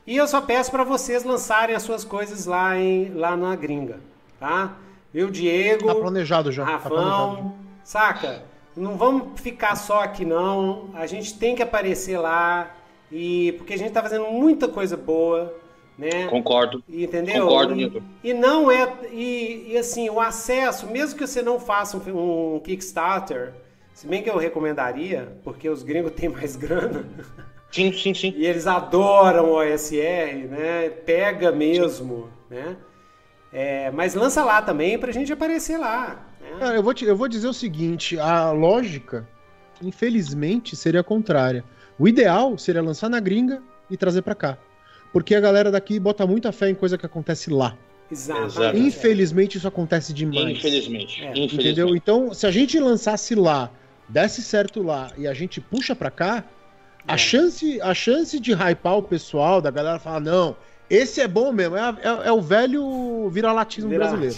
E 0.07 0.16
eu 0.16 0.26
só 0.26 0.41
peço 0.41 0.70
para 0.70 0.85
vocês 0.85 1.22
lançarem 1.22 1.76
as 1.76 1.83
suas 1.83 2.03
coisas 2.03 2.47
lá, 2.47 2.78
em, 2.78 3.12
lá 3.12 3.37
na 3.37 3.55
gringa, 3.55 4.01
tá? 4.39 4.76
Viu, 5.12 5.31
Diego, 5.31 5.87
Tá 5.87 5.95
planejado 5.95 6.51
já. 6.51 6.64
Tá 6.64 6.78
planejado. 6.78 7.11
Rafão, 7.11 7.55
saca? 7.85 8.43
Não 8.74 8.97
vamos 8.97 9.39
ficar 9.41 9.76
só 9.76 10.01
aqui 10.01 10.24
não. 10.24 10.89
A 10.95 11.07
gente 11.07 11.39
tem 11.39 11.55
que 11.55 11.62
aparecer 11.62 12.16
lá 12.16 12.74
e 13.12 13.53
porque 13.59 13.74
a 13.74 13.78
gente 13.78 13.93
tá 13.93 14.03
fazendo 14.03 14.26
muita 14.26 14.66
coisa 14.68 14.97
boa, 14.97 15.55
né? 16.01 16.26
Concordo. 16.28 16.82
E, 16.88 17.05
Entendeu? 17.05 17.42
Concordo, 17.42 17.74
e, 17.74 17.76
Newton. 17.76 18.03
e 18.24 18.32
não 18.34 18.70
é. 18.70 18.92
E, 19.12 19.72
e, 19.72 19.76
assim, 19.78 20.09
o 20.09 20.18
acesso, 20.18 20.86
mesmo 20.86 21.18
que 21.18 21.26
você 21.26 21.42
não 21.42 21.61
faça 21.61 21.96
um, 21.96 22.55
um 22.57 22.61
Kickstarter, 22.61 23.53
se 23.94 24.07
bem 24.07 24.22
que 24.22 24.30
eu 24.30 24.38
recomendaria, 24.38 25.36
porque 25.44 25.68
os 25.68 25.82
gringos 25.82 26.12
têm 26.16 26.28
mais 26.28 26.57
grana. 26.57 27.05
Sim, 27.70 27.92
sim, 27.92 28.14
sim. 28.14 28.34
E 28.36 28.46
eles 28.46 28.66
adoram 28.66 29.44
o 29.51 29.59
OSR, 29.61 30.48
né? 30.48 30.88
Pega 31.07 31.53
mesmo, 31.53 32.28
né? 32.48 32.76
É, 33.53 33.90
mas 33.90 34.14
lança 34.14 34.44
lá 34.44 34.62
também 34.62 34.98
pra 34.98 35.12
gente 35.12 35.32
aparecer 35.32 35.76
lá. 35.76 36.24
Né? 36.40 36.57
Cara, 36.59 36.76
eu 36.76 36.82
vou, 36.82 36.94
te- 36.94 37.05
eu 37.05 37.14
vou 37.16 37.28
dizer 37.28 37.46
o 37.48 37.53
seguinte: 37.53 38.18
a 38.18 38.51
lógica, 38.53 39.28
infelizmente, 39.82 40.74
seria 40.76 41.01
a 41.01 41.05
contrária. 41.05 41.64
O 41.98 42.09
ideal 42.09 42.57
seria 42.57 42.80
lançar 42.82 43.09
na 43.11 43.20
gringa 43.20 43.62
e 43.90 43.96
trazer 43.96 44.22
pra 44.22 44.34
cá. 44.34 44.57
Porque 45.13 45.35
a 45.35 45.41
galera 45.41 45.71
daqui 45.71 45.99
bota 45.99 46.27
muita 46.27 46.53
fé 46.53 46.71
em 46.71 46.75
coisa 46.75 46.97
que 46.97 47.05
acontece 47.07 47.51
lá. 47.51 47.77
Exato. 48.11 48.77
Infelizmente, 48.77 49.57
isso 49.59 49.69
acontece 49.69 50.13
demais. 50.13 50.57
Infelizmente. 50.59 51.23
É, 51.23 51.31
Infelizmente. 51.31 51.55
Entendeu? 51.67 51.95
Então, 51.97 52.35
se 52.35 52.47
a 52.47 52.51
gente 52.51 52.79
lançasse 52.79 53.35
lá, 53.35 53.71
desse 54.09 54.43
certo 54.43 54.83
lá 54.83 55.13
e 55.17 55.27
a 55.29 55.35
gente 55.35 55.61
puxa 55.61 55.95
pra 55.95 56.11
cá, 56.11 56.45
É. 57.07 57.13
a, 57.13 57.17
chance, 57.17 57.81
a 57.81 57.95
chance 57.95 58.39
de 58.41 58.53
hypar 58.53 58.97
o 58.99 59.03
pessoal, 59.03 59.61
da 59.61 59.71
galera 59.71 59.99
falar, 60.01 60.19
não, 60.21 60.57
esse 60.89 61.21
é 61.21 61.29
bom 61.29 61.53
mesmo, 61.53 61.77
é, 61.77 61.95
é- 62.03 62.29
é 62.29 62.33
o 62.33 62.41
velho 62.41 63.29
viralatismo 63.31 63.89
Vira- 63.91 64.09
brasileiro. 64.09 64.37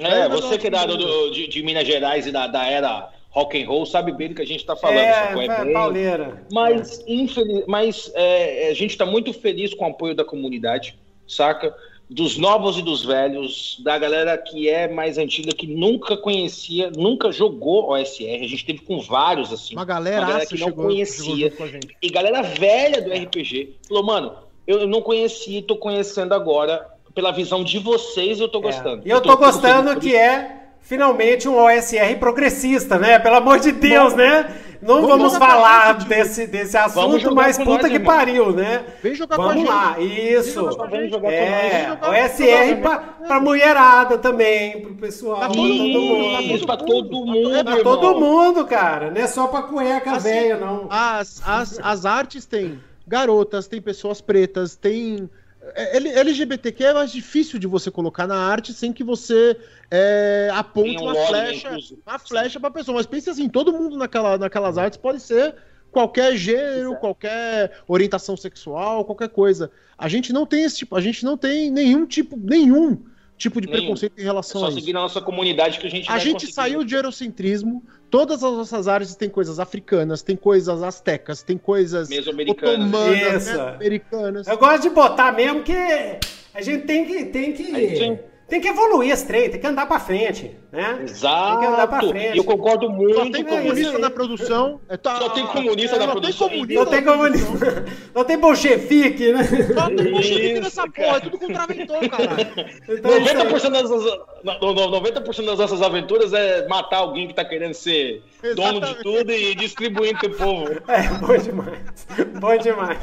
É, 0.00 0.28
você 0.28 0.58
que 0.58 0.66
é 0.66 0.70
da, 0.70 0.84
do- 0.86 1.30
de, 1.30 1.48
de 1.48 1.62
Minas 1.62 1.86
Gerais 1.86 2.26
e 2.26 2.32
da, 2.32 2.46
da 2.48 2.64
era 2.66 3.08
rock 3.30 3.62
and 3.62 3.66
roll 3.66 3.86
sabe 3.86 4.12
bem 4.12 4.28
do 4.28 4.34
que 4.34 4.42
a 4.42 4.46
gente 4.46 4.64
tá 4.64 4.74
falando. 4.74 4.98
É, 4.98 5.32
é, 5.32 5.64
bem- 5.64 5.72
pauleira. 5.72 6.42
Mas, 6.52 7.04
infeliz... 7.06 7.64
mas 7.66 8.10
é, 8.14 8.68
a 8.70 8.74
gente 8.74 8.90
está 8.90 9.06
muito 9.06 9.32
feliz 9.32 9.74
com 9.74 9.84
o 9.84 9.90
apoio 9.90 10.14
da 10.14 10.24
comunidade, 10.24 10.98
saca? 11.26 11.74
Dos 12.10 12.38
novos 12.38 12.78
e 12.78 12.82
dos 12.82 13.04
velhos, 13.04 13.78
da 13.84 13.98
galera 13.98 14.38
que 14.38 14.66
é 14.66 14.88
mais 14.88 15.18
antiga, 15.18 15.52
que 15.52 15.66
nunca 15.66 16.16
conhecia, 16.16 16.90
nunca 16.90 17.30
jogou 17.30 17.90
OSR. 17.90 18.42
A 18.42 18.48
gente 18.48 18.64
teve 18.64 18.78
com 18.78 18.98
vários, 18.98 19.52
assim. 19.52 19.74
Uma 19.74 19.84
galera, 19.84 20.22
Uma 20.22 20.28
galera 20.28 20.46
que 20.46 20.58
não 20.58 20.72
conhecia. 20.72 21.50
junto 21.50 21.56
com 21.58 21.64
a 21.64 21.66
gente. 21.66 21.96
E 22.00 22.08
galera 22.08 22.40
velha 22.40 23.02
do 23.02 23.12
RPG 23.12 23.76
falou, 23.86 24.02
mano, 24.02 24.32
eu 24.66 24.86
não 24.86 25.02
conhecia 25.02 25.58
e 25.58 25.62
tô 25.62 25.76
conhecendo 25.76 26.32
agora. 26.32 26.86
Pela 27.14 27.30
visão 27.30 27.64
de 27.64 27.78
vocês, 27.78 28.40
eu 28.40 28.48
tô 28.48 28.60
gostando. 28.60 29.02
É. 29.04 29.08
E 29.08 29.10
eu 29.10 29.20
tô 29.20 29.30
muito 29.30 29.40
gostando 29.40 29.88
feliz 29.88 29.94
por 29.94 30.00
que 30.00 30.16
é 30.16 30.57
finalmente 30.88 31.46
um 31.46 31.54
OSR 31.62 32.16
progressista, 32.18 32.98
né? 32.98 33.18
Pelo 33.18 33.36
amor 33.36 33.60
de 33.60 33.72
Deus, 33.72 34.14
né? 34.14 34.50
Não 34.80 35.02
vamos 35.02 35.32
vamos, 35.32 35.36
falar 35.36 35.98
gente, 35.98 36.08
desse, 36.08 36.46
desse 36.46 36.72
Vamos 36.94 37.16
assunto, 37.16 37.34
mas 37.34 37.58
puta 37.58 37.90
que 37.90 37.98
pariu, 37.98 38.52
né? 38.52 38.84
Vem 39.02 39.14
jogar 39.14 39.36
com 39.36 39.42
a 39.42 39.46
Vamos 39.48 39.60
gente. 39.62 39.68
lá, 39.68 40.00
isso. 40.00 40.54
Vem 40.54 40.70
jogar 40.70 40.76
com 40.76 40.84
a 40.84 41.00
gente. 41.00 41.10
Vamos 41.10 41.10
jogar 41.10 41.96
com 41.98 42.14
É, 42.14 42.24
OSR 42.24 42.80
pra, 42.80 42.98
pra 43.26 43.40
mulherada 43.40 44.16
também, 44.18 44.80
pro 44.80 44.94
pessoal. 44.94 45.38
Pra 45.40 45.48
todo 45.48 45.58
mundo, 45.58 46.66
pra 46.66 46.76
todo 46.76 47.26
mundo, 47.26 47.56
É, 47.56 47.64
Pra 47.64 47.82
todo 47.82 48.20
mundo, 48.20 48.64
cara. 48.66 49.10
Não 49.10 49.20
é 49.20 49.26
só 49.26 49.46
pra 49.48 49.62
cueca 49.62 50.12
Assim, 50.12 50.28
velha, 50.28 50.56
não. 50.56 50.86
As, 50.88 51.42
as, 51.44 51.80
as 51.82 52.06
artes 52.06 52.46
têm 52.46 52.80
garotas, 53.06 53.66
tem 53.68 53.82
pessoas 53.82 54.20
pretas, 54.22 54.74
tem. 54.74 55.28
É, 55.74 55.96
L- 55.96 56.08
LGBTQ 56.10 56.84
é 56.84 56.94
mais 56.94 57.12
difícil 57.12 57.58
de 57.58 57.66
você 57.66 57.90
colocar 57.90 58.26
na 58.26 58.36
arte 58.36 58.72
sem 58.72 58.92
que 58.92 59.04
você 59.04 59.56
é, 59.90 60.50
aponte 60.52 60.98
um 60.98 61.04
uma 61.04 61.14
flecha, 61.26 61.68
incluso. 61.68 61.98
uma 62.06 62.18
flecha 62.18 62.60
pra 62.60 62.70
pessoa. 62.70 62.96
Mas 62.96 63.06
pense 63.06 63.30
assim, 63.30 63.48
todo 63.48 63.72
mundo 63.72 63.96
naquela, 63.96 64.36
naquelas 64.38 64.78
artes 64.78 64.98
pode 64.98 65.20
ser 65.20 65.54
qualquer 65.90 66.36
gênero, 66.36 66.96
qualquer 66.96 67.80
orientação 67.88 68.36
sexual, 68.36 69.04
qualquer 69.04 69.28
coisa. 69.28 69.70
A 69.96 70.08
gente 70.08 70.32
não 70.32 70.44
tem 70.46 70.64
esse 70.64 70.78
tipo, 70.78 70.94
a 70.96 71.00
gente 71.00 71.24
não 71.24 71.36
tem 71.36 71.70
nenhum 71.70 72.06
tipo, 72.06 72.36
nenhum 72.36 73.02
tipo 73.38 73.60
de 73.60 73.66
Nenhum. 73.68 73.80
preconceito 73.80 74.18
em 74.18 74.22
É 74.22 74.24
relação 74.24 74.60
só 74.60 74.66
a 74.66 74.70
isso. 74.70 74.80
seguir 74.80 74.92
na 74.92 75.00
nossa 75.00 75.20
comunidade 75.20 75.78
que 75.78 75.86
a 75.86 75.90
gente 75.90 76.08
A 76.08 76.12
vai 76.12 76.20
gente 76.20 76.32
conseguir. 76.34 76.52
saiu 76.52 76.84
de 76.84 76.94
eurocentrismo, 76.94 77.82
todas 78.10 78.42
as 78.44 78.52
nossas 78.52 78.88
artes 78.88 79.14
têm 79.16 79.28
coisas 79.30 79.58
africanas, 79.60 80.22
tem 80.22 80.36
coisas 80.36 80.82
astecas, 80.82 81.42
tem 81.42 81.56
coisas 81.56 82.08
otomanas, 82.48 83.48
americanas. 83.48 84.46
Eu 84.46 84.58
gosto 84.58 84.82
de 84.82 84.90
botar 84.90 85.32
mesmo 85.32 85.62
que 85.62 85.72
a 85.72 86.60
gente 86.62 86.84
tem 86.86 87.04
que. 87.06 87.24
Tem 87.26 87.52
que. 87.52 88.18
Tem 88.48 88.62
que 88.62 88.68
evoluir 88.68 89.12
esse 89.12 89.26
trem, 89.26 89.50
tem 89.50 89.60
que 89.60 89.66
andar 89.66 89.84
pra 89.84 90.00
frente, 90.00 90.56
né? 90.72 91.00
Exato. 91.04 91.50
Tem 91.50 91.60
que 91.60 91.66
andar 91.74 91.86
pra 91.86 92.00
frente. 92.00 92.38
Eu 92.38 92.44
concordo 92.44 92.86
Só 92.86 92.92
muito 92.92 93.30
tem 93.30 93.44
com 93.44 93.50
isso. 93.54 93.62
comunista 93.62 93.96
aí. 93.96 94.00
na 94.00 94.10
produção. 94.10 94.80
É, 94.88 94.96
tá- 94.96 95.16
Só 95.16 95.28
tem 95.28 95.46
comunista 95.48 95.96
é, 95.96 95.98
na 95.98 96.04
só 96.06 96.10
produção. 96.12 96.48
Tem 96.48 96.58
Não 96.60 96.66
comunista 96.66 96.86
tem 96.96 97.00
na 97.04 97.12
como. 97.12 97.22
produção. 97.24 97.84
Não 98.14 98.24
tem 98.24 98.38
bolchevique, 98.38 99.32
né? 99.32 99.44
Só 99.44 99.86
tem 99.90 100.10
bolchevique 100.12 100.60
nessa 100.60 100.88
cara. 100.88 101.06
porra. 101.08 101.16
É 101.18 101.20
tudo 101.20 101.38
contraventor, 101.38 102.08
caralho. 102.08 102.48
Então, 102.88 103.10
é 103.12 103.18
isso 103.18 103.28
aí. 103.28 103.36
90% 103.36 103.70
das, 103.70 103.90
nossas- 103.90 104.18
no- 104.42 104.72
no- 104.74 104.90
90% 105.00 105.44
das 105.46 105.58
nossas 105.58 105.82
aventuras 105.82 106.32
é 106.32 106.66
matar 106.68 106.98
alguém 107.00 107.28
que 107.28 107.34
tá 107.34 107.44
querendo 107.44 107.74
ser 107.74 108.22
dono 108.56 108.80
de 108.80 108.86
Exatamente. 108.86 109.02
tudo 109.02 109.30
e 109.30 109.54
distribuir 109.56 110.12
entre 110.14 110.28
o 110.28 110.34
povo. 110.34 110.70
É, 110.88 111.02
bom 111.18 111.36
demais. 111.36 112.06
Bom 112.40 112.56
demais. 112.56 112.98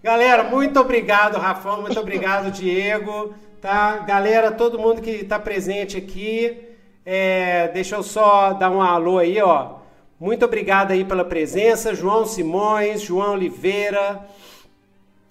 Galera, 0.00 0.44
muito 0.44 0.78
obrigado, 0.78 1.38
Rafão. 1.38 1.80
Muito 1.82 1.98
obrigado, 1.98 2.52
Diego. 2.52 3.34
Tá? 3.60 3.98
Galera, 3.98 4.50
todo 4.50 4.78
mundo 4.78 5.02
que 5.02 5.10
está 5.10 5.38
presente 5.38 5.96
aqui. 5.96 6.56
é, 7.04 7.68
deixa 7.68 7.96
eu 7.96 8.02
só 8.02 8.52
dar 8.52 8.70
um 8.70 8.80
alô 8.80 9.18
aí, 9.18 9.40
ó. 9.40 9.80
Muito 10.18 10.44
obrigado 10.44 10.92
aí 10.92 11.04
pela 11.04 11.24
presença. 11.24 11.94
João 11.94 12.26
Simões, 12.26 13.00
João 13.02 13.32
Oliveira. 13.34 14.20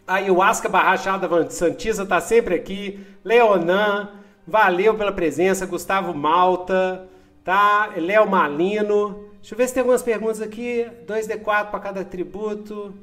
A 0.07 0.15
Ayahuasca 0.15 0.67
Barrachada 0.67 1.49
Santista 1.49 2.05
tá 2.05 2.19
sempre 2.19 2.55
aqui. 2.55 2.99
Leonan, 3.23 4.09
valeu 4.47 4.95
pela 4.95 5.11
presença. 5.11 5.65
Gustavo 5.67 6.13
Malta, 6.13 7.07
tá? 7.43 7.91
Léo 7.95 8.27
Malino. 8.27 9.27
Deixa 9.39 9.53
eu 9.53 9.57
ver 9.57 9.67
se 9.67 9.73
tem 9.75 9.81
algumas 9.81 10.01
perguntas 10.01 10.41
aqui. 10.41 10.85
2D4 11.07 11.69
para 11.69 11.79
cada 11.79 12.03
tributo. 12.03 12.93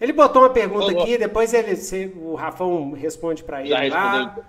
Ele 0.00 0.12
botou 0.12 0.42
uma 0.42 0.50
pergunta 0.50 0.92
ô. 0.92 1.00
aqui, 1.00 1.16
depois 1.16 1.54
ele, 1.54 1.74
se- 1.76 2.12
o 2.16 2.34
Rafão 2.34 2.92
responde 2.92 3.42
para 3.44 3.60
ele 3.60 3.70
Já 3.70 3.76
lá. 3.96 4.10
respondeu. 4.12 4.44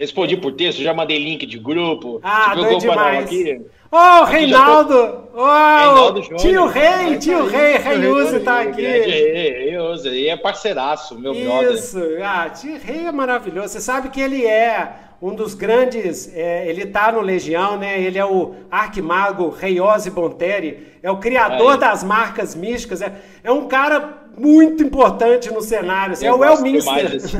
Respondi 0.00 0.34
por 0.34 0.52
texto, 0.52 0.82
já 0.82 0.94
mandei 0.94 1.22
link 1.22 1.44
de 1.44 1.58
grupo. 1.58 2.20
Ah, 2.22 2.54
doido 2.54 2.78
demais. 2.78 3.26
aqui. 3.26 3.60
Ô, 3.92 3.96
Aqui 3.96 4.32
Reinaldo! 4.32 5.28
Ô, 5.34 5.44
Reinaldo 5.44 6.22
Júnior. 6.22 6.40
tio 6.40 6.66
Rei, 6.68 7.18
tio 7.18 7.46
isso 7.46 7.54
Rei. 7.54 7.76
Reiuse 7.76 8.40
tá 8.40 8.62
aqui. 8.62 8.80
Grande 8.80 9.10
Rei, 9.10 9.76
eu, 9.76 9.94
ele 9.96 10.26
é 10.28 10.38
parceiraço, 10.38 11.18
meu 11.18 11.34
brother. 11.34 11.72
Isso, 11.74 11.98
ah, 12.22 12.48
Tio 12.48 12.78
Rei 12.78 13.08
é 13.08 13.12
maravilhoso. 13.12 13.68
Você 13.68 13.80
sabe 13.80 14.08
que 14.08 14.22
ele 14.22 14.46
é 14.46 14.90
um 15.22 15.34
dos 15.34 15.54
grandes. 15.54 16.34
é, 16.34 16.68
ele 16.68 16.86
tá 16.86 17.12
no 17.12 17.20
Legião, 17.20 17.76
né? 17.78 18.00
Ele 18.00 18.18
é 18.18 18.24
o 18.24 18.54
arquimago 18.70 19.48
Reiose 19.50 20.10
Bonteri, 20.10 20.88
é 21.02 21.10
o 21.10 21.18
criador 21.18 21.72
Aí. 21.74 21.78
das 21.78 22.02
marcas 22.02 22.54
místicas. 22.54 23.02
É, 23.02 23.12
é 23.44 23.50
um 23.52 23.66
cara 23.68 24.18
muito 24.38 24.82
importante 24.82 25.52
no 25.52 25.60
cenário. 25.60 26.12
assim, 26.14 26.24
é 26.26 26.32
o 26.32 26.42
Elminster. 26.44 27.10
desse- 27.10 27.36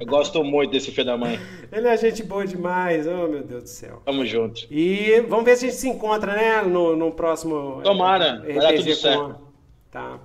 Eu 0.00 0.06
gosto 0.06 0.42
muito 0.42 0.70
desse 0.70 0.90
filho 0.90 1.06
da 1.06 1.16
mãe. 1.16 1.38
ele 1.70 1.88
é 1.88 1.96
gente 1.96 2.22
boa 2.22 2.46
demais. 2.46 3.06
Oh, 3.06 3.28
meu 3.28 3.42
Deus 3.42 3.62
do 3.64 3.68
céu. 3.68 4.00
Tamo 4.04 4.24
junto. 4.24 4.62
E 4.70 5.20
vamos 5.28 5.44
ver 5.44 5.56
se 5.56 5.66
a 5.66 5.68
gente 5.68 5.78
se 5.80 5.88
encontra, 5.88 6.32
né? 6.34 6.62
No, 6.62 6.96
no 6.96 7.10
próximo. 7.10 7.80
Tomara, 7.82 8.40
vai 8.46 8.54
dar 8.54 8.72
tudo 8.74 8.94
certo. 8.94 9.36
Tá. 9.90 10.18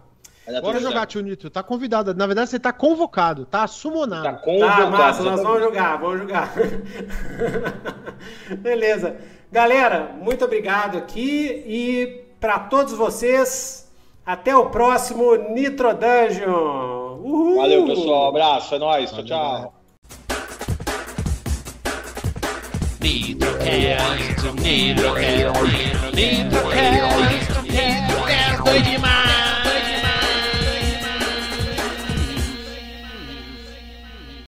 Bora 0.62 0.80
jogar, 0.80 1.06
tio 1.06 1.22
Nitro. 1.22 1.50
Tá 1.50 1.62
convidado. 1.62 2.14
Na 2.14 2.26
verdade, 2.26 2.50
você 2.50 2.60
tá 2.60 2.72
convocado. 2.72 3.46
Tá 3.46 3.68
sumonado. 3.68 4.24
Tá 4.24 4.34
Tá, 4.34 4.38
convocado. 4.40 4.92
massa, 4.92 5.24
nós 5.24 5.42
vamos 5.44 5.62
jogar, 5.62 5.98
vamos 5.98 6.20
jogar. 6.20 6.54
Beleza. 8.60 9.18
Galera, 9.52 10.12
muito 10.20 10.46
obrigado 10.46 10.98
aqui 10.98 11.64
e 11.66 12.24
para 12.40 12.60
todos 12.60 12.94
vocês, 12.94 13.92
até 14.26 14.56
o 14.56 14.70
próximo 14.70 15.36
Nitro 15.36 15.94
Dungeon. 15.94 17.18
Uhul! 17.20 17.56
Valeu, 17.58 17.86
pessoal. 17.86 18.30
Abraço, 18.30 18.76
é 18.76 18.80
nóis. 18.80 19.12
Tchau, 19.12 19.24
tchau. 19.26 19.74
Nitrocast, 23.02 24.52
Nitrocast, 24.62 25.62
Nitrocast. 26.14 27.18